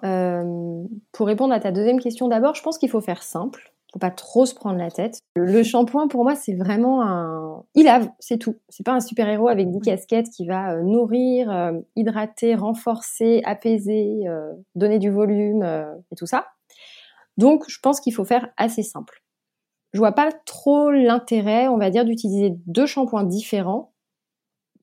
pour 1.12 1.28
répondre 1.28 1.54
à 1.54 1.60
ta 1.60 1.71
deuxième 1.71 2.00
question 2.00 2.30
d'abord, 2.30 2.56
je 2.56 2.63
pense 2.63 2.78
qu'il 2.78 2.89
faut 2.89 3.02
faire 3.02 3.24
simple 3.24 3.74
faut 3.95 3.99
pas 3.99 4.12
trop 4.12 4.45
se 4.45 4.53
prendre 4.53 4.77
la 4.77 4.91
tête. 4.91 5.19
Le 5.38 5.63
shampoing, 5.63 6.10
pour 6.10 6.23
moi, 6.23 6.36
c'est 6.36 6.53
vraiment 6.53 7.01
un... 7.01 7.63
Il 7.75 7.86
lave, 7.86 8.10
c'est 8.19 8.38
tout. 8.38 8.58
C'est 8.67 8.86
pas 8.86 8.91
un 8.91 8.99
super-héros 8.99 9.47
avec 9.47 9.71
10 9.71 9.79
casquettes 9.79 10.29
qui 10.29 10.45
va 10.45 10.73
euh, 10.73 10.81
nourrir, 10.84 11.49
euh, 11.49 11.71
hydrater, 11.95 12.55
renforcer, 12.55 13.41
apaiser, 13.45 14.27
euh, 14.27 14.51
donner 14.75 14.99
du 14.99 15.10
volume 15.10 15.63
et 16.12 16.15
tout 16.17 16.25
ça. 16.25 16.47
Donc, 17.38 17.63
je 17.69 17.79
pense 17.79 18.01
qu'il 18.01 18.13
faut 18.13 18.25
faire 18.25 18.49
assez 18.58 18.84
simple. 18.84 19.23
je 19.93 19.99
vois 19.99 20.12
pas 20.12 20.29
trop 20.45 20.91
l'intérêt, 20.91 21.69
on 21.69 21.77
va 21.77 21.89
dire, 21.89 22.03
d'utiliser 22.03 22.53
deux 22.65 22.86
shampoings 22.86 23.23
différents 23.23 23.93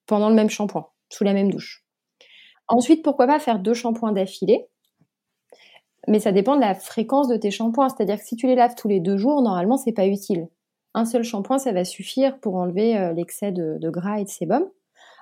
pendant 0.06 0.30
le 0.30 0.34
même 0.34 0.48
shampoing, 0.48 0.88
sous 1.10 1.24
la 1.24 1.34
même 1.34 1.50
douche. 1.50 1.84
Ensuite, 2.66 3.04
pourquoi 3.04 3.26
pas 3.26 3.38
faire 3.38 3.58
deux 3.58 3.74
shampoings 3.74 4.12
d'affilée? 4.12 4.68
Mais 6.08 6.20
ça 6.20 6.32
dépend 6.32 6.56
de 6.56 6.60
la 6.60 6.74
fréquence 6.74 7.28
de 7.28 7.36
tes 7.36 7.50
shampoings. 7.50 7.88
C'est-à-dire 7.90 8.18
que 8.18 8.24
si 8.24 8.36
tu 8.36 8.46
les 8.46 8.54
laves 8.54 8.74
tous 8.74 8.88
les 8.88 9.00
deux 9.00 9.16
jours, 9.16 9.42
normalement, 9.42 9.76
c'est 9.76 9.92
pas 9.92 10.06
utile. 10.06 10.48
Un 10.94 11.04
seul 11.04 11.22
shampoing, 11.22 11.58
ça 11.58 11.72
va 11.72 11.84
suffire 11.84 12.38
pour 12.40 12.56
enlever 12.56 12.98
euh, 12.98 13.12
l'excès 13.12 13.52
de, 13.52 13.78
gras 13.90 14.20
et 14.20 14.24
de 14.24 14.28
sébum. 14.28 14.68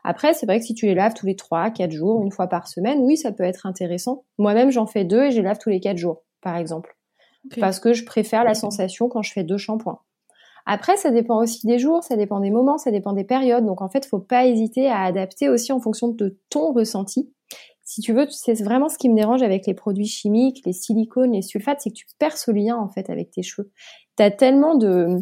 Après, 0.02 0.32
c'est 0.32 0.46
vrai 0.46 0.58
que 0.58 0.64
si 0.64 0.74
tu 0.74 0.86
les 0.86 0.94
laves 0.94 1.14
tous 1.14 1.26
les 1.26 1.36
trois, 1.36 1.70
quatre 1.70 1.92
jours, 1.92 2.22
une 2.22 2.32
fois 2.32 2.46
par 2.46 2.66
semaine, 2.66 3.00
oui, 3.00 3.16
ça 3.16 3.32
peut 3.32 3.44
être 3.44 3.66
intéressant. 3.66 4.24
Moi-même, 4.38 4.70
j'en 4.70 4.86
fais 4.86 5.04
deux 5.04 5.24
et 5.24 5.30
je 5.30 5.36
les 5.36 5.42
lave 5.42 5.58
tous 5.58 5.68
les 5.68 5.80
quatre 5.80 5.98
jours, 5.98 6.22
par 6.40 6.56
exemple. 6.56 6.96
Parce 7.58 7.80
que 7.80 7.92
je 7.92 8.04
préfère 8.04 8.44
la 8.44 8.54
sensation 8.54 9.08
quand 9.08 9.22
je 9.22 9.32
fais 9.32 9.44
deux 9.44 9.58
shampoings. 9.58 10.00
Après, 10.66 10.96
ça 10.96 11.10
dépend 11.10 11.38
aussi 11.38 11.66
des 11.66 11.78
jours, 11.78 12.04
ça 12.04 12.16
dépend 12.16 12.40
des 12.40 12.50
moments, 12.50 12.78
ça 12.78 12.90
dépend 12.90 13.12
des 13.12 13.24
périodes. 13.24 13.64
Donc 13.64 13.80
en 13.82 13.88
fait, 13.88 14.06
faut 14.06 14.18
pas 14.18 14.46
hésiter 14.46 14.88
à 14.88 15.00
adapter 15.00 15.48
aussi 15.48 15.72
en 15.72 15.80
fonction 15.80 16.08
de 16.08 16.38
ton 16.50 16.72
ressenti. 16.72 17.32
Si 17.90 18.00
tu 18.02 18.12
veux, 18.12 18.28
c'est 18.30 18.62
vraiment 18.62 18.88
ce 18.88 18.96
qui 18.96 19.08
me 19.08 19.16
dérange 19.16 19.42
avec 19.42 19.66
les 19.66 19.74
produits 19.74 20.06
chimiques, 20.06 20.62
les 20.64 20.72
silicones, 20.72 21.32
les 21.32 21.42
sulfates, 21.42 21.80
c'est 21.80 21.90
que 21.90 21.96
tu 21.96 22.06
perds 22.20 22.38
ce 22.38 22.52
lien 22.52 22.76
en 22.76 22.88
fait 22.88 23.10
avec 23.10 23.32
tes 23.32 23.42
cheveux. 23.42 23.72
T'as 24.14 24.30
tellement 24.30 24.76
de, 24.76 25.16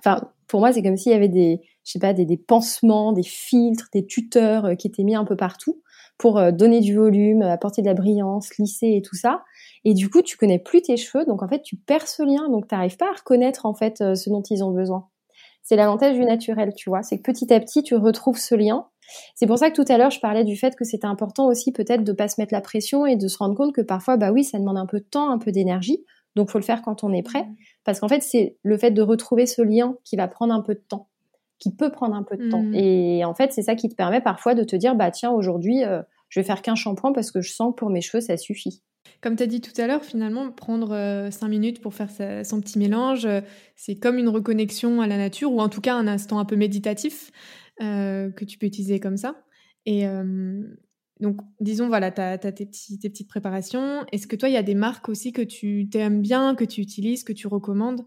enfin, 0.00 0.20
pour 0.46 0.60
moi, 0.60 0.70
c'est 0.70 0.82
comme 0.82 0.98
s'il 0.98 1.12
y 1.12 1.14
avait 1.14 1.30
des, 1.30 1.62
je 1.82 1.92
sais 1.92 1.98
pas, 1.98 2.12
des, 2.12 2.36
pansements, 2.36 3.14
des 3.14 3.22
filtres, 3.22 3.88
des 3.94 4.04
tuteurs 4.04 4.66
euh, 4.66 4.74
qui 4.74 4.86
étaient 4.86 5.02
mis 5.02 5.14
un 5.14 5.24
peu 5.24 5.34
partout 5.34 5.80
pour 6.18 6.36
euh, 6.36 6.52
donner 6.52 6.80
du 6.80 6.94
volume, 6.94 7.40
apporter 7.40 7.80
de 7.80 7.86
la 7.86 7.94
brillance, 7.94 8.54
lisser 8.58 8.96
et 8.96 9.00
tout 9.00 9.16
ça. 9.16 9.42
Et 9.86 9.94
du 9.94 10.10
coup, 10.10 10.20
tu 10.20 10.36
connais 10.36 10.58
plus 10.58 10.82
tes 10.82 10.98
cheveux, 10.98 11.24
donc 11.24 11.42
en 11.42 11.48
fait, 11.48 11.62
tu 11.62 11.76
perds 11.76 12.06
ce 12.06 12.22
lien, 12.22 12.50
donc 12.50 12.68
tu 12.68 12.74
n'arrives 12.74 12.98
pas 12.98 13.08
à 13.08 13.16
reconnaître 13.16 13.64
en 13.64 13.72
fait 13.72 14.02
euh, 14.02 14.14
ce 14.14 14.28
dont 14.28 14.42
ils 14.42 14.62
ont 14.62 14.72
besoin. 14.72 15.08
C'est 15.62 15.76
l'avantage 15.76 16.12
du 16.16 16.24
naturel, 16.26 16.74
tu 16.76 16.90
vois. 16.90 17.02
C'est 17.02 17.16
que 17.16 17.22
petit 17.22 17.50
à 17.50 17.58
petit, 17.60 17.82
tu 17.82 17.94
retrouves 17.94 18.36
ce 18.36 18.54
lien. 18.54 18.88
C'est 19.34 19.46
pour 19.46 19.58
ça 19.58 19.70
que 19.70 19.74
tout 19.74 19.92
à 19.92 19.98
l'heure, 19.98 20.10
je 20.10 20.20
parlais 20.20 20.44
du 20.44 20.56
fait 20.56 20.76
que 20.76 20.84
c'était 20.84 21.06
important 21.06 21.46
aussi 21.46 21.72
peut-être 21.72 22.04
de 22.04 22.12
pas 22.12 22.28
se 22.28 22.40
mettre 22.40 22.54
la 22.54 22.60
pression 22.60 23.06
et 23.06 23.16
de 23.16 23.28
se 23.28 23.38
rendre 23.38 23.54
compte 23.54 23.74
que 23.74 23.80
parfois, 23.80 24.16
bah 24.16 24.32
oui, 24.32 24.44
ça 24.44 24.58
demande 24.58 24.78
un 24.78 24.86
peu 24.86 24.98
de 24.98 25.04
temps, 25.04 25.30
un 25.30 25.38
peu 25.38 25.52
d'énergie. 25.52 26.04
Donc, 26.36 26.50
faut 26.50 26.58
le 26.58 26.64
faire 26.64 26.82
quand 26.82 27.04
on 27.04 27.12
est 27.12 27.22
prêt. 27.22 27.44
Mmh. 27.44 27.56
Parce 27.84 28.00
qu'en 28.00 28.08
fait, 28.08 28.22
c'est 28.22 28.56
le 28.62 28.76
fait 28.76 28.90
de 28.90 29.02
retrouver 29.02 29.46
ce 29.46 29.62
lien 29.62 29.96
qui 30.04 30.16
va 30.16 30.28
prendre 30.28 30.52
un 30.52 30.60
peu 30.60 30.74
de 30.74 30.82
temps, 30.86 31.08
qui 31.58 31.74
peut 31.74 31.90
prendre 31.90 32.14
un 32.14 32.22
peu 32.22 32.36
de 32.36 32.48
temps. 32.48 32.62
Mmh. 32.62 32.74
Et 32.74 33.24
en 33.24 33.34
fait, 33.34 33.52
c'est 33.52 33.62
ça 33.62 33.74
qui 33.74 33.88
te 33.88 33.94
permet 33.94 34.20
parfois 34.20 34.54
de 34.54 34.64
te 34.64 34.74
dire, 34.76 34.94
bah 34.94 35.10
tiens, 35.10 35.30
aujourd'hui, 35.30 35.84
euh, 35.84 36.02
je 36.28 36.40
vais 36.40 36.44
faire 36.44 36.62
qu'un 36.62 36.74
shampoing 36.74 37.12
parce 37.12 37.30
que 37.30 37.40
je 37.40 37.52
sens 37.52 37.70
que 37.70 37.76
pour 37.76 37.90
mes 37.90 38.00
cheveux, 38.00 38.20
ça 38.20 38.36
suffit. 38.36 38.82
Comme 39.20 39.36
tu 39.36 39.42
as 39.42 39.46
dit 39.46 39.60
tout 39.60 39.78
à 39.80 39.86
l'heure, 39.86 40.02
finalement, 40.02 40.50
prendre 40.50 40.92
euh, 40.92 41.30
cinq 41.30 41.48
minutes 41.48 41.80
pour 41.80 41.94
faire 41.94 42.10
son 42.44 42.60
petit 42.60 42.78
mélange, 42.78 43.26
euh, 43.26 43.40
c'est 43.76 43.96
comme 43.96 44.18
une 44.18 44.28
reconnexion 44.28 45.00
à 45.00 45.06
la 45.06 45.16
nature, 45.16 45.52
ou 45.52 45.60
en 45.60 45.68
tout 45.68 45.80
cas 45.80 45.94
un 45.94 46.06
instant 46.06 46.38
un 46.38 46.44
peu 46.44 46.56
méditatif 46.56 47.30
que 47.78 48.44
tu 48.44 48.58
peux 48.58 48.66
utiliser 48.66 49.00
comme 49.00 49.16
ça. 49.16 49.44
Et, 49.86 50.06
donc, 51.20 51.40
disons, 51.60 51.88
voilà, 51.88 52.10
tu 52.10 52.20
as, 52.20 52.38
tes, 52.38 52.52
tes, 52.52 53.08
petites 53.08 53.28
préparations. 53.28 54.04
Est-ce 54.12 54.26
que 54.26 54.36
toi, 54.36 54.48
il 54.48 54.52
y 54.52 54.58
a 54.58 54.62
des 54.62 54.74
marques 54.74 55.08
aussi 55.08 55.32
que 55.32 55.42
tu 55.42 55.88
aimes 55.94 56.20
bien, 56.20 56.54
que 56.54 56.64
tu 56.64 56.80
utilises, 56.80 57.22
que 57.24 57.32
tu 57.32 57.46
recommandes 57.46 58.04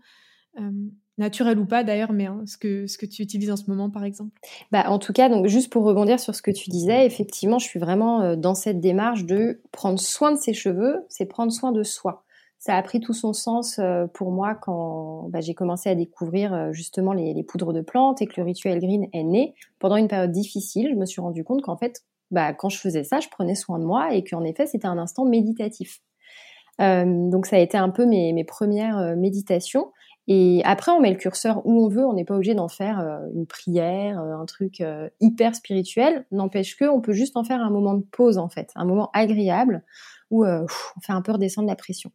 euh, 0.59 0.71
Naturel 1.19 1.57
ou 1.57 1.65
pas 1.65 1.83
d'ailleurs, 1.83 2.13
mais 2.13 2.27
hein, 2.27 2.43
ce, 2.45 2.57
que, 2.57 2.85
ce 2.85 2.95
que 2.99 3.07
tu 3.07 3.23
utilises 3.23 3.49
en 3.49 3.55
ce 3.55 3.63
moment, 3.69 3.89
par 3.89 4.03
exemple? 4.03 4.39
Bah, 4.71 4.83
En 4.87 4.99
tout 4.99 5.13
cas, 5.13 5.29
donc, 5.29 5.47
juste 5.47 5.71
pour 5.71 5.83
rebondir 5.83 6.19
sur 6.19 6.35
ce 6.35 6.43
que 6.43 6.51
tu 6.51 6.69
disais, 6.69 7.07
effectivement, 7.07 7.57
je 7.57 7.65
suis 7.65 7.79
vraiment 7.79 8.21
euh, 8.21 8.35
dans 8.35 8.53
cette 8.53 8.79
démarche 8.79 9.25
de 9.25 9.61
prendre 9.71 9.99
soin 9.99 10.31
de 10.31 10.37
ses 10.37 10.53
cheveux, 10.53 10.97
c'est 11.09 11.25
prendre 11.25 11.51
soin 11.51 11.71
de 11.71 11.81
soi. 11.81 12.23
Ça 12.59 12.75
a 12.75 12.81
pris 12.81 12.99
tout 12.99 13.13
son 13.13 13.33
sens 13.33 13.79
euh, 13.79 14.07
pour 14.07 14.31
moi 14.31 14.55
quand 14.55 15.29
bah, 15.29 15.41
j'ai 15.41 15.53
commencé 15.53 15.89
à 15.89 15.95
découvrir 15.95 16.73
justement 16.73 17.13
les, 17.13 17.33
les, 17.33 17.43
poudres 17.43 17.71
de 17.71 17.81
plantes 17.81 18.21
et 18.21 18.25
que 18.25 18.33
le 18.37 18.43
rituel 18.43 18.79
green 18.79 19.07
est 19.13 19.23
né. 19.23 19.53
Pendant 19.79 19.95
une 19.95 20.07
période 20.07 20.31
difficile, 20.31 20.89
je 20.91 20.95
me 20.95 21.05
suis 21.05 21.21
rendu 21.21 21.43
compte 21.43 21.61
qu'en 21.61 21.77
fait, 21.77 22.03
bah, 22.31 22.53
quand 22.53 22.69
je 22.69 22.77
faisais 22.77 23.03
ça, 23.03 23.19
je 23.19 23.29
prenais 23.29 23.55
soin 23.55 23.79
de 23.79 23.85
moi 23.85 24.13
et 24.13 24.23
qu'en 24.23 24.43
effet, 24.43 24.67
c'était 24.67 24.87
un 24.87 24.97
instant 24.97 25.25
méditatif. 25.25 26.01
Euh, 26.81 27.29
donc 27.29 27.45
ça 27.45 27.55
a 27.55 27.59
été 27.59 27.77
un 27.77 27.89
peu 27.89 28.05
mes, 28.05 28.33
mes 28.33 28.43
premières 28.43 28.97
euh, 28.97 29.15
méditations. 29.15 29.91
Et 30.27 30.61
après, 30.65 30.91
on 30.91 30.99
met 30.99 31.09
le 31.09 31.15
curseur 31.15 31.65
où 31.65 31.85
on 31.85 31.87
veut. 31.87 32.05
On 32.05 32.13
n'est 32.13 32.25
pas 32.25 32.35
obligé 32.35 32.53
d'en 32.53 32.67
faire 32.67 32.99
euh, 32.99 33.19
une 33.33 33.47
prière, 33.47 34.19
un 34.19 34.45
truc 34.45 34.83
hyper 35.21 35.55
spirituel. 35.55 36.25
N'empêche 36.31 36.75
que 36.75 36.85
on 36.85 36.99
peut 36.99 37.13
juste 37.13 37.37
en 37.37 37.45
faire 37.45 37.61
un 37.61 37.69
moment 37.69 37.93
de 37.93 38.03
pause 38.03 38.37
en 38.37 38.49
fait, 38.49 38.71
un 38.75 38.85
moment 38.85 39.09
agréable 39.13 39.83
où 40.29 40.45
on 40.45 40.67
fait 41.01 41.13
un 41.13 41.21
peu 41.21 41.31
redescendre 41.31 41.69
la 41.69 41.77
pression. 41.77 42.11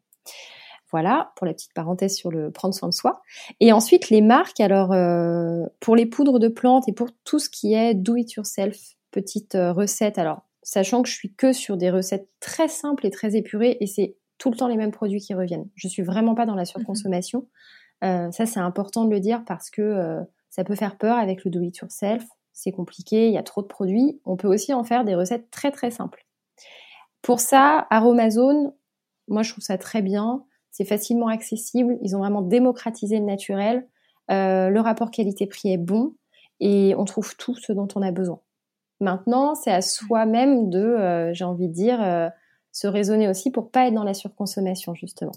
Voilà 0.90 1.32
pour 1.36 1.46
la 1.46 1.54
petite 1.54 1.72
parenthèse 1.72 2.14
sur 2.14 2.30
le 2.30 2.50
prendre 2.50 2.74
soin 2.74 2.88
de 2.88 2.94
soi. 2.94 3.22
Et 3.60 3.72
ensuite 3.72 4.10
les 4.10 4.20
marques. 4.20 4.60
Alors 4.60 4.94
pour 5.80 5.96
les 5.96 6.06
poudres 6.06 6.38
de 6.38 6.48
plantes 6.48 6.88
et 6.88 6.92
pour 6.92 7.08
tout 7.24 7.38
ce 7.38 7.48
qui 7.48 7.74
est 7.74 7.94
do 7.94 8.16
it 8.16 8.32
yourself, 8.32 8.96
petite 9.12 9.54
euh, 9.54 9.72
recette. 9.72 10.18
Alors, 10.18 10.42
sachant 10.64 11.02
que 11.02 11.08
je 11.08 11.14
suis 11.14 11.32
que 11.32 11.52
sur 11.52 11.76
des 11.76 11.90
recettes 11.90 12.28
très 12.40 12.66
simples 12.66 13.06
et 13.06 13.10
très 13.10 13.36
épurées, 13.36 13.76
et 13.78 13.86
c'est 13.86 14.16
tout 14.38 14.50
le 14.50 14.56
temps 14.56 14.66
les 14.66 14.76
mêmes 14.76 14.90
produits 14.90 15.20
qui 15.20 15.34
reviennent. 15.34 15.68
Je 15.76 15.86
suis 15.86 16.02
vraiment 16.02 16.34
pas 16.34 16.46
dans 16.46 16.56
la 16.56 16.64
surconsommation. 16.64 17.46
Euh, 18.02 18.32
ça, 18.32 18.46
c'est 18.46 18.58
important 18.58 19.04
de 19.04 19.10
le 19.10 19.20
dire 19.20 19.44
parce 19.46 19.70
que 19.70 19.82
euh, 19.82 20.20
ça 20.50 20.64
peut 20.64 20.74
faire 20.74 20.98
peur 20.98 21.16
avec 21.16 21.44
le 21.44 21.50
do 21.52 21.60
it 21.60 21.76
yourself. 21.76 22.24
C'est 22.52 22.72
compliqué, 22.72 23.28
il 23.28 23.32
y 23.32 23.38
a 23.38 23.42
trop 23.44 23.62
de 23.62 23.68
produits. 23.68 24.20
On 24.24 24.36
peut 24.36 24.48
aussi 24.48 24.74
en 24.74 24.82
faire 24.82 25.04
des 25.04 25.14
recettes 25.14 25.50
très 25.50 25.70
très 25.70 25.92
simples. 25.92 26.26
Pour 27.22 27.38
ça, 27.38 27.86
Aromazone, 27.90 28.72
moi 29.28 29.42
je 29.42 29.52
trouve 29.52 29.64
ça 29.64 29.78
très 29.78 30.02
bien. 30.02 30.44
C'est 30.70 30.84
facilement 30.84 31.28
accessible. 31.28 31.98
Ils 32.02 32.16
ont 32.16 32.20
vraiment 32.20 32.42
démocratisé 32.42 33.18
le 33.18 33.24
naturel. 33.24 33.86
le 34.28 34.78
rapport 34.80 35.10
qualité-prix 35.10 35.72
est 35.72 35.78
bon 35.78 36.14
et 36.60 36.94
on 36.96 37.04
trouve 37.04 37.36
tout 37.36 37.56
ce 37.56 37.72
dont 37.72 37.88
on 37.94 38.02
a 38.02 38.12
besoin. 38.12 38.40
Maintenant, 39.02 39.56
c'est 39.56 39.72
à 39.72 39.82
soi-même 39.82 40.70
de, 40.70 40.78
euh, 40.78 41.34
j'ai 41.34 41.44
envie 41.44 41.66
de 41.66 41.72
dire, 41.72 42.00
euh, 42.00 42.28
se 42.70 42.86
raisonner 42.86 43.28
aussi 43.28 43.50
pour 43.50 43.72
pas 43.72 43.88
être 43.88 43.94
dans 43.94 44.04
la 44.04 44.14
surconsommation 44.14 44.94
justement. 44.94 45.32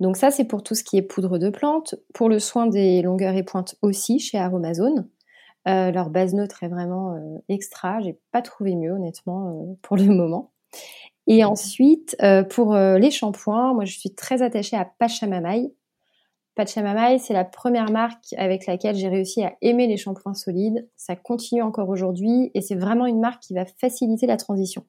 Donc 0.00 0.16
ça, 0.16 0.30
c'est 0.30 0.46
pour 0.46 0.62
tout 0.62 0.74
ce 0.74 0.82
qui 0.82 0.96
est 0.96 1.02
poudre 1.02 1.36
de 1.36 1.50
plante. 1.50 1.96
Pour 2.14 2.30
le 2.30 2.38
soin 2.38 2.66
des 2.66 3.02
longueurs 3.02 3.34
et 3.34 3.42
pointes 3.42 3.76
aussi 3.82 4.20
chez 4.20 4.38
Aromazone. 4.38 5.06
Euh, 5.68 5.90
leur 5.90 6.08
base 6.08 6.32
neutre 6.32 6.62
est 6.62 6.68
vraiment 6.68 7.42
extra. 7.50 8.00
J'ai 8.00 8.18
pas 8.32 8.40
trouvé 8.40 8.74
mieux 8.74 8.92
honnêtement 8.92 9.76
pour 9.82 9.98
le 9.98 10.06
moment. 10.06 10.52
Et 11.28 11.44
ensuite, 11.44 12.16
pour 12.50 12.74
les 12.74 13.10
shampoings, 13.10 13.74
moi 13.74 13.84
je 13.84 13.96
suis 13.96 14.14
très 14.14 14.42
attachée 14.42 14.76
à 14.76 14.84
Pachamamai. 14.86 15.70
Pachamamai, 16.58 17.20
c'est 17.20 17.34
la 17.34 17.44
première 17.44 17.88
marque 17.92 18.34
avec 18.36 18.66
laquelle 18.66 18.96
j'ai 18.96 19.08
réussi 19.08 19.44
à 19.44 19.54
aimer 19.60 19.86
les 19.86 19.96
shampoings 19.96 20.34
solides. 20.34 20.88
Ça 20.96 21.14
continue 21.14 21.62
encore 21.62 21.88
aujourd'hui 21.88 22.50
et 22.52 22.60
c'est 22.60 22.74
vraiment 22.74 23.06
une 23.06 23.20
marque 23.20 23.42
qui 23.42 23.54
va 23.54 23.64
faciliter 23.64 24.26
la 24.26 24.36
transition. 24.36 24.84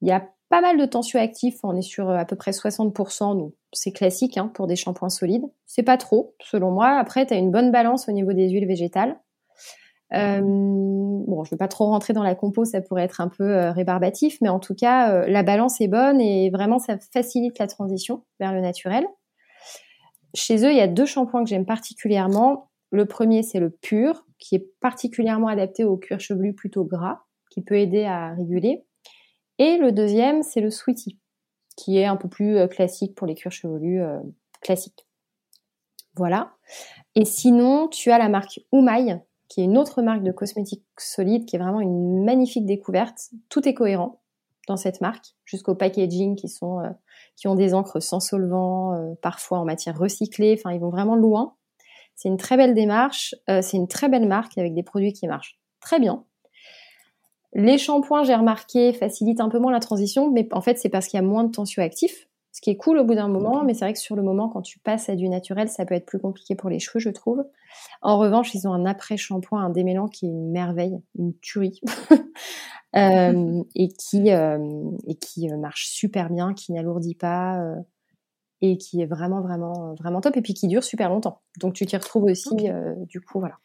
Il 0.00 0.08
y 0.08 0.10
a 0.10 0.26
pas 0.48 0.62
mal 0.62 0.78
de 0.78 0.86
tensioactifs, 0.86 1.58
on 1.62 1.76
est 1.76 1.82
sur 1.82 2.08
euh, 2.08 2.16
à 2.16 2.24
peu 2.24 2.36
près 2.36 2.50
60%, 2.50 3.38
donc 3.38 3.54
c'est 3.72 3.92
classique 3.92 4.38
hein, 4.38 4.50
pour 4.54 4.66
des 4.66 4.76
shampoings 4.76 5.10
solides. 5.10 5.44
C'est 5.66 5.82
pas 5.82 5.98
trop, 5.98 6.34
selon 6.42 6.70
moi. 6.70 6.98
Après, 6.98 7.26
tu 7.26 7.34
as 7.34 7.38
une 7.38 7.50
bonne 7.50 7.70
balance 7.70 8.08
au 8.08 8.12
niveau 8.12 8.32
des 8.32 8.48
huiles 8.48 8.66
végétales. 8.66 9.20
Euh, 10.14 10.40
bon, 10.42 11.44
je 11.44 11.48
ne 11.48 11.50
vais 11.52 11.58
pas 11.58 11.68
trop 11.68 11.86
rentrer 11.86 12.12
dans 12.12 12.22
la 12.22 12.34
compo, 12.34 12.64
ça 12.64 12.80
pourrait 12.80 13.04
être 13.04 13.20
un 13.20 13.28
peu 13.28 13.44
euh, 13.44 13.72
rébarbatif, 13.72 14.38
mais 14.42 14.48
en 14.48 14.60
tout 14.60 14.74
cas, 14.74 15.26
la 15.26 15.42
balance 15.42 15.80
est 15.80 15.88
bonne 15.88 16.20
et 16.20 16.50
vraiment 16.50 16.78
ça 16.78 16.96
facilite 17.12 17.58
la 17.58 17.66
transition 17.66 18.24
vers 18.38 18.52
le 18.52 18.60
naturel. 18.60 19.06
Chez 20.34 20.64
eux, 20.64 20.70
il 20.70 20.76
y 20.76 20.80
a 20.80 20.88
deux 20.88 21.06
shampoings 21.06 21.44
que 21.44 21.50
j'aime 21.50 21.66
particulièrement. 21.66 22.70
Le 22.90 23.06
premier, 23.06 23.42
c'est 23.42 23.60
le 23.60 23.70
pur, 23.70 24.26
qui 24.38 24.56
est 24.56 24.66
particulièrement 24.80 25.48
adapté 25.48 25.84
au 25.84 25.96
cuir 25.96 26.20
chevelu 26.20 26.54
plutôt 26.54 26.84
gras, 26.84 27.20
qui 27.50 27.62
peut 27.62 27.78
aider 27.78 28.04
à 28.04 28.34
réguler. 28.34 28.84
Et 29.58 29.76
le 29.76 29.92
deuxième, 29.92 30.42
c'est 30.42 30.60
le 30.60 30.70
Sweetie, 30.70 31.18
qui 31.76 31.98
est 31.98 32.06
un 32.06 32.16
peu 32.16 32.28
plus 32.28 32.56
euh, 32.56 32.66
classique 32.66 33.14
pour 33.14 33.26
les 33.26 33.34
cuirs 33.34 33.52
chevelus 33.52 34.02
euh, 34.02 34.18
classiques. 34.60 35.06
Voilà. 36.16 36.52
Et 37.14 37.24
sinon, 37.24 37.88
tu 37.88 38.10
as 38.10 38.18
la 38.18 38.28
marque 38.28 38.60
Umai, 38.72 39.22
qui 39.52 39.60
est 39.60 39.64
une 39.64 39.76
autre 39.76 40.00
marque 40.00 40.22
de 40.22 40.32
cosmétiques 40.32 40.86
solides, 40.98 41.44
qui 41.44 41.56
est 41.56 41.58
vraiment 41.58 41.82
une 41.82 42.24
magnifique 42.24 42.64
découverte. 42.64 43.28
Tout 43.50 43.68
est 43.68 43.74
cohérent 43.74 44.22
dans 44.66 44.78
cette 44.78 45.02
marque, 45.02 45.34
jusqu'au 45.44 45.74
packaging 45.74 46.36
qui 46.36 46.48
sont 46.48 46.80
euh, 46.80 46.88
qui 47.36 47.48
ont 47.48 47.54
des 47.54 47.74
encres 47.74 48.00
sans 48.00 48.20
solvant, 48.20 48.94
euh, 48.94 49.12
parfois 49.20 49.58
en 49.58 49.66
matière 49.66 49.98
recyclée. 49.98 50.56
Enfin, 50.58 50.72
ils 50.72 50.80
vont 50.80 50.88
vraiment 50.88 51.16
loin. 51.16 51.56
C'est 52.14 52.30
une 52.30 52.38
très 52.38 52.56
belle 52.56 52.72
démarche. 52.72 53.34
Euh, 53.50 53.60
c'est 53.60 53.76
une 53.76 53.88
très 53.88 54.08
belle 54.08 54.26
marque 54.26 54.56
avec 54.56 54.74
des 54.74 54.82
produits 54.82 55.12
qui 55.12 55.26
marchent 55.26 55.60
très 55.80 56.00
bien. 56.00 56.24
Les 57.52 57.76
shampoings, 57.76 58.22
j'ai 58.22 58.34
remarqué, 58.34 58.94
facilitent 58.94 59.40
un 59.40 59.50
peu 59.50 59.58
moins 59.58 59.72
la 59.72 59.80
transition, 59.80 60.30
mais 60.30 60.48
en 60.52 60.62
fait, 60.62 60.78
c'est 60.78 60.88
parce 60.88 61.08
qu'il 61.08 61.18
y 61.18 61.22
a 61.22 61.26
moins 61.26 61.44
de 61.44 61.50
tensioactifs, 61.50 62.26
ce 62.52 62.60
qui 62.60 62.70
est 62.70 62.76
cool 62.76 62.98
au 62.98 63.04
bout 63.04 63.14
d'un 63.14 63.28
moment, 63.28 63.64
mais 63.64 63.72
c'est 63.72 63.86
vrai 63.86 63.94
que 63.94 63.98
sur 63.98 64.14
le 64.14 64.22
moment, 64.22 64.48
quand 64.50 64.60
tu 64.60 64.78
passes 64.78 65.08
à 65.08 65.16
du 65.16 65.28
naturel, 65.28 65.68
ça 65.70 65.86
peut 65.86 65.94
être 65.94 66.04
plus 66.04 66.20
compliqué 66.20 66.54
pour 66.54 66.68
les 66.68 66.78
cheveux, 66.78 67.00
je 67.00 67.08
trouve. 67.08 67.44
En 68.02 68.18
revanche, 68.18 68.54
ils 68.54 68.68
ont 68.68 68.74
un 68.74 68.84
après-shampoing, 68.84 69.58
un 69.58 69.70
démêlant 69.70 70.06
qui 70.06 70.26
est 70.26 70.28
une 70.28 70.50
merveille, 70.50 71.00
une 71.18 71.34
tuerie. 71.40 71.80
Euh, 72.94 73.62
et 73.74 73.88
qui, 73.88 74.30
euh, 74.32 74.90
et 75.06 75.14
qui 75.14 75.50
euh, 75.50 75.56
marche 75.56 75.86
super 75.86 76.28
bien, 76.28 76.52
qui 76.52 76.72
n'alourdit 76.72 77.14
pas. 77.14 77.58
et 78.60 78.76
qui 78.76 79.00
est 79.00 79.06
vraiment, 79.06 79.40
vraiment, 79.40 79.94
vraiment 79.94 80.20
top 80.20 80.36
et 80.36 80.42
puis 80.42 80.52
qui 80.52 80.68
dure 80.68 80.84
super 80.84 81.08
longtemps. 81.08 81.40
Donc 81.58 81.72
tu 81.72 81.86
t'y 81.86 81.96
retrouves 81.96 82.24
aussi, 82.24 82.54
du 83.08 83.22
coup, 83.22 83.40
voilà. 83.40 83.56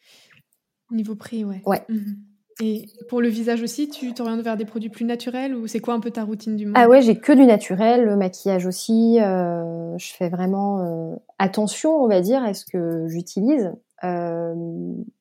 Niveau 0.92 1.18
prix, 1.18 1.44
ouais. 1.44 1.62
Ouais. 1.66 1.84
Mmh 1.90 2.14
et 2.60 2.88
pour 3.08 3.22
le 3.22 3.28
visage 3.28 3.62
aussi, 3.62 3.88
tu 3.88 4.14
t'orientes 4.14 4.42
vers 4.42 4.58
des 4.58 4.66
produits 4.66 4.90
plus 4.90 5.06
naturels 5.06 5.56
ou 5.56 5.68
c'est 5.68 5.80
quoi 5.80 5.94
un 5.94 6.00
peu 6.00 6.10
ta 6.10 6.24
routine 6.24 6.56
du 6.56 6.66
moment? 6.66 6.80
Ah 6.80 6.90
ouais, 6.90 7.02
j'ai 7.02 7.16
que 7.20 7.32
du 7.32 7.46
naturel, 7.46 8.04
le 8.04 8.16
maquillage 8.16 8.66
aussi. 8.66 9.20
Euh, 9.22 9.96
je 9.98 10.14
fais 10.14 10.30
vraiment 10.30 10.80
euh, 10.80 11.16
attention, 11.38 11.96
on 11.96 12.08
va 12.08 12.20
dire, 12.22 12.44
à 12.44 12.56
ce 12.56 12.66
que 12.66 13.08
j'utilise. 13.08 13.72
Euh, 14.04 14.56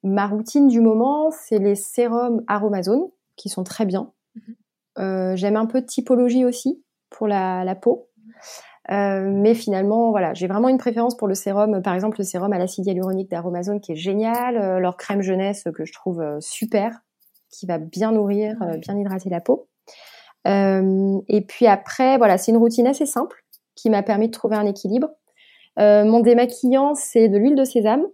ma 0.02 0.26
routine 0.26 0.66
du 0.68 0.80
moment, 0.80 1.30
c'est 1.30 1.58
les 1.58 1.74
sérums 1.74 2.42
Aromazone 2.46 3.08
qui 3.36 3.50
sont 3.50 3.64
très 3.64 3.84
bien. 3.84 4.12
Mhm. 4.34 5.36
J'aime 5.36 5.56
un 5.56 5.66
peu 5.66 5.82
de 5.82 5.86
typologie 5.86 6.46
aussi 6.46 6.82
pour 7.10 7.28
la, 7.28 7.64
la 7.64 7.74
peau. 7.74 8.08
mais 8.88 9.52
finalement, 9.52 10.10
voilà, 10.10 10.32
j'ai 10.32 10.46
vraiment 10.46 10.70
une 10.70 10.78
préférence 10.78 11.18
pour 11.18 11.28
le 11.28 11.34
sérum, 11.34 11.82
par 11.82 11.92
exemple 11.92 12.16
le 12.18 12.24
sérum 12.24 12.50
à 12.54 12.58
l'acide 12.58 12.86
hyaluronique 12.86 13.30
d'Aromazone 13.30 13.80
qui 13.82 13.92
est 13.92 13.96
génial, 13.96 14.78
leur 14.78 14.96
crème 14.96 15.20
jeunesse 15.20 15.64
que 15.74 15.84
je 15.84 15.92
trouve 15.92 16.24
super 16.40 17.02
qui 17.58 17.66
va 17.66 17.78
bien 17.78 18.12
nourrir, 18.12 18.56
euh, 18.62 18.76
bien 18.76 18.98
hydrater 18.98 19.30
la 19.30 19.40
peau. 19.40 19.68
Euh, 20.46 21.18
et 21.28 21.40
puis 21.40 21.66
après, 21.66 22.18
voilà, 22.18 22.38
c'est 22.38 22.52
une 22.52 22.58
routine 22.58 22.86
assez 22.86 23.06
simple 23.06 23.44
qui 23.74 23.90
m'a 23.90 24.02
permis 24.02 24.28
de 24.28 24.32
trouver 24.32 24.56
un 24.56 24.66
équilibre. 24.66 25.08
Euh, 25.78 26.04
mon 26.04 26.20
démaquillant, 26.20 26.94
c'est 26.94 27.28
de 27.28 27.36
l'huile 27.36 27.56
de 27.56 27.64
sésame 27.64 28.04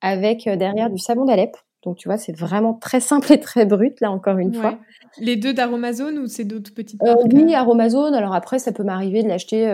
avec 0.00 0.48
derrière 0.48 0.90
du 0.90 0.98
savon 0.98 1.24
d'Alep. 1.24 1.56
Donc 1.84 1.98
tu 1.98 2.08
vois, 2.08 2.16
c'est 2.16 2.32
vraiment 2.32 2.72
très 2.72 3.00
simple 3.00 3.30
et 3.32 3.38
très 3.38 3.66
brut 3.66 4.00
là 4.00 4.10
encore 4.10 4.38
une 4.38 4.54
fois. 4.54 4.78
Les 5.18 5.36
deux 5.36 5.52
d'Aromazone 5.52 6.18
ou 6.18 6.26
c'est 6.26 6.44
d'autres 6.44 6.72
petites 6.72 7.00
euh, 7.02 7.14
Oui, 7.32 7.54
Aromazone. 7.54 8.14
Alors 8.14 8.34
après, 8.34 8.58
ça 8.58 8.72
peut 8.72 8.82
m'arriver 8.82 9.22
de 9.22 9.28
l'acheter 9.28 9.66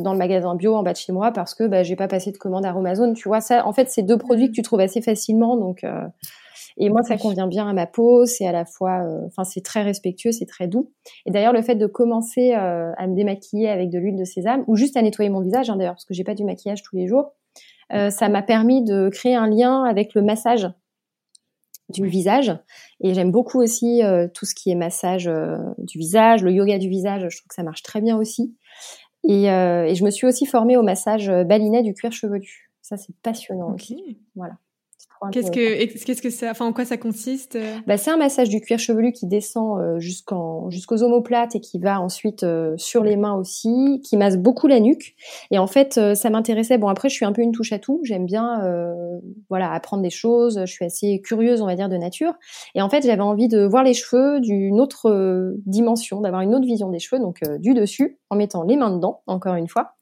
dans 0.00 0.12
le 0.12 0.18
magasin 0.18 0.56
bio 0.56 0.74
en 0.74 0.82
bas 0.82 0.92
de 0.92 0.98
chez 0.98 1.12
moi 1.12 1.30
parce 1.30 1.54
que 1.54 1.64
bah, 1.64 1.84
j'ai 1.84 1.94
pas 1.94 2.08
passé 2.08 2.32
de 2.32 2.36
commande 2.36 2.66
Aromazone. 2.66 3.14
Tu 3.14 3.28
vois, 3.28 3.40
ça, 3.40 3.66
en 3.66 3.72
fait, 3.72 3.88
c'est 3.90 4.02
deux 4.02 4.18
produits 4.18 4.48
que 4.48 4.54
tu 4.54 4.62
trouves 4.62 4.80
assez 4.80 5.00
facilement, 5.00 5.56
donc 5.56 5.84
et 6.76 6.88
moi, 6.88 7.02
ça 7.02 7.16
convient 7.16 7.46
bien 7.46 7.68
à 7.68 7.72
ma 7.72 7.86
peau. 7.86 8.26
C'est 8.26 8.46
à 8.46 8.52
la 8.52 8.64
fois, 8.64 9.04
euh, 9.04 9.26
enfin, 9.26 9.44
c'est 9.44 9.62
très 9.62 9.82
respectueux, 9.82 10.32
c'est 10.32 10.46
très 10.46 10.68
doux. 10.68 10.90
Et 11.26 11.30
d'ailleurs, 11.30 11.52
le 11.52 11.62
fait 11.62 11.74
de 11.74 11.86
commencer 11.86 12.54
euh, 12.54 12.92
à 12.96 13.06
me 13.06 13.14
démaquiller 13.14 13.68
avec 13.68 13.90
de 13.90 13.98
l'huile 13.98 14.16
de 14.16 14.24
sésame 14.24 14.64
ou 14.66 14.76
juste 14.76 14.96
à 14.96 15.02
nettoyer 15.02 15.30
mon 15.30 15.40
visage, 15.40 15.70
hein, 15.70 15.76
d'ailleurs, 15.76 15.94
parce 15.94 16.04
que 16.04 16.14
j'ai 16.14 16.24
pas 16.24 16.34
du 16.34 16.44
maquillage 16.44 16.82
tous 16.82 16.96
les 16.96 17.06
jours, 17.06 17.32
euh, 17.92 18.10
ça 18.10 18.28
m'a 18.28 18.42
permis 18.42 18.82
de 18.82 19.08
créer 19.10 19.34
un 19.34 19.48
lien 19.48 19.84
avec 19.84 20.14
le 20.14 20.22
massage 20.22 20.68
du 21.88 22.06
visage. 22.06 22.56
Et 23.02 23.12
j'aime 23.12 23.30
beaucoup 23.30 23.60
aussi 23.60 24.00
tout 24.32 24.46
ce 24.46 24.54
qui 24.54 24.70
est 24.70 24.74
massage 24.74 25.30
du 25.76 25.98
visage, 25.98 26.42
le 26.42 26.50
yoga 26.50 26.78
du 26.78 26.88
visage. 26.88 27.26
Je 27.28 27.36
trouve 27.36 27.48
que 27.48 27.54
ça 27.54 27.64
marche 27.64 27.82
très 27.82 28.00
bien 28.00 28.16
aussi. 28.16 28.56
Et, 29.24 29.44
et 29.44 29.94
je 29.94 30.02
me 30.02 30.08
suis 30.08 30.26
aussi 30.26 30.46
formée 30.46 30.78
au 30.78 30.82
massage 30.82 31.28
balinet 31.28 31.82
du 31.82 31.92
cuir 31.92 32.10
chevelu. 32.10 32.70
Ça, 32.80 32.96
c'est 32.96 33.14
passionnant 33.22 33.74
aussi. 33.74 34.18
Voilà. 34.36 34.54
Qu'est-ce 35.30 35.50
que, 35.50 36.04
qu'est-ce 36.04 36.22
que 36.22 36.30
ça, 36.30 36.50
enfin, 36.50 36.66
en 36.66 36.72
quoi 36.72 36.84
ça 36.84 36.96
consiste 36.96 37.56
euh? 37.56 37.76
Bah, 37.86 37.96
C'est 37.96 38.10
un 38.10 38.16
massage 38.16 38.48
du 38.48 38.60
cuir 38.60 38.78
chevelu 38.78 39.12
qui 39.12 39.26
descend 39.26 39.78
euh, 39.80 39.98
jusqu'en, 39.98 40.70
jusqu'aux 40.70 41.02
omoplates 41.02 41.54
et 41.54 41.60
qui 41.60 41.78
va 41.78 42.00
ensuite 42.00 42.42
euh, 42.42 42.74
sur 42.76 43.04
les 43.04 43.16
mains 43.16 43.34
aussi, 43.34 44.00
qui 44.04 44.16
masse 44.16 44.36
beaucoup 44.36 44.66
la 44.66 44.80
nuque. 44.80 45.14
Et 45.50 45.58
en 45.58 45.66
fait, 45.66 46.00
ça 46.14 46.30
m'intéressait. 46.30 46.78
Bon, 46.78 46.88
après, 46.88 47.08
je 47.08 47.14
suis 47.14 47.24
un 47.24 47.32
peu 47.32 47.42
une 47.42 47.52
touche 47.52 47.72
à 47.72 47.78
tout. 47.78 48.00
J'aime 48.04 48.26
bien, 48.26 48.60
voilà, 49.48 49.72
apprendre 49.72 50.02
des 50.02 50.10
choses. 50.10 50.60
Je 50.60 50.72
suis 50.72 50.84
assez 50.84 51.20
curieuse, 51.20 51.62
on 51.62 51.66
va 51.66 51.76
dire, 51.76 51.88
de 51.88 51.96
nature. 51.96 52.34
Et 52.74 52.82
en 52.82 52.88
fait, 52.88 53.04
j'avais 53.04 53.22
envie 53.22 53.48
de 53.48 53.64
voir 53.64 53.84
les 53.84 53.94
cheveux 53.94 54.40
d'une 54.40 54.80
autre 54.80 55.54
dimension, 55.66 56.20
d'avoir 56.20 56.42
une 56.42 56.54
autre 56.54 56.66
vision 56.66 56.88
des 56.88 56.98
cheveux, 56.98 57.20
donc 57.20 57.40
du 57.58 57.74
dessus, 57.74 58.18
en 58.32 58.34
mettant 58.34 58.62
les 58.62 58.76
mains 58.76 58.90
dedans, 58.90 59.22
encore 59.26 59.56
une 59.56 59.68
fois. 59.68 59.92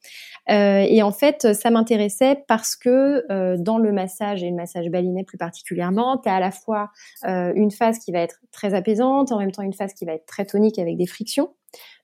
Euh, 0.50 0.86
et 0.88 1.02
en 1.02 1.10
fait, 1.10 1.52
ça 1.52 1.70
m'intéressait 1.70 2.44
parce 2.46 2.76
que 2.76 3.24
euh, 3.30 3.56
dans 3.58 3.78
le 3.78 3.90
massage 3.92 4.44
et 4.44 4.50
le 4.50 4.54
massage 4.54 4.88
balinet 4.88 5.24
plus 5.24 5.36
particulièrement, 5.36 6.16
tu 6.18 6.28
as 6.28 6.36
à 6.36 6.40
la 6.40 6.52
fois 6.52 6.90
euh, 7.26 7.52
une 7.56 7.72
phase 7.72 7.98
qui 7.98 8.12
va 8.12 8.20
être 8.20 8.38
très 8.52 8.72
apaisante, 8.72 9.32
en 9.32 9.38
même 9.38 9.50
temps 9.50 9.62
une 9.62 9.72
phase 9.72 9.94
qui 9.94 10.04
va 10.04 10.12
être 10.12 10.26
très 10.26 10.44
tonique 10.44 10.78
avec 10.78 10.96
des 10.96 11.06
frictions. 11.06 11.54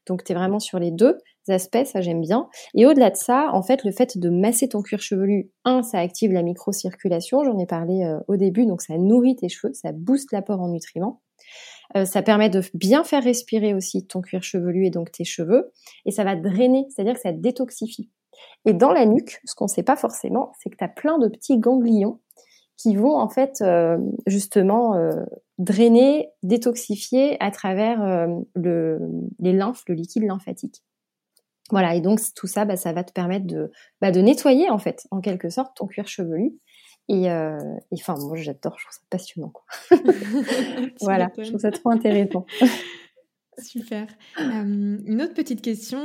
Donc 0.06 0.24
tu 0.24 0.32
es 0.32 0.34
vraiment 0.34 0.58
sur 0.58 0.80
les 0.80 0.90
deux 0.90 1.16
aspects, 1.48 1.84
ça 1.84 2.00
j'aime 2.00 2.20
bien. 2.20 2.48
Et 2.74 2.86
au-delà 2.86 3.10
de 3.10 3.16
ça, 3.16 3.50
en 3.52 3.62
fait, 3.62 3.84
le 3.84 3.92
fait 3.92 4.18
de 4.18 4.28
masser 4.28 4.68
ton 4.68 4.82
cuir 4.82 5.00
chevelu, 5.00 5.52
un, 5.64 5.84
ça 5.84 6.00
active 6.00 6.32
la 6.32 6.42
microcirculation, 6.42 7.44
j'en 7.44 7.58
ai 7.58 7.66
parlé 7.66 8.16
au 8.26 8.36
début, 8.36 8.66
donc 8.66 8.82
ça 8.82 8.98
nourrit 8.98 9.36
tes 9.36 9.48
cheveux, 9.48 9.72
ça 9.74 9.92
booste 9.92 10.32
l'apport 10.32 10.60
en 10.60 10.68
nutriments. 10.68 11.20
Ça 12.04 12.22
permet 12.22 12.50
de 12.50 12.62
bien 12.74 13.04
faire 13.04 13.22
respirer 13.22 13.74
aussi 13.74 14.06
ton 14.06 14.20
cuir 14.20 14.42
chevelu 14.42 14.86
et 14.86 14.90
donc 14.90 15.12
tes 15.12 15.24
cheveux, 15.24 15.72
et 16.04 16.10
ça 16.10 16.24
va 16.24 16.36
drainer, 16.36 16.86
c'est-à-dire 16.90 17.14
que 17.14 17.20
ça 17.20 17.32
détoxifie. 17.32 18.10
Et 18.64 18.74
dans 18.74 18.92
la 18.92 19.06
nuque, 19.06 19.40
ce 19.44 19.54
qu'on 19.54 19.66
ne 19.66 19.70
sait 19.70 19.82
pas 19.82 19.96
forcément, 19.96 20.52
c'est 20.58 20.70
que 20.70 20.76
tu 20.76 20.84
as 20.84 20.88
plein 20.88 21.18
de 21.18 21.28
petits 21.28 21.58
ganglions 21.58 22.20
qui 22.76 22.94
vont 22.94 23.16
en 23.16 23.28
fait 23.28 23.62
euh, 23.62 23.96
justement 24.26 24.94
euh, 24.96 25.24
drainer, 25.58 26.28
détoxifier 26.42 27.42
à 27.42 27.50
travers 27.50 28.02
euh, 28.02 28.26
le, 28.54 28.98
les 29.38 29.52
lymphes, 29.52 29.84
le 29.88 29.94
liquide 29.94 30.24
lymphatique. 30.24 30.82
Voilà, 31.70 31.94
et 31.94 32.00
donc 32.00 32.20
tout 32.34 32.46
ça, 32.46 32.64
bah, 32.64 32.76
ça 32.76 32.92
va 32.92 33.02
te 33.02 33.12
permettre 33.12 33.46
de, 33.46 33.72
bah, 34.00 34.12
de 34.12 34.20
nettoyer 34.20 34.70
en 34.70 34.78
fait, 34.78 35.06
en 35.10 35.20
quelque 35.20 35.48
sorte, 35.48 35.76
ton 35.76 35.86
cuir 35.86 36.06
chevelu. 36.06 36.58
Et 37.08 37.30
enfin, 37.92 38.16
moi 38.18 38.36
j'adore, 38.36 38.76
je 38.78 38.84
trouve 38.84 38.94
ça 38.94 39.00
passionnant. 39.10 39.50
Quoi. 39.50 39.64
voilà, 41.00 41.30
je 41.38 41.48
trouve 41.48 41.60
ça 41.60 41.70
trop 41.70 41.90
intéressant. 41.90 42.46
Super. 43.58 44.06
une 44.38 45.22
autre 45.22 45.32
petite 45.32 45.62
question, 45.62 46.02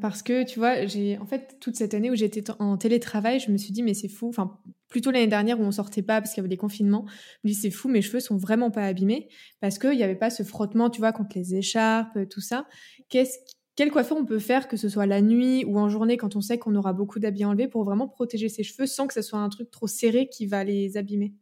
parce 0.00 0.22
que 0.22 0.44
tu 0.44 0.60
vois, 0.60 0.86
j'ai 0.86 1.18
en 1.18 1.26
fait 1.26 1.56
toute 1.58 1.74
cette 1.74 1.94
année 1.94 2.12
où 2.12 2.14
j'étais 2.14 2.44
en 2.60 2.76
télétravail, 2.76 3.40
je 3.40 3.50
me 3.50 3.56
suis 3.56 3.72
dit 3.72 3.82
mais 3.82 3.94
c'est 3.94 4.08
fou. 4.08 4.28
Enfin, 4.28 4.60
plutôt 4.86 5.10
l'année 5.10 5.26
dernière 5.26 5.58
où 5.58 5.64
on 5.64 5.72
sortait 5.72 6.02
pas 6.02 6.20
parce 6.20 6.32
qu'il 6.32 6.40
y 6.40 6.42
avait 6.42 6.48
des 6.48 6.56
confinements, 6.56 7.04
je 7.08 7.48
me 7.48 7.52
dis 7.52 7.58
c'est 7.58 7.72
fou, 7.72 7.88
mes 7.88 8.02
cheveux 8.02 8.20
sont 8.20 8.36
vraiment 8.36 8.70
pas 8.70 8.84
abîmés 8.84 9.28
parce 9.60 9.78
qu'il 9.80 9.96
n'y 9.96 10.04
avait 10.04 10.14
pas 10.14 10.30
ce 10.30 10.44
frottement, 10.44 10.88
tu 10.88 11.00
vois, 11.00 11.12
contre 11.12 11.36
les 11.36 11.56
écharpes, 11.56 12.28
tout 12.30 12.40
ça. 12.40 12.68
Qu'est-ce 13.08 13.38
quelle 13.76 13.90
coiffure 13.90 14.16
on 14.16 14.24
peut 14.24 14.38
faire, 14.38 14.68
que 14.68 14.76
ce 14.76 14.88
soit 14.88 15.06
la 15.06 15.20
nuit 15.22 15.64
ou 15.66 15.78
en 15.78 15.88
journée, 15.90 16.16
quand 16.16 16.34
on 16.36 16.40
sait 16.40 16.58
qu'on 16.58 16.74
aura 16.76 16.92
beaucoup 16.94 17.18
d'habits 17.20 17.44
enlevés, 17.44 17.68
pour 17.68 17.84
vraiment 17.84 18.08
protéger 18.08 18.48
ses 18.48 18.62
cheveux 18.62 18.86
sans 18.86 19.06
que 19.06 19.14
ce 19.14 19.22
soit 19.22 19.38
un 19.38 19.48
truc 19.50 19.70
trop 19.70 19.86
serré 19.86 20.28
qui 20.28 20.46
va 20.46 20.64
les 20.64 20.96
abîmer? 20.96 21.34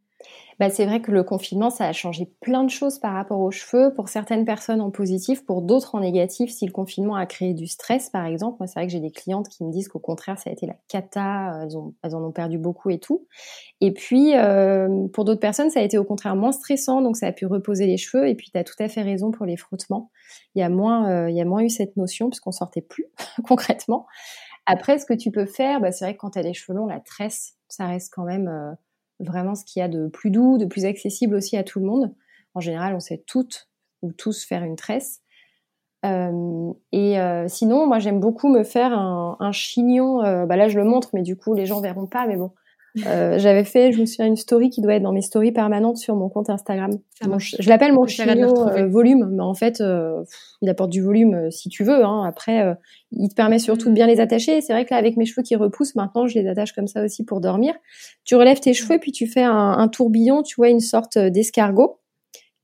Bah, 0.61 0.71
c'est 0.71 0.85
vrai 0.85 1.01
que 1.01 1.11
le 1.11 1.25
confinement, 1.25 1.71
ça 1.71 1.87
a 1.87 1.93
changé 1.93 2.31
plein 2.41 2.63
de 2.63 2.71
choses 2.71 2.99
par 2.99 3.15
rapport 3.15 3.41
aux 3.41 3.51
cheveux. 3.51 3.93
Pour 3.95 4.09
certaines 4.09 4.45
personnes 4.45 4.81
en 4.81 4.91
positif, 4.91 5.45
pour 5.45 5.63
d'autres 5.63 5.95
en 5.95 6.01
négatif, 6.01 6.51
si 6.51 6.67
le 6.67 6.73
confinement 6.73 7.17
a 7.17 7.27
créé 7.27 7.55
du 7.55 7.67
stress, 7.67 8.11
par 8.11 8.25
exemple. 8.25 8.57
Moi, 8.61 8.67
c'est 8.67 8.79
vrai 8.79 8.87
que 8.87 8.93
j'ai 8.93 9.01
des 9.01 9.11
clientes 9.11 9.49
qui 9.49 9.65
me 9.65 9.73
disent 9.73 9.89
qu'au 9.89 9.99
contraire, 9.99 10.39
ça 10.39 10.51
a 10.51 10.53
été 10.53 10.67
la 10.67 10.77
cata, 10.89 11.67
elles, 12.03 12.15
en 12.15 12.25
ont 12.25 12.33
perdu 12.33 12.59
beaucoup 12.59 12.91
et 12.91 12.99
tout. 12.99 13.27
Et 13.81 13.93
puis, 13.93 14.37
euh, 14.37 15.09
pour 15.09 15.25
d'autres 15.25 15.41
personnes, 15.41 15.71
ça 15.71 15.81
a 15.81 15.83
été 15.83 15.99
au 15.99 16.05
contraire 16.05 16.37
moins 16.37 16.53
stressant, 16.53 17.03
donc 17.03 17.17
ça 17.17 17.27
a 17.27 17.33
pu 17.33 17.47
reposer 17.47 17.87
les 17.87 17.97
cheveux. 17.97 18.29
Et 18.29 18.35
puis, 18.35 18.51
tu 18.53 18.59
as 18.59 18.65
tout 18.65 18.75
à 18.79 18.89
fait 18.89 19.03
raison 19.03 19.33
pour 19.33 19.47
les 19.47 19.57
frottements. 19.57 20.11
Il 20.55 20.61
y 20.61 20.63
a 20.63 20.69
moins, 20.69 21.11
euh, 21.11 21.31
il 21.31 21.37
y 21.37 21.41
a 21.41 21.45
moins 21.45 21.63
eu 21.63 21.71
cette 21.71 21.97
notion, 21.97 22.31
puisqu'on 22.31 22.53
sortait 22.53 22.83
plus, 22.83 23.07
concrètement. 23.49 24.07
Après, 24.67 24.99
ce 24.99 25.05
que 25.05 25.15
tu 25.15 25.31
peux 25.31 25.47
faire, 25.47 25.81
bah, 25.81 25.93
c'est 25.93 26.05
vrai 26.05 26.15
que 26.15 26.21
quand 26.21 26.31
tu 26.31 26.39
as 26.39 26.43
les 26.43 26.55
cheveux 26.55 26.79
longs, 26.79 26.87
la 26.87 27.01
tresse, 27.01 27.55
ça 27.69 27.87
reste 27.87 28.13
quand 28.15 28.25
même... 28.25 28.49
Euh, 28.49 28.73
vraiment 29.21 29.55
ce 29.55 29.65
qu'il 29.65 29.81
y 29.81 29.83
a 29.83 29.89
de 29.89 30.09
plus 30.09 30.31
doux, 30.31 30.59
de 30.59 30.67
plus 30.67 30.85
accessible 30.85 31.35
aussi 31.37 31.57
à 31.57 31.65
tout 31.65 31.81
le 31.81 31.87
monde. 31.87 32.15
En 32.55 32.61
général, 32.61 32.95
on 32.95 33.01
sait 33.01 33.23
toutes 33.27 33.69
ou 34.03 34.13
tous 34.13 34.45
faire 34.45 34.65
une 34.65 34.77
tresse. 34.77 35.21
Euh, 36.05 36.73
et 36.93 37.19
euh, 37.19 37.49
sinon, 37.49 37.87
moi, 37.87 37.99
j'aime 37.99 38.21
beaucoup 38.21 38.49
me 38.49 38.63
faire 38.63 38.93
un, 38.93 39.53
chignon. 39.53 40.23
Euh, 40.23 40.47
bah 40.47 40.57
là, 40.57 40.69
je 40.69 40.79
le 40.79 40.85
montre, 40.85 41.11
mais 41.15 41.23
du 41.23 41.37
coup, 41.37 41.55
les 41.55 41.67
gens 41.67 41.81
verront 41.81 42.07
pas. 42.07 42.27
Mais 42.27 42.37
bon, 42.37 42.53
j'avais 42.97 43.65
fait, 43.65 43.93
je 43.93 44.01
me 44.01 44.07
souviens, 44.07 44.27
une 44.27 44.37
story 44.37 44.71
qui 44.71 44.81
doit 44.81 44.95
être 44.95 45.03
dans 45.03 45.13
mes 45.13 45.23
stories 45.23 45.53
permanentes 45.53 45.97
sur 45.97 46.17
mon 46.17 46.29
compte 46.29 46.51
Instagram. 46.51 46.93
je, 47.21 47.69
l'appelle 47.69 47.93
mon 47.93 48.07
chignon 48.07 48.55
volume, 48.89 49.29
mais 49.33 49.43
en 49.43 49.55
fait, 49.55 49.83
il 50.63 50.69
apporte 50.69 50.91
du 50.91 51.03
volume 51.03 51.51
si 51.51 51.69
tu 51.69 51.85
veux. 51.85 52.05
Hein. 52.05 52.23
Après, 52.25 52.77
il 53.13 53.29
te 53.29 53.35
permet 53.35 53.59
surtout 53.59 53.89
de 53.89 53.95
bien 53.95 54.07
les 54.07 54.21
attacher. 54.21 54.61
C'est 54.61 54.73
vrai 54.73 54.85
que 54.85 54.93
là, 54.93 54.99
avec 54.99 55.17
mes 55.17 55.25
cheveux 55.25 55.43
qui 55.43 55.57
repoussent, 55.57 55.95
maintenant, 55.95 56.27
je 56.27 56.39
les 56.39 56.49
attache 56.49 56.73
comme 56.73 56.87
ça 56.87 57.03
aussi 57.05 57.25
pour 57.25 57.41
dormir. 57.41 57.75
Tu 58.25 58.37
relèves 58.37 58.61
tes 58.61 58.75
cheveux, 58.75 58.99
puis 58.99 59.13
tu 59.13 59.27
fais 59.27 59.43
un, 59.43 59.89
tourbillon, 59.89 60.43
tu 60.43 60.57
vois, 60.57 60.69
une 60.69 60.81
sorte 60.81 61.19
d'escargot 61.19 61.99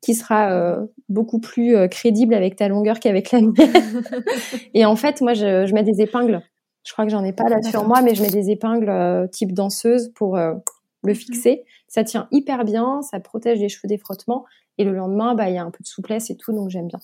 qui 0.01 0.15
sera 0.15 0.53
euh, 0.53 0.87
beaucoup 1.09 1.41
plus 1.41 1.77
euh, 1.77 1.87
crédible 1.87 2.35
avec 2.35 2.57
ta 2.57 2.69
longueur 2.69 3.01
qu'avec 3.01 3.33
la 3.33 3.41
mienne. 3.41 3.55
et 4.75 4.87
en 4.87 4.97
fait, 4.97 5.21
moi, 5.21 5.35
je, 5.35 5.67
je, 5.67 5.75
mets 5.75 5.83
des 5.83 6.01
épingles. 6.01 6.41
Je 6.85 6.93
crois 6.93 7.05
que 7.05 7.11
j'en 7.11 7.25
ai 7.25 7.33
pas 7.33 7.49
là 7.49 7.63
sur 7.63 7.85
moi, 7.85 8.03
mais 8.03 8.15
je 8.15 8.23
mets 8.23 8.31
des 8.31 8.51
épingles 8.51 8.89
euh, 8.89 9.27
type 9.27 9.53
danseuse 9.53 10.13
pour 10.15 10.37
le 10.37 10.63
mhm. 11.05 11.15
fixer. 11.15 11.65
Ça 11.89 12.05
tient 12.05 12.29
hyper 12.31 12.65
bien, 12.65 13.03
ça 13.03 13.21
protège 13.21 13.59
les 13.59 13.69
cheveux 13.69 13.89
des 13.89 13.99
frottements. 13.99 14.45
Et 14.79 14.85
le 14.85 14.93
lendemain, 14.93 15.35
bah, 15.35 15.51
il 15.51 15.55
y 15.55 15.59
a 15.59 15.63
un 15.63 15.71
peu 15.71 15.83
de 15.83 15.89
souplesse 15.89 16.31
et 16.31 16.37
tout, 16.37 16.53
donc 16.53 16.71
j'aime 16.71 16.87
bien. 16.87 17.01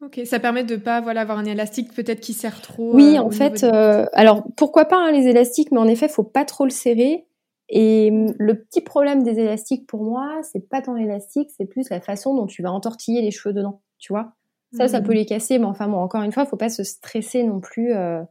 Ok, 0.00 0.20
ça 0.24 0.38
permet 0.38 0.62
de 0.62 0.76
pas 0.76 1.00
voilà 1.00 1.22
avoir 1.22 1.38
un 1.38 1.44
élastique 1.44 1.92
peut-être 1.92 2.20
qui 2.20 2.32
serre 2.32 2.62
trop. 2.62 2.94
Oui, 2.94 3.18
en 3.18 3.30
fait, 3.30 3.64
alors 3.64 4.44
pourquoi 4.56 4.84
pas 4.84 4.96
hein, 4.96 5.12
les 5.12 5.26
élastiques, 5.26 5.72
mais 5.72 5.80
en 5.80 5.88
effet, 5.88 6.08
faut 6.08 6.22
pas 6.22 6.44
trop 6.44 6.64
le 6.64 6.70
serrer 6.70 7.26
et 7.68 8.10
le 8.38 8.54
petit 8.54 8.80
problème 8.80 9.22
des 9.22 9.38
élastiques 9.38 9.86
pour 9.86 10.02
moi, 10.02 10.40
c'est 10.42 10.68
pas 10.68 10.80
tant 10.80 10.94
l'élastique, 10.94 11.50
c'est 11.56 11.66
plus 11.66 11.90
la 11.90 12.00
façon 12.00 12.34
dont 12.34 12.46
tu 12.46 12.62
vas 12.62 12.72
entortiller 12.72 13.20
les 13.20 13.30
cheveux 13.30 13.52
dedans, 13.52 13.82
tu 13.98 14.12
vois. 14.12 14.32
Ça, 14.74 14.86
ça 14.86 15.00
peut 15.00 15.12
mmh. 15.12 15.16
les 15.16 15.26
casser, 15.26 15.58
mais 15.58 15.64
enfin 15.64 15.88
bon, 15.88 15.96
encore 15.96 16.22
une 16.22 16.32
fois, 16.32 16.44
faut 16.44 16.58
pas 16.58 16.68
se 16.68 16.84
stresser 16.84 17.42
non 17.42 17.58
plus. 17.58 17.94
Euh, 17.94 18.22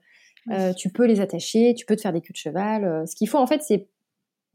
tu 0.78 0.90
peux 0.90 1.06
les 1.06 1.20
attacher, 1.22 1.74
tu 1.76 1.86
peux 1.86 1.96
te 1.96 2.02
faire 2.02 2.14
des 2.14 2.22
queues 2.22 2.34
de 2.34 2.38
cheval. 2.38 3.08
ce 3.08 3.16
qu'il 3.16 3.28
faut 3.28 3.38
en 3.38 3.48
fait, 3.48 3.62
c'est 3.62 3.88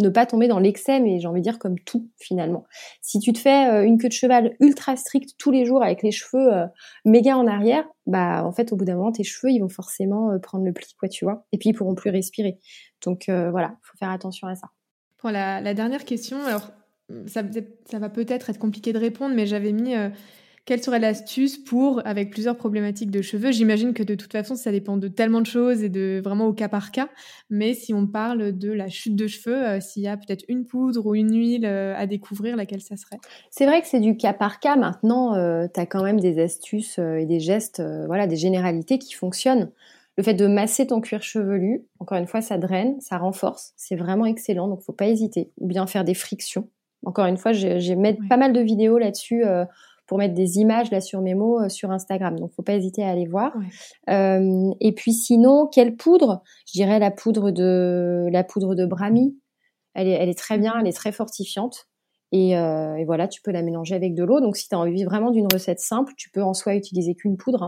ne 0.02 0.08
pas 0.08 0.26
tomber 0.26 0.48
dans 0.48 0.58
l'excès, 0.58 1.00
mais 1.00 1.20
j'ai 1.20 1.26
envie 1.26 1.40
de 1.40 1.44
dire 1.44 1.58
comme 1.58 1.78
tout 1.78 2.08
finalement. 2.18 2.66
Si 3.00 3.18
tu 3.18 3.32
te 3.32 3.38
fais 3.38 3.68
euh, 3.70 3.84
une 3.84 3.98
queue 3.98 4.08
de 4.08 4.12
cheval 4.12 4.56
ultra 4.60 4.96
stricte 4.96 5.36
tous 5.38 5.50
les 5.50 5.64
jours 5.64 5.82
avec 5.82 6.02
les 6.02 6.10
cheveux 6.10 6.52
euh, 6.52 6.66
méga 7.04 7.36
en 7.36 7.46
arrière, 7.46 7.84
bah 8.06 8.44
en 8.44 8.52
fait 8.52 8.72
au 8.72 8.76
bout 8.76 8.84
d'un 8.84 8.96
moment 8.96 9.12
tes 9.12 9.24
cheveux 9.24 9.52
ils 9.52 9.60
vont 9.60 9.68
forcément 9.68 10.32
euh, 10.32 10.38
prendre 10.38 10.64
le 10.64 10.72
pli 10.72 10.94
quoi 10.98 11.08
tu 11.08 11.24
vois, 11.24 11.46
et 11.52 11.58
puis 11.58 11.70
ils 11.70 11.74
pourront 11.74 11.94
plus 11.94 12.10
respirer. 12.10 12.58
Donc 13.04 13.24
voilà, 13.28 13.76
faut 13.82 13.96
faire 13.98 14.10
attention 14.10 14.46
à 14.46 14.54
ça. 14.54 14.68
Pour 15.18 15.30
la, 15.30 15.60
la 15.60 15.74
dernière 15.74 16.04
question, 16.04 16.44
alors 16.44 16.70
ça, 17.26 17.42
ça 17.90 17.98
va 17.98 18.08
peut-être 18.08 18.48
être 18.48 18.58
compliqué 18.58 18.92
de 18.92 18.98
répondre, 18.98 19.34
mais 19.34 19.44
j'avais 19.44 19.72
mis 19.72 19.94
quelle 20.64 20.80
serait 20.80 21.00
l'astuce 21.00 21.58
pour, 21.58 22.02
avec 22.04 22.30
plusieurs 22.30 22.56
problématiques 22.56 23.10
de 23.10 23.20
cheveux 23.20 23.50
J'imagine 23.50 23.94
que 23.94 24.04
de 24.04 24.14
toute 24.14 24.30
façon, 24.30 24.54
ça 24.54 24.70
dépend 24.70 24.96
de 24.96 25.08
tellement 25.08 25.40
de 25.40 25.46
choses 25.46 25.82
et 25.82 25.88
de 25.88 26.20
vraiment 26.22 26.46
au 26.46 26.52
cas 26.52 26.68
par 26.68 26.92
cas. 26.92 27.08
Mais 27.50 27.74
si 27.74 27.92
on 27.92 28.06
parle 28.06 28.56
de 28.56 28.70
la 28.70 28.88
chute 28.88 29.16
de 29.16 29.26
cheveux, 29.26 29.66
euh, 29.66 29.80
s'il 29.80 30.04
y 30.04 30.08
a 30.08 30.16
peut-être 30.16 30.44
une 30.46 30.64
poudre 30.64 31.04
ou 31.04 31.16
une 31.16 31.34
huile 31.34 31.66
euh, 31.66 31.96
à 31.96 32.06
découvrir, 32.06 32.54
laquelle 32.54 32.80
ça 32.80 32.96
serait? 32.96 33.18
C'est 33.50 33.66
vrai 33.66 33.80
que 33.80 33.88
c'est 33.88 33.98
du 33.98 34.16
cas 34.16 34.32
par 34.32 34.60
cas. 34.60 34.76
Maintenant, 34.76 35.34
euh, 35.34 35.66
tu 35.72 35.80
as 35.80 35.86
quand 35.86 36.04
même 36.04 36.20
des 36.20 36.40
astuces 36.40 36.98
et 36.98 37.26
des 37.26 37.40
gestes, 37.40 37.82
voilà, 38.06 38.28
des 38.28 38.36
généralités 38.36 38.98
qui 38.98 39.14
fonctionnent. 39.14 39.70
Le 40.16 40.22
fait 40.22 40.34
de 40.34 40.46
masser 40.46 40.86
ton 40.86 41.00
cuir 41.00 41.22
chevelu, 41.22 41.86
encore 41.98 42.18
une 42.18 42.26
fois, 42.28 42.40
ça 42.40 42.58
draine, 42.58 43.00
ça 43.00 43.18
renforce. 43.18 43.72
C'est 43.76 43.96
vraiment 43.96 44.26
excellent, 44.26 44.68
donc 44.68 44.82
faut 44.82 44.92
pas 44.92 45.06
hésiter. 45.06 45.50
Ou 45.58 45.66
bien 45.66 45.86
faire 45.88 46.04
des 46.04 46.14
frictions. 46.14 46.68
Encore 47.04 47.26
une 47.26 47.38
fois, 47.38 47.52
j'ai 47.52 47.96
mis 47.96 48.16
pas 48.28 48.36
mal 48.36 48.52
de 48.52 48.60
vidéos 48.60 48.98
là-dessus 48.98 49.42
pour 50.12 50.18
mettre 50.18 50.34
des 50.34 50.58
images 50.58 50.90
là 50.90 51.00
sur 51.00 51.22
mes 51.22 51.34
mots 51.34 51.58
euh, 51.58 51.70
sur 51.70 51.90
Instagram. 51.90 52.38
Donc, 52.38 52.52
faut 52.52 52.60
pas 52.60 52.74
hésiter 52.74 53.02
à 53.02 53.08
aller 53.08 53.24
voir. 53.24 53.56
Euh, 54.10 54.70
et 54.78 54.92
puis, 54.92 55.14
sinon, 55.14 55.66
quelle 55.72 55.96
poudre? 55.96 56.42
Je 56.66 56.72
dirais 56.72 56.98
la 56.98 57.10
poudre 57.10 57.50
de 57.50 58.26
la 58.30 58.44
poudre 58.44 58.74
de 58.74 58.84
Brahmi. 58.84 59.38
Elle 59.94 60.08
est, 60.08 60.12
elle 60.12 60.28
est 60.28 60.38
très 60.38 60.58
bien, 60.58 60.74
elle 60.78 60.86
est 60.86 60.92
très 60.92 61.12
fortifiante. 61.12 61.86
Et, 62.30 62.58
euh, 62.58 62.96
et 62.96 63.06
voilà, 63.06 63.26
tu 63.26 63.40
peux 63.40 63.52
la 63.52 63.62
mélanger 63.62 63.94
avec 63.94 64.14
de 64.14 64.22
l'eau. 64.22 64.42
Donc, 64.42 64.58
si 64.58 64.68
tu 64.68 64.74
as 64.74 64.78
envie 64.78 65.02
vraiment 65.04 65.30
d'une 65.30 65.48
recette 65.50 65.80
simple, 65.80 66.12
tu 66.18 66.28
peux 66.28 66.42
en 66.42 66.52
soi 66.52 66.74
utiliser 66.74 67.14
qu'une 67.14 67.38
poudre. 67.38 67.62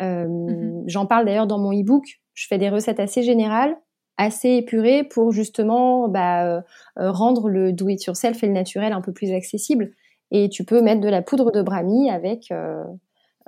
Hein. 0.00 0.26
Mmh 0.26 0.82
J'en 0.88 1.06
parle 1.06 1.24
d'ailleurs 1.24 1.46
dans 1.46 1.60
mon 1.60 1.70
e-book. 1.70 2.04
Je 2.34 2.48
fais 2.48 2.58
des 2.58 2.68
recettes 2.68 2.98
assez 2.98 3.22
générales, 3.22 3.76
assez 4.16 4.48
épurées 4.48 5.04
pour 5.04 5.30
justement 5.30 6.08
bah, 6.08 6.64
rendre 6.96 7.48
le 7.48 7.72
do 7.72 7.88
it 7.88 8.04
yourself 8.06 8.42
et 8.42 8.48
le 8.48 8.54
naturel 8.54 8.92
un 8.92 9.02
peu 9.02 9.12
plus 9.12 9.32
accessible. 9.32 9.92
Et 10.30 10.48
tu 10.48 10.64
peux 10.64 10.82
mettre 10.82 11.00
de 11.00 11.08
la 11.08 11.22
poudre 11.22 11.52
de 11.52 11.62
brahmi 11.62 12.10
avec, 12.10 12.50
euh, 12.50 12.84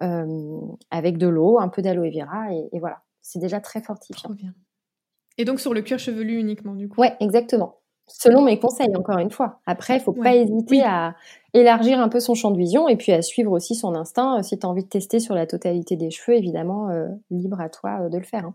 euh, 0.03 0.61
avec 0.91 1.19
de 1.19 1.27
l'eau, 1.27 1.59
un 1.59 1.69
peu 1.69 1.83
d'aloe 1.83 2.11
vera, 2.11 2.53
et, 2.53 2.79
voilà. 2.79 3.03
C'est 3.21 3.41
déjà 3.41 3.61
très 3.61 3.83
fortifiant. 3.83 4.31
bien. 4.31 4.55
Et 5.37 5.45
donc 5.45 5.61
sur 5.61 5.75
le 5.75 5.83
cuir 5.83 5.99
chevelu 5.99 6.39
uniquement, 6.39 6.75
du 6.75 6.89
coup? 6.89 7.01
Ouais, 7.01 7.15
exactement. 7.21 7.77
Selon 8.07 8.43
mes 8.43 8.59
conseils, 8.59 8.97
encore 8.97 9.19
une 9.19 9.31
fois. 9.31 9.61
Après, 9.67 9.97
il 9.97 10.01
faut 10.01 10.15
pas 10.15 10.35
hésiter 10.35 10.83
à 10.83 11.15
élargir 11.53 12.01
un 12.01 12.09
peu 12.09 12.21
son 12.21 12.35
champ 12.35 12.51
de 12.51 12.57
vision 12.57 12.89
et 12.89 12.97
puis 12.97 13.13
à 13.13 13.21
suivre 13.21 13.53
aussi 13.53 13.75
son 13.75 13.95
instinct. 13.95 14.43
Si 14.43 14.59
tu 14.59 14.65
as 14.65 14.69
envie 14.69 14.85
de 14.85 14.89
tester 14.89 15.21
sur 15.21 15.35
la 15.35 15.47
totalité 15.47 15.97
des 15.97 16.11
cheveux, 16.11 16.39
évidemment, 16.39 16.89
euh, 16.89 17.09
libre 17.31 17.61
à 17.61 17.69
toi 17.69 18.09
de 18.09 18.17
le 18.17 18.25
faire. 18.25 18.47
Hein. 18.47 18.55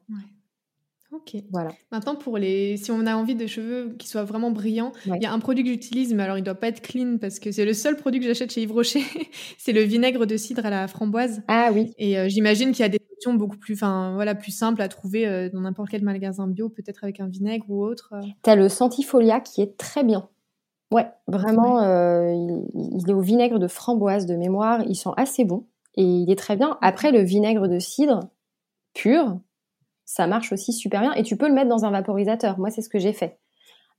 Ok. 1.14 1.36
Voilà. 1.52 1.70
Maintenant, 1.92 2.16
pour 2.16 2.40
les, 2.40 2.76
si 2.78 2.90
on 2.90 3.06
a 3.06 3.16
envie 3.16 3.36
de 3.36 3.46
cheveux 3.46 3.96
qui 4.00 4.08
soient 4.08 4.24
vraiment 4.24 4.50
brillants, 4.50 4.92
il 5.06 5.22
y 5.22 5.28
a 5.28 5.32
un 5.32 5.38
produit 5.38 5.64
que 5.64 5.70
j'utilise, 5.70 6.12
mais 6.12 6.24
alors 6.24 6.40
il 6.40 6.44
doit 6.44 6.56
pas 6.56 6.70
être 6.70 6.82
clean 6.82 7.18
parce 7.22 7.38
que 7.38 7.52
c'est 7.52 7.66
le 7.66 7.74
seul 7.74 7.98
produit 7.98 8.20
que 8.20 8.26
j'achète 8.26 8.52
chez 8.52 8.64
Yves 8.64 8.72
Rocher. 8.72 9.04
c'est 9.60 9.74
le 9.74 9.82
vinaigre 9.82 10.26
de 10.26 10.36
cidre 10.38 10.66
à 10.66 10.72
la 10.72 10.88
framboise. 10.88 11.44
Ah 11.48 11.70
oui. 11.72 11.94
Et 12.00 12.18
euh, 12.18 12.30
j'imagine 12.30 12.72
qu'il 12.72 12.80
y 12.80 12.86
a 12.86 12.90
des 12.90 13.00
options 13.12 13.36
beaucoup 13.36 13.58
plus, 13.58 13.76
enfin 13.76 14.14
voilà, 14.16 14.34
plus 14.34 14.52
simples 14.52 14.82
à 14.82 14.88
trouver 14.88 15.28
euh, 15.28 15.50
dans 15.54 15.62
n'importe 15.62 15.90
quel 15.90 16.02
magasin 16.02 16.48
bio, 16.48 16.70
peut-être 16.70 17.04
avec 17.04 17.20
un 17.20 17.28
vinaigre 17.28 17.66
ou 17.70 17.84
autre. 17.84 18.14
Euh. 18.14 18.22
Tu 18.44 18.50
as 18.50 18.56
le 18.56 18.68
Santifolia 18.68 19.40
qui 19.40 19.62
est 19.62 19.78
très 19.78 20.04
bien. 20.04 20.30
Ouais, 20.92 21.08
vraiment, 21.28 21.82
il, 21.82 22.66
il, 22.74 23.10
est 23.10 23.14
au 23.14 23.22
vinaigre 23.22 23.60
de 23.60 23.68
framboise 23.68 24.26
de 24.26 24.36
mémoire. 24.36 24.82
Il 24.88 24.96
sent 24.96 25.10
assez 25.18 25.44
bon 25.44 25.68
et 25.96 26.04
il 26.04 26.32
est 26.32 26.36
très 26.36 26.56
bien. 26.56 26.78
Après, 26.82 27.12
le 27.12 27.22
vinaigre 27.22 27.68
de 27.68 27.80
cidre 27.80 28.20
pur, 28.94 29.40
ça 30.06 30.28
marche 30.28 30.52
aussi 30.52 30.74
super 30.74 31.02
bien. 31.02 31.14
Et 31.14 31.24
tu 31.24 31.38
peux 31.38 31.48
le 31.48 31.54
mettre 31.54 31.70
dans 31.70 31.86
un 31.86 31.92
vaporisateur. 31.92 32.60
Moi, 32.60 32.70
c'est 32.70 32.82
ce 32.82 32.90
que 32.90 33.00
j'ai 33.00 33.14
fait. 33.14 33.40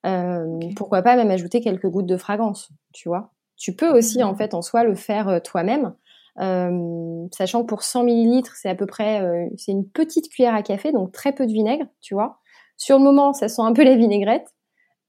Euh, 0.07 0.59
pourquoi 0.77 1.03
pas 1.03 1.17
même 1.17 1.31
ajouter 1.31 1.61
quelques 1.61 1.89
gouttes 1.89 2.07
de 2.07 2.17
fragrance, 2.17 2.71
tu 2.93 3.09
vois. 3.09 3.33
Tu 3.57 3.75
peux 3.75 3.89
aussi, 3.89 4.23
en 4.23 4.33
mmh. 4.33 4.37
fait, 4.37 4.55
en 4.55 4.63
soi, 4.63 4.85
le 4.85 4.95
faire 4.95 5.29
euh, 5.29 5.41
toi-même. 5.41 5.95
Euh, 6.41 7.27
sachant 7.33 7.63
que 7.63 7.67
pour 7.67 7.85
100 7.85 8.05
millilitres, 8.05 8.55
c'est 8.57 8.69
à 8.69 8.75
peu 8.75 8.87
près, 8.87 9.49
c'est 9.57 9.71
une 9.71 9.89
petite 9.89 10.29
cuillère 10.29 10.55
à 10.55 10.63
café, 10.63 10.91
donc 10.91 11.13
très 11.13 11.33
peu 11.33 11.47
de 11.47 11.53
vinaigre, 11.53 11.87
tu 12.01 12.15
vois. 12.15 12.41
Sur 12.77 12.99
le 12.99 13.05
moment, 13.05 13.33
ça 13.33 13.49
sent 13.49 13.63
un 13.63 13.73
peu 13.73 13.85
la 13.85 13.95
vinaigrette, 13.95 14.53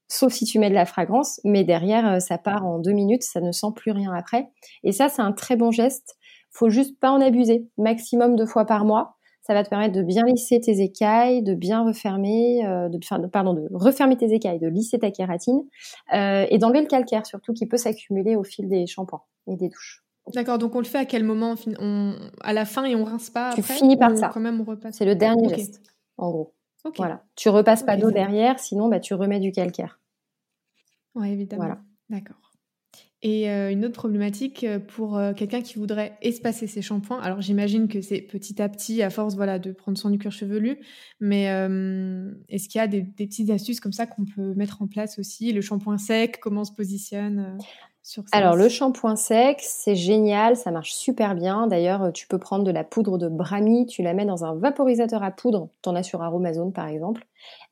sauf 0.06 0.32
si 0.32 0.44
tu 0.44 0.60
mets 0.60 0.70
de 0.70 0.74
la 0.74 0.86
fragrance, 0.86 1.40
mais 1.42 1.64
derrière, 1.64 2.22
ça 2.22 2.38
part 2.38 2.64
en 2.64 2.78
deux 2.78 2.92
minutes, 2.92 3.24
ça 3.24 3.40
ne 3.40 3.50
sent 3.50 3.72
plus 3.74 3.90
rien 3.90 4.12
après. 4.14 4.50
Et 4.84 4.92
ça, 4.92 5.08
c'est 5.08 5.20
un 5.20 5.32
très 5.32 5.56
bon 5.56 5.72
geste. 5.72 6.16
Faut 6.52 6.70
juste 6.70 6.98
pas 7.00 7.10
en 7.10 7.20
abuser. 7.20 7.68
Maximum 7.76 8.36
deux 8.36 8.46
fois 8.46 8.64
par 8.64 8.84
mois. 8.84 9.15
Ça 9.46 9.54
va 9.54 9.62
te 9.62 9.70
permettre 9.70 9.94
de 9.94 10.02
bien 10.02 10.24
lisser 10.24 10.60
tes 10.60 10.80
écailles, 10.80 11.40
de 11.40 11.54
bien 11.54 11.84
refermer, 11.84 12.66
euh, 12.66 12.88
de, 12.88 12.98
pardon, 13.28 13.54
de 13.54 13.68
refermer 13.72 14.16
tes 14.16 14.32
écailles, 14.32 14.58
de 14.58 14.66
lisser 14.66 14.98
ta 14.98 15.12
kératine 15.12 15.62
euh, 16.12 16.46
et 16.50 16.58
d'enlever 16.58 16.80
le 16.80 16.88
calcaire 16.88 17.24
surtout 17.24 17.52
qui 17.52 17.64
peut 17.66 17.76
s'accumuler 17.76 18.34
au 18.34 18.42
fil 18.42 18.68
des 18.68 18.88
shampoings 18.88 19.22
et 19.46 19.54
des 19.54 19.68
douches. 19.68 20.02
D'accord, 20.34 20.58
donc 20.58 20.74
on 20.74 20.80
le 20.80 20.84
fait 20.84 20.98
à 20.98 21.04
quel 21.04 21.22
moment 21.22 21.54
on, 21.78 22.16
À 22.40 22.52
la 22.52 22.64
fin 22.64 22.84
et 22.86 22.96
on 22.96 23.04
rince 23.04 23.30
pas 23.30 23.52
Tu 23.54 23.60
après, 23.60 23.74
finis 23.74 23.96
par 23.96 24.16
ça. 24.16 24.30
Quand 24.34 24.40
même, 24.40 24.64
on 24.66 24.90
C'est 24.90 25.04
le 25.04 25.14
dernier 25.14 25.48
geste, 25.48 25.80
en 26.18 26.32
gros. 26.32 26.52
Voilà. 26.96 27.22
Tu 27.36 27.48
repasses 27.48 27.84
pas 27.84 27.96
d'eau 27.96 28.10
derrière, 28.10 28.58
sinon 28.58 28.88
bah, 28.88 28.98
tu 28.98 29.14
remets 29.14 29.38
du 29.38 29.52
calcaire. 29.52 30.00
Oui, 31.14 31.30
évidemment. 31.30 31.62
Voilà. 31.62 31.78
D'accord. 32.10 32.45
Et 33.22 33.50
euh, 33.50 33.70
une 33.70 33.84
autre 33.86 33.94
problématique 33.94 34.62
euh, 34.62 34.78
pour 34.78 35.16
euh, 35.16 35.32
quelqu'un 35.32 35.62
qui 35.62 35.78
voudrait 35.78 36.18
espacer 36.20 36.66
ses 36.66 36.82
shampoings. 36.82 37.18
Alors 37.20 37.40
j'imagine 37.40 37.88
que 37.88 38.02
c'est 38.02 38.20
petit 38.20 38.60
à 38.60 38.68
petit, 38.68 39.02
à 39.02 39.08
force 39.08 39.36
voilà, 39.36 39.58
de 39.58 39.72
prendre 39.72 39.96
soin 39.96 40.10
du 40.10 40.18
cuir 40.18 40.32
chevelu, 40.32 40.80
mais 41.18 41.44
est-ce 42.48 42.68
qu'il 42.68 42.78
y 42.78 42.82
a 42.82 42.86
des, 42.86 43.02
petites 43.02 43.50
astuces 43.50 43.80
comme 43.80 43.92
ça 43.92 44.06
qu'on 44.06 44.26
peut 44.26 44.54
mettre 44.54 44.82
en 44.82 44.86
place 44.86 45.18
aussi? 45.18 45.52
Le 45.52 45.62
shampoing 45.62 45.96
sec, 45.96 46.38
comment 46.40 46.60
on 46.60 46.64
se 46.64 46.72
positionne 46.72 47.56
sur 48.02 48.28
ça 48.28 48.36
Alors 48.36 48.54
le 48.54 48.68
shampoing 48.68 49.16
sec, 49.16 49.58
c'est 49.60 49.96
génial, 49.96 50.56
ça 50.56 50.70
marche 50.70 50.92
super 50.92 51.34
bien. 51.34 51.66
D'ailleurs, 51.66 52.12
tu 52.12 52.28
peux 52.28 52.38
prendre 52.38 52.64
de 52.64 52.70
la 52.70 52.84
poudre 52.84 53.16
de 53.16 53.28
Brahmi, 53.28 53.86
tu 53.86 54.02
la 54.02 54.12
mets 54.12 54.26
dans 54.26 54.44
un 54.44 54.54
vaporisateur 54.54 55.22
à 55.22 55.30
poudre, 55.30 55.70
tu 55.82 55.88
en 55.88 55.96
as 55.96 56.02
sur 56.02 56.22
Aromazone 56.22 56.72
par 56.72 56.86
exemple, 56.86 57.26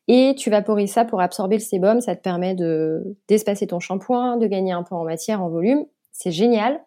et 0.09 0.34
tu 0.36 0.50
vaporises 0.50 0.92
ça 0.92 1.05
pour 1.05 1.20
absorber 1.20 1.57
le 1.57 1.62
sébum. 1.62 2.00
Ça 2.00 2.14
te 2.16 2.22
permet 2.22 2.55
de 2.55 3.16
d'espacer 3.28 3.66
ton 3.66 3.80
shampoing, 3.80 4.36
de 4.36 4.46
gagner 4.46 4.72
un 4.72 4.82
peu 4.82 4.94
en 4.94 5.05
matière, 5.05 5.42
en 5.42 5.48
volume. 5.48 5.84
C'est 6.12 6.30
génial. 6.30 6.80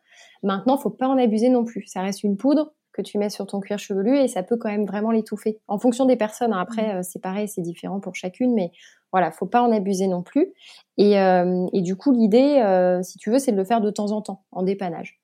Maintenant, 0.44 0.78
faut 0.78 0.90
pas 0.90 1.08
en 1.08 1.18
abuser 1.18 1.50
non 1.50 1.66
plus. 1.66 1.86
Ça 1.88 2.02
reste 2.02 2.24
une 2.24 2.38
poudre 2.38 2.74
que 2.94 3.02
tu 3.02 3.18
mets 3.18 3.30
sur 3.30 3.46
ton 3.46 3.60
cuir 3.60 3.78
chevelu 3.78 4.18
et 4.18 4.28
ça 4.28 4.44
peut 4.44 4.58
quand 4.58 4.70
même 4.70 4.86
vraiment 4.86 5.12
l'étouffer. 5.12 5.60
En 5.68 5.78
fonction 5.78 6.06
des 6.06 6.16
personnes, 6.16 6.54
hein. 6.54 6.60
après 6.60 6.96
euh, 6.96 7.02
c'est 7.04 7.22
pareil, 7.22 7.48
c'est 7.48 7.62
différent 7.62 8.00
pour 8.00 8.16
chacune, 8.16 8.54
mais 8.54 8.72
voilà, 9.12 9.32
faut 9.32 9.46
pas 9.46 9.62
en 9.62 9.72
abuser 9.72 10.08
non 10.08 10.24
plus. 10.24 10.54
Et, 10.98 11.20
euh, 11.20 11.66
du 11.74 11.96
coup, 11.96 12.12
l'idée, 12.12 12.60
euh, 12.64 13.02
si 13.04 13.18
tu 13.20 13.30
veux, 13.30 13.40
c'est 13.40 13.52
de 13.52 13.58
le 13.58 13.64
faire 13.64 13.82
de 13.82 13.92
temps 13.92 14.12
en 14.12 14.22
temps, 14.22 14.44
en 14.52 14.64
dépannage. 14.64 15.22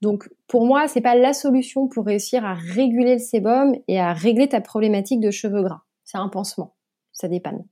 Donc 0.00 0.30
pour 0.46 0.64
moi, 0.64 0.88
c'est 0.88 1.02
pas 1.02 1.14
la 1.14 1.34
solution 1.34 1.88
pour 1.88 2.06
réussir 2.06 2.44
à 2.44 2.54
réguler 2.54 3.14
le 3.14 3.18
sébum 3.18 3.74
et 3.86 4.00
à 4.00 4.14
régler 4.14 4.48
ta 4.48 4.60
problématique 4.60 5.20
de 5.20 5.30
cheveux 5.30 5.62
gras. 5.62 5.82
C'est 6.04 6.16
un 6.16 6.28
pansement 6.28 6.74
ça 7.20 7.28
dépanne. 7.28 7.64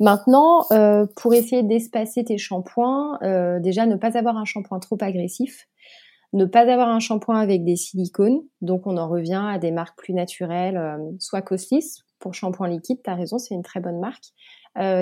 Maintenant, 0.00 0.64
euh, 0.70 1.06
pour 1.16 1.34
essayer 1.34 1.62
d'espacer 1.62 2.24
tes 2.24 2.38
shampoings, 2.38 3.18
euh, 3.22 3.58
déjà 3.58 3.84
ne 3.84 3.96
pas 3.96 4.16
avoir 4.16 4.36
un 4.36 4.44
shampoing 4.44 4.78
trop 4.78 4.96
agressif, 5.00 5.66
ne 6.32 6.44
pas 6.44 6.70
avoir 6.70 6.88
un 6.88 7.00
shampoing 7.00 7.38
avec 7.38 7.64
des 7.64 7.74
silicones, 7.74 8.42
donc 8.60 8.86
on 8.86 8.96
en 8.96 9.08
revient 9.08 9.42
à 9.44 9.58
des 9.58 9.72
marques 9.72 9.98
plus 9.98 10.14
naturelles, 10.14 10.76
euh, 10.76 10.98
soit 11.18 11.42
Coslis 11.42 12.04
pour 12.20 12.34
shampoing 12.34 12.68
liquide, 12.68 13.00
tu 13.02 13.10
as 13.10 13.14
raison, 13.14 13.38
c'est 13.38 13.54
une 13.54 13.62
très 13.62 13.80
bonne 13.80 14.00
marque. 14.00 14.32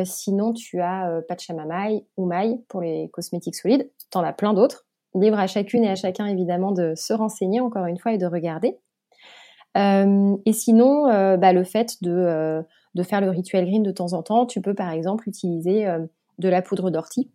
sinon, 0.04 0.52
tu 0.52 0.80
as 0.80 1.20
Pachamamai 1.28 2.06
ou 2.16 2.26
Mai 2.26 2.60
pour 2.68 2.80
les 2.82 3.10
cosmétiques 3.10 3.54
solides, 3.54 3.90
tu 4.10 4.18
en 4.18 4.22
as 4.22 4.32
plein 4.32 4.52
d'autres. 4.54 4.86
Libre 5.14 5.38
à 5.38 5.46
chacune 5.46 5.82
et 5.84 5.88
à 5.88 5.94
chacun 5.94 6.26
évidemment 6.26 6.72
de 6.72 6.94
se 6.94 7.14
renseigner 7.14 7.60
encore 7.60 7.86
une 7.86 7.98
fois 7.98 8.12
et 8.12 8.18
de 8.18 8.26
regarder. 8.26 8.76
et 9.74 10.52
sinon, 10.52 11.04
bah, 11.38 11.54
le 11.54 11.64
fait 11.64 11.96
de 12.02 12.62
de 12.96 13.02
faire 13.02 13.20
le 13.20 13.28
rituel 13.30 13.66
green 13.66 13.82
de 13.82 13.92
temps 13.92 14.14
en 14.14 14.22
temps, 14.22 14.46
tu 14.46 14.60
peux 14.60 14.74
par 14.74 14.90
exemple 14.90 15.28
utiliser 15.28 15.86
euh, 15.86 16.04
de 16.38 16.48
la 16.48 16.62
poudre 16.62 16.90
d'ortie. 16.90 17.30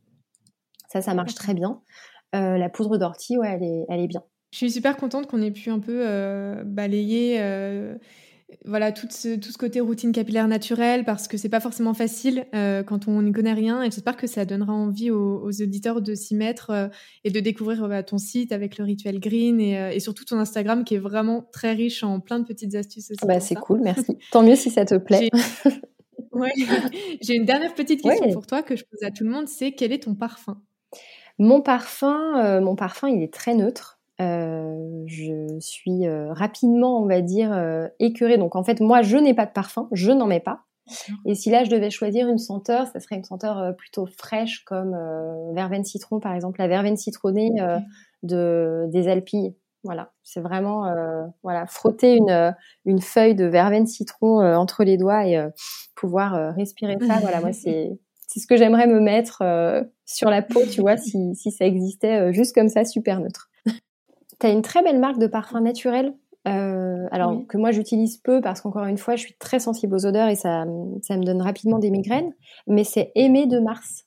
Ça, 0.89 1.01
ça 1.01 1.13
marche 1.13 1.35
très 1.35 1.53
bien. 1.53 1.81
Euh, 2.35 2.57
la 2.57 2.67
poudre 2.67 2.97
d'ortie, 2.97 3.37
ouais, 3.37 3.47
elle 3.47 3.63
est, 3.63 3.85
elle 3.87 3.99
est 4.01 4.07
bien. 4.07 4.23
Je 4.51 4.57
suis 4.57 4.71
super 4.71 4.97
contente 4.97 5.27
qu'on 5.27 5.41
ait 5.41 5.51
pu 5.51 5.69
un 5.69 5.79
peu 5.79 6.03
euh, 6.05 6.63
balayer 6.65 7.39
voilà 8.65 8.91
tout 8.91 9.07
ce, 9.09 9.35
tout 9.35 9.51
ce 9.51 9.57
côté 9.57 9.79
routine 9.79 10.11
capillaire 10.11 10.47
naturelle 10.47 11.03
parce 11.03 11.27
que 11.27 11.37
c'est 11.37 11.49
pas 11.49 11.59
forcément 11.59 11.93
facile 11.93 12.45
euh, 12.53 12.83
quand 12.83 13.07
on 13.07 13.21
n'y 13.21 13.31
connaît 13.31 13.53
rien 13.53 13.81
et 13.81 13.91
j'espère 13.91 14.17
que 14.17 14.27
ça 14.27 14.45
donnera 14.45 14.73
envie 14.73 15.11
aux, 15.11 15.49
auditeurs 15.61 16.01
de 16.01 16.15
s'y 16.15 16.35
mettre 16.35 16.69
euh, 16.69 16.87
et 17.23 17.31
de 17.31 17.39
découvrir 17.39 17.87
bah, 17.87 18.03
ton 18.03 18.17
site 18.17 18.51
avec 18.51 18.77
le 18.77 18.85
rituel 18.85 19.19
green 19.19 19.59
et, 19.59 19.95
et, 19.95 19.99
surtout 19.99 20.25
ton 20.25 20.37
Instagram 20.37 20.83
qui 20.83 20.95
est 20.95 20.99
vraiment 20.99 21.47
très 21.51 21.73
riche 21.73 22.03
en 22.03 22.19
plein 22.19 22.39
de 22.39 22.45
petites 22.45 22.75
astuces 22.75 23.11
aussi. 23.11 23.25
Bah, 23.25 23.39
c'est 23.39 23.55
cool, 23.55 23.81
merci. 23.81 24.17
Tant 24.31 24.43
mieux 24.43 24.55
si 24.55 24.69
ça 24.69 24.85
te 24.85 24.95
plaît. 24.95 25.29
Ouais. 26.31 26.53
J'ai 27.21 27.35
une 27.35 27.43
dernière 27.43 27.73
petite 27.73 28.01
question 28.01 28.31
pour 28.31 28.47
toi 28.47 28.63
que 28.63 28.77
je 28.77 28.85
pose 28.85 29.03
à 29.03 29.11
tout 29.11 29.25
le 29.25 29.29
monde, 29.29 29.49
c'est 29.49 29.73
quel 29.73 29.91
est 29.91 30.03
ton 30.03 30.15
parfum? 30.15 30.61
Mon 31.39 31.59
parfum, 31.59 32.61
mon 32.61 32.77
parfum, 32.77 33.09
il 33.09 33.21
est 33.21 33.33
très 33.33 33.53
neutre. 33.53 34.00
Euh, 34.21 35.03
je 35.07 35.59
suis 35.59 36.05
euh, 36.05 36.31
rapidement, 36.33 37.01
on 37.01 37.05
va 37.05 37.21
dire, 37.21 37.51
euh, 37.51 37.87
écœurée. 37.99 38.37
Donc 38.37 38.55
en 38.55 38.63
fait, 38.63 38.79
moi, 38.79 39.01
je 39.01 39.17
n'ai 39.17 39.33
pas 39.33 39.45
de 39.45 39.51
parfum, 39.51 39.87
je 39.91 40.11
n'en 40.11 40.27
mets 40.27 40.39
pas. 40.39 40.61
Et 41.25 41.35
si 41.35 41.49
là, 41.49 41.63
je 41.63 41.69
devais 41.69 41.89
choisir 41.89 42.27
une 42.27 42.37
senteur, 42.37 42.87
ça 42.87 42.99
serait 42.99 43.15
une 43.15 43.23
senteur 43.23 43.75
plutôt 43.77 44.05
fraîche 44.05 44.65
comme 44.65 44.93
verveine 45.53 45.85
citron, 45.85 46.19
par 46.19 46.33
exemple, 46.33 46.59
la 46.59 46.67
verveine 46.67 46.97
citronnée 46.97 47.51
de, 48.23 48.87
des 48.91 49.07
Alpilles. 49.07 49.55
Voilà, 49.83 50.11
c'est 50.23 50.41
vraiment 50.41 50.93
voilà 51.43 51.65
frotter 51.65 52.17
une, 52.17 52.53
une 52.83 52.99
feuille 52.99 53.35
de 53.35 53.45
verveine 53.45 53.87
citron 53.87 54.43
entre 54.43 54.83
les 54.83 54.97
doigts 54.97 55.25
et 55.25 55.47
pouvoir 55.95 56.55
respirer 56.55 56.97
ça. 56.99 57.19
voilà, 57.21 57.39
moi 57.39 57.53
c'est 57.53 57.97
c'est 58.27 58.39
ce 58.39 58.47
que 58.47 58.57
j'aimerais 58.57 58.87
me 58.87 58.99
mettre 58.99 59.43
sur 60.05 60.29
la 60.29 60.41
peau, 60.41 60.61
tu 60.69 60.81
vois, 60.81 60.97
si, 60.97 61.35
si 61.35 61.51
ça 61.51 61.63
existait 61.63 62.33
juste 62.33 62.53
comme 62.53 62.69
ça, 62.69 62.83
super 62.83 63.21
neutre. 63.21 63.50
Tu 64.41 64.47
as 64.47 64.49
une 64.49 64.63
très 64.63 64.81
belle 64.81 64.99
marque 64.99 65.19
de 65.19 65.27
parfum 65.27 65.61
naturel. 65.61 66.15
Euh, 66.47 67.07
alors 67.11 67.45
que 67.47 67.55
moi 67.57 67.69
j'utilise 67.69 68.17
peu 68.17 68.41
parce 68.41 68.61
qu'encore 68.61 68.85
une 68.85 68.97
fois 68.97 69.15
je 69.15 69.21
suis 69.21 69.35
très 69.37 69.59
sensible 69.59 69.93
aux 69.93 70.07
odeurs 70.07 70.27
et 70.27 70.35
ça, 70.35 70.65
ça 71.03 71.15
me 71.15 71.23
donne 71.23 71.39
rapidement 71.39 71.77
des 71.77 71.91
migraines. 71.91 72.33
Mais 72.65 72.83
c'est 72.83 73.11
Aimé 73.13 73.45
de 73.45 73.59
Mars. 73.59 74.05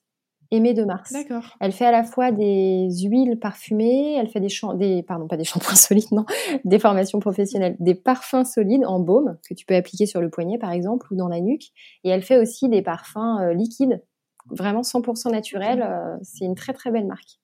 Aimé 0.51 0.75
de 0.75 0.83
Mars. 0.83 1.13
D'accord. 1.13 1.57
Elle 1.61 1.71
fait 1.71 1.87
à 1.87 1.93
la 1.93 2.03
fois 2.03 2.33
des 2.33 2.89
huiles 3.05 3.39
parfumées, 3.39 4.15
elle 4.15 4.29
fait 4.29 4.41
des, 4.41 4.49
des 4.75 5.05
pardon 5.05 5.29
pas 5.29 5.37
des 5.37 5.45
shampoings 5.45 5.75
solides 5.77 6.11
non, 6.11 6.27
des 6.65 6.81
formations 6.81 7.21
professionnelles, 7.21 7.77
des 7.79 7.95
parfums 7.95 8.45
solides 8.45 8.85
en 8.85 8.99
baume 8.99 9.39
que 9.49 9.55
tu 9.55 9.65
peux 9.65 9.77
appliquer 9.77 10.07
sur 10.07 10.21
le 10.21 10.31
poignet 10.31 10.59
par 10.59 10.73
exemple 10.73 11.07
ou 11.13 11.17
dans 11.17 11.29
la 11.29 11.41
nuque. 11.41 11.71
Et 12.03 12.09
elle 12.09 12.23
fait 12.23 12.39
aussi 12.39 12.69
des 12.69 12.83
parfums 12.83 13.39
euh, 13.41 13.55
liquides, 13.55 14.03
vraiment 14.51 14.81
100% 14.81 15.31
naturels. 15.31 15.83
Euh, 15.83 16.17
c'est 16.23 16.45
une 16.45 16.57
très 16.57 16.73
très 16.73 16.91
belle 16.91 17.07
marque. 17.07 17.39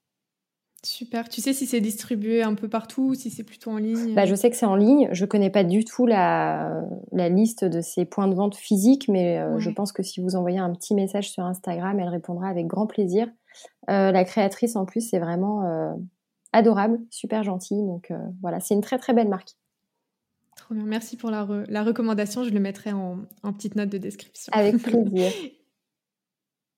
Super. 0.82 1.28
Tu 1.28 1.42
sais 1.42 1.52
si 1.52 1.66
c'est 1.66 1.80
distribué 1.80 2.42
un 2.42 2.54
peu 2.54 2.68
partout 2.68 3.08
ou 3.08 3.14
si 3.14 3.30
c'est 3.30 3.42
plutôt 3.42 3.70
en 3.70 3.76
ligne? 3.76 4.14
Bah, 4.14 4.24
Je 4.24 4.34
sais 4.34 4.48
que 4.48 4.56
c'est 4.56 4.66
en 4.66 4.76
ligne. 4.76 5.08
Je 5.12 5.26
connais 5.26 5.50
pas 5.50 5.62
du 5.62 5.84
tout 5.84 6.06
la, 6.06 6.82
la 7.12 7.28
liste 7.28 7.64
de 7.66 7.82
ces 7.82 8.06
points 8.06 8.28
de 8.28 8.34
vente 8.34 8.56
physiques, 8.56 9.06
mais 9.08 9.38
euh, 9.38 9.58
je 9.58 9.68
pense 9.68 9.92
que 9.92 10.02
si 10.02 10.20
vous 10.22 10.36
envoyez 10.36 10.58
un 10.58 10.72
petit 10.72 10.94
message 10.94 11.30
sur 11.30 11.44
Instagram, 11.44 12.00
elle 12.00 12.08
répondra 12.08 12.48
avec 12.48 12.66
grand 12.66 12.86
plaisir. 12.86 13.28
Euh, 13.90 14.10
la 14.10 14.24
créatrice, 14.24 14.74
en 14.74 14.86
plus, 14.86 15.06
c'est 15.06 15.18
vraiment 15.18 15.64
euh, 15.64 15.92
adorable, 16.54 16.98
super 17.10 17.42
gentille. 17.42 17.82
Donc 17.84 18.10
voilà, 18.40 18.60
c'est 18.60 18.74
une 18.74 18.80
très 18.80 18.98
très 18.98 19.12
belle 19.12 19.28
marque. 19.28 19.50
Trop 20.56 20.74
bien. 20.74 20.84
Merci 20.84 21.16
pour 21.16 21.30
la, 21.30 21.46
la 21.68 21.82
recommandation. 21.82 22.42
Je 22.44 22.50
le 22.50 22.60
mettrai 22.60 22.92
en, 22.92 23.18
en 23.42 23.52
petite 23.52 23.76
note 23.76 23.90
de 23.90 23.98
description. 23.98 24.50
Avec 24.54 24.78
plaisir. 24.82 25.30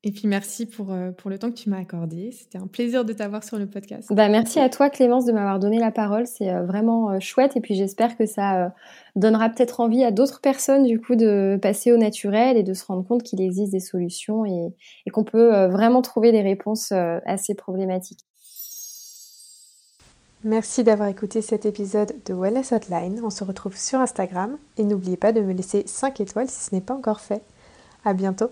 Et 0.04 0.10
puis 0.10 0.26
merci 0.26 0.66
pour, 0.66 0.92
euh, 0.92 1.12
pour 1.12 1.30
le 1.30 1.38
temps 1.38 1.48
que 1.48 1.56
tu 1.56 1.70
m'as 1.70 1.78
accordé. 1.78 2.32
C'était 2.32 2.58
un 2.58 2.66
plaisir 2.66 3.04
de 3.04 3.12
t'avoir 3.12 3.44
sur 3.44 3.56
le 3.56 3.66
podcast. 3.66 4.12
Bah, 4.12 4.28
merci 4.28 4.58
à 4.58 4.68
toi 4.68 4.90
Clémence 4.90 5.26
de 5.26 5.32
m'avoir 5.32 5.60
donné 5.60 5.78
la 5.78 5.92
parole. 5.92 6.26
C'est 6.26 6.50
euh, 6.50 6.64
vraiment 6.64 7.10
euh, 7.10 7.20
chouette 7.20 7.56
et 7.56 7.60
puis 7.60 7.76
j'espère 7.76 8.16
que 8.16 8.26
ça 8.26 8.74
donnera 9.14 9.48
peut-être 9.48 9.78
envie 9.78 10.02
à 10.02 10.10
d'autres 10.10 10.40
personnes 10.40 10.84
du 10.84 11.00
coup 11.00 11.14
de 11.14 11.56
passer 11.62 11.92
au 11.92 11.96
naturel 11.96 12.56
et 12.56 12.64
de 12.64 12.74
se 12.74 12.84
rendre 12.84 13.06
compte 13.06 13.22
qu'il 13.22 13.40
existe 13.40 13.70
des 13.70 13.80
solutions 13.80 14.44
et, 14.44 14.74
et 15.06 15.10
qu'on 15.10 15.24
peut 15.24 15.66
vraiment 15.66 16.02
trouver 16.02 16.32
des 16.32 16.42
réponses 16.42 16.92
à 16.92 17.36
ces 17.36 17.54
problématiques. 17.54 18.20
Merci 20.44 20.82
d'avoir 20.82 21.08
écouté 21.08 21.40
cet 21.42 21.66
épisode 21.66 22.14
de 22.26 22.34
Wellness 22.34 22.72
Hotline. 22.72 23.20
On 23.22 23.30
se 23.30 23.44
retrouve 23.44 23.76
sur 23.76 24.00
Instagram 24.00 24.56
et 24.76 24.82
n'oubliez 24.82 25.16
pas 25.16 25.32
de 25.32 25.40
me 25.40 25.52
laisser 25.52 25.84
5 25.86 26.20
étoiles 26.20 26.48
si 26.48 26.64
ce 26.64 26.74
n'est 26.74 26.80
pas 26.80 26.94
encore 26.94 27.20
fait. 27.20 27.42
À 28.04 28.14
bientôt. 28.14 28.50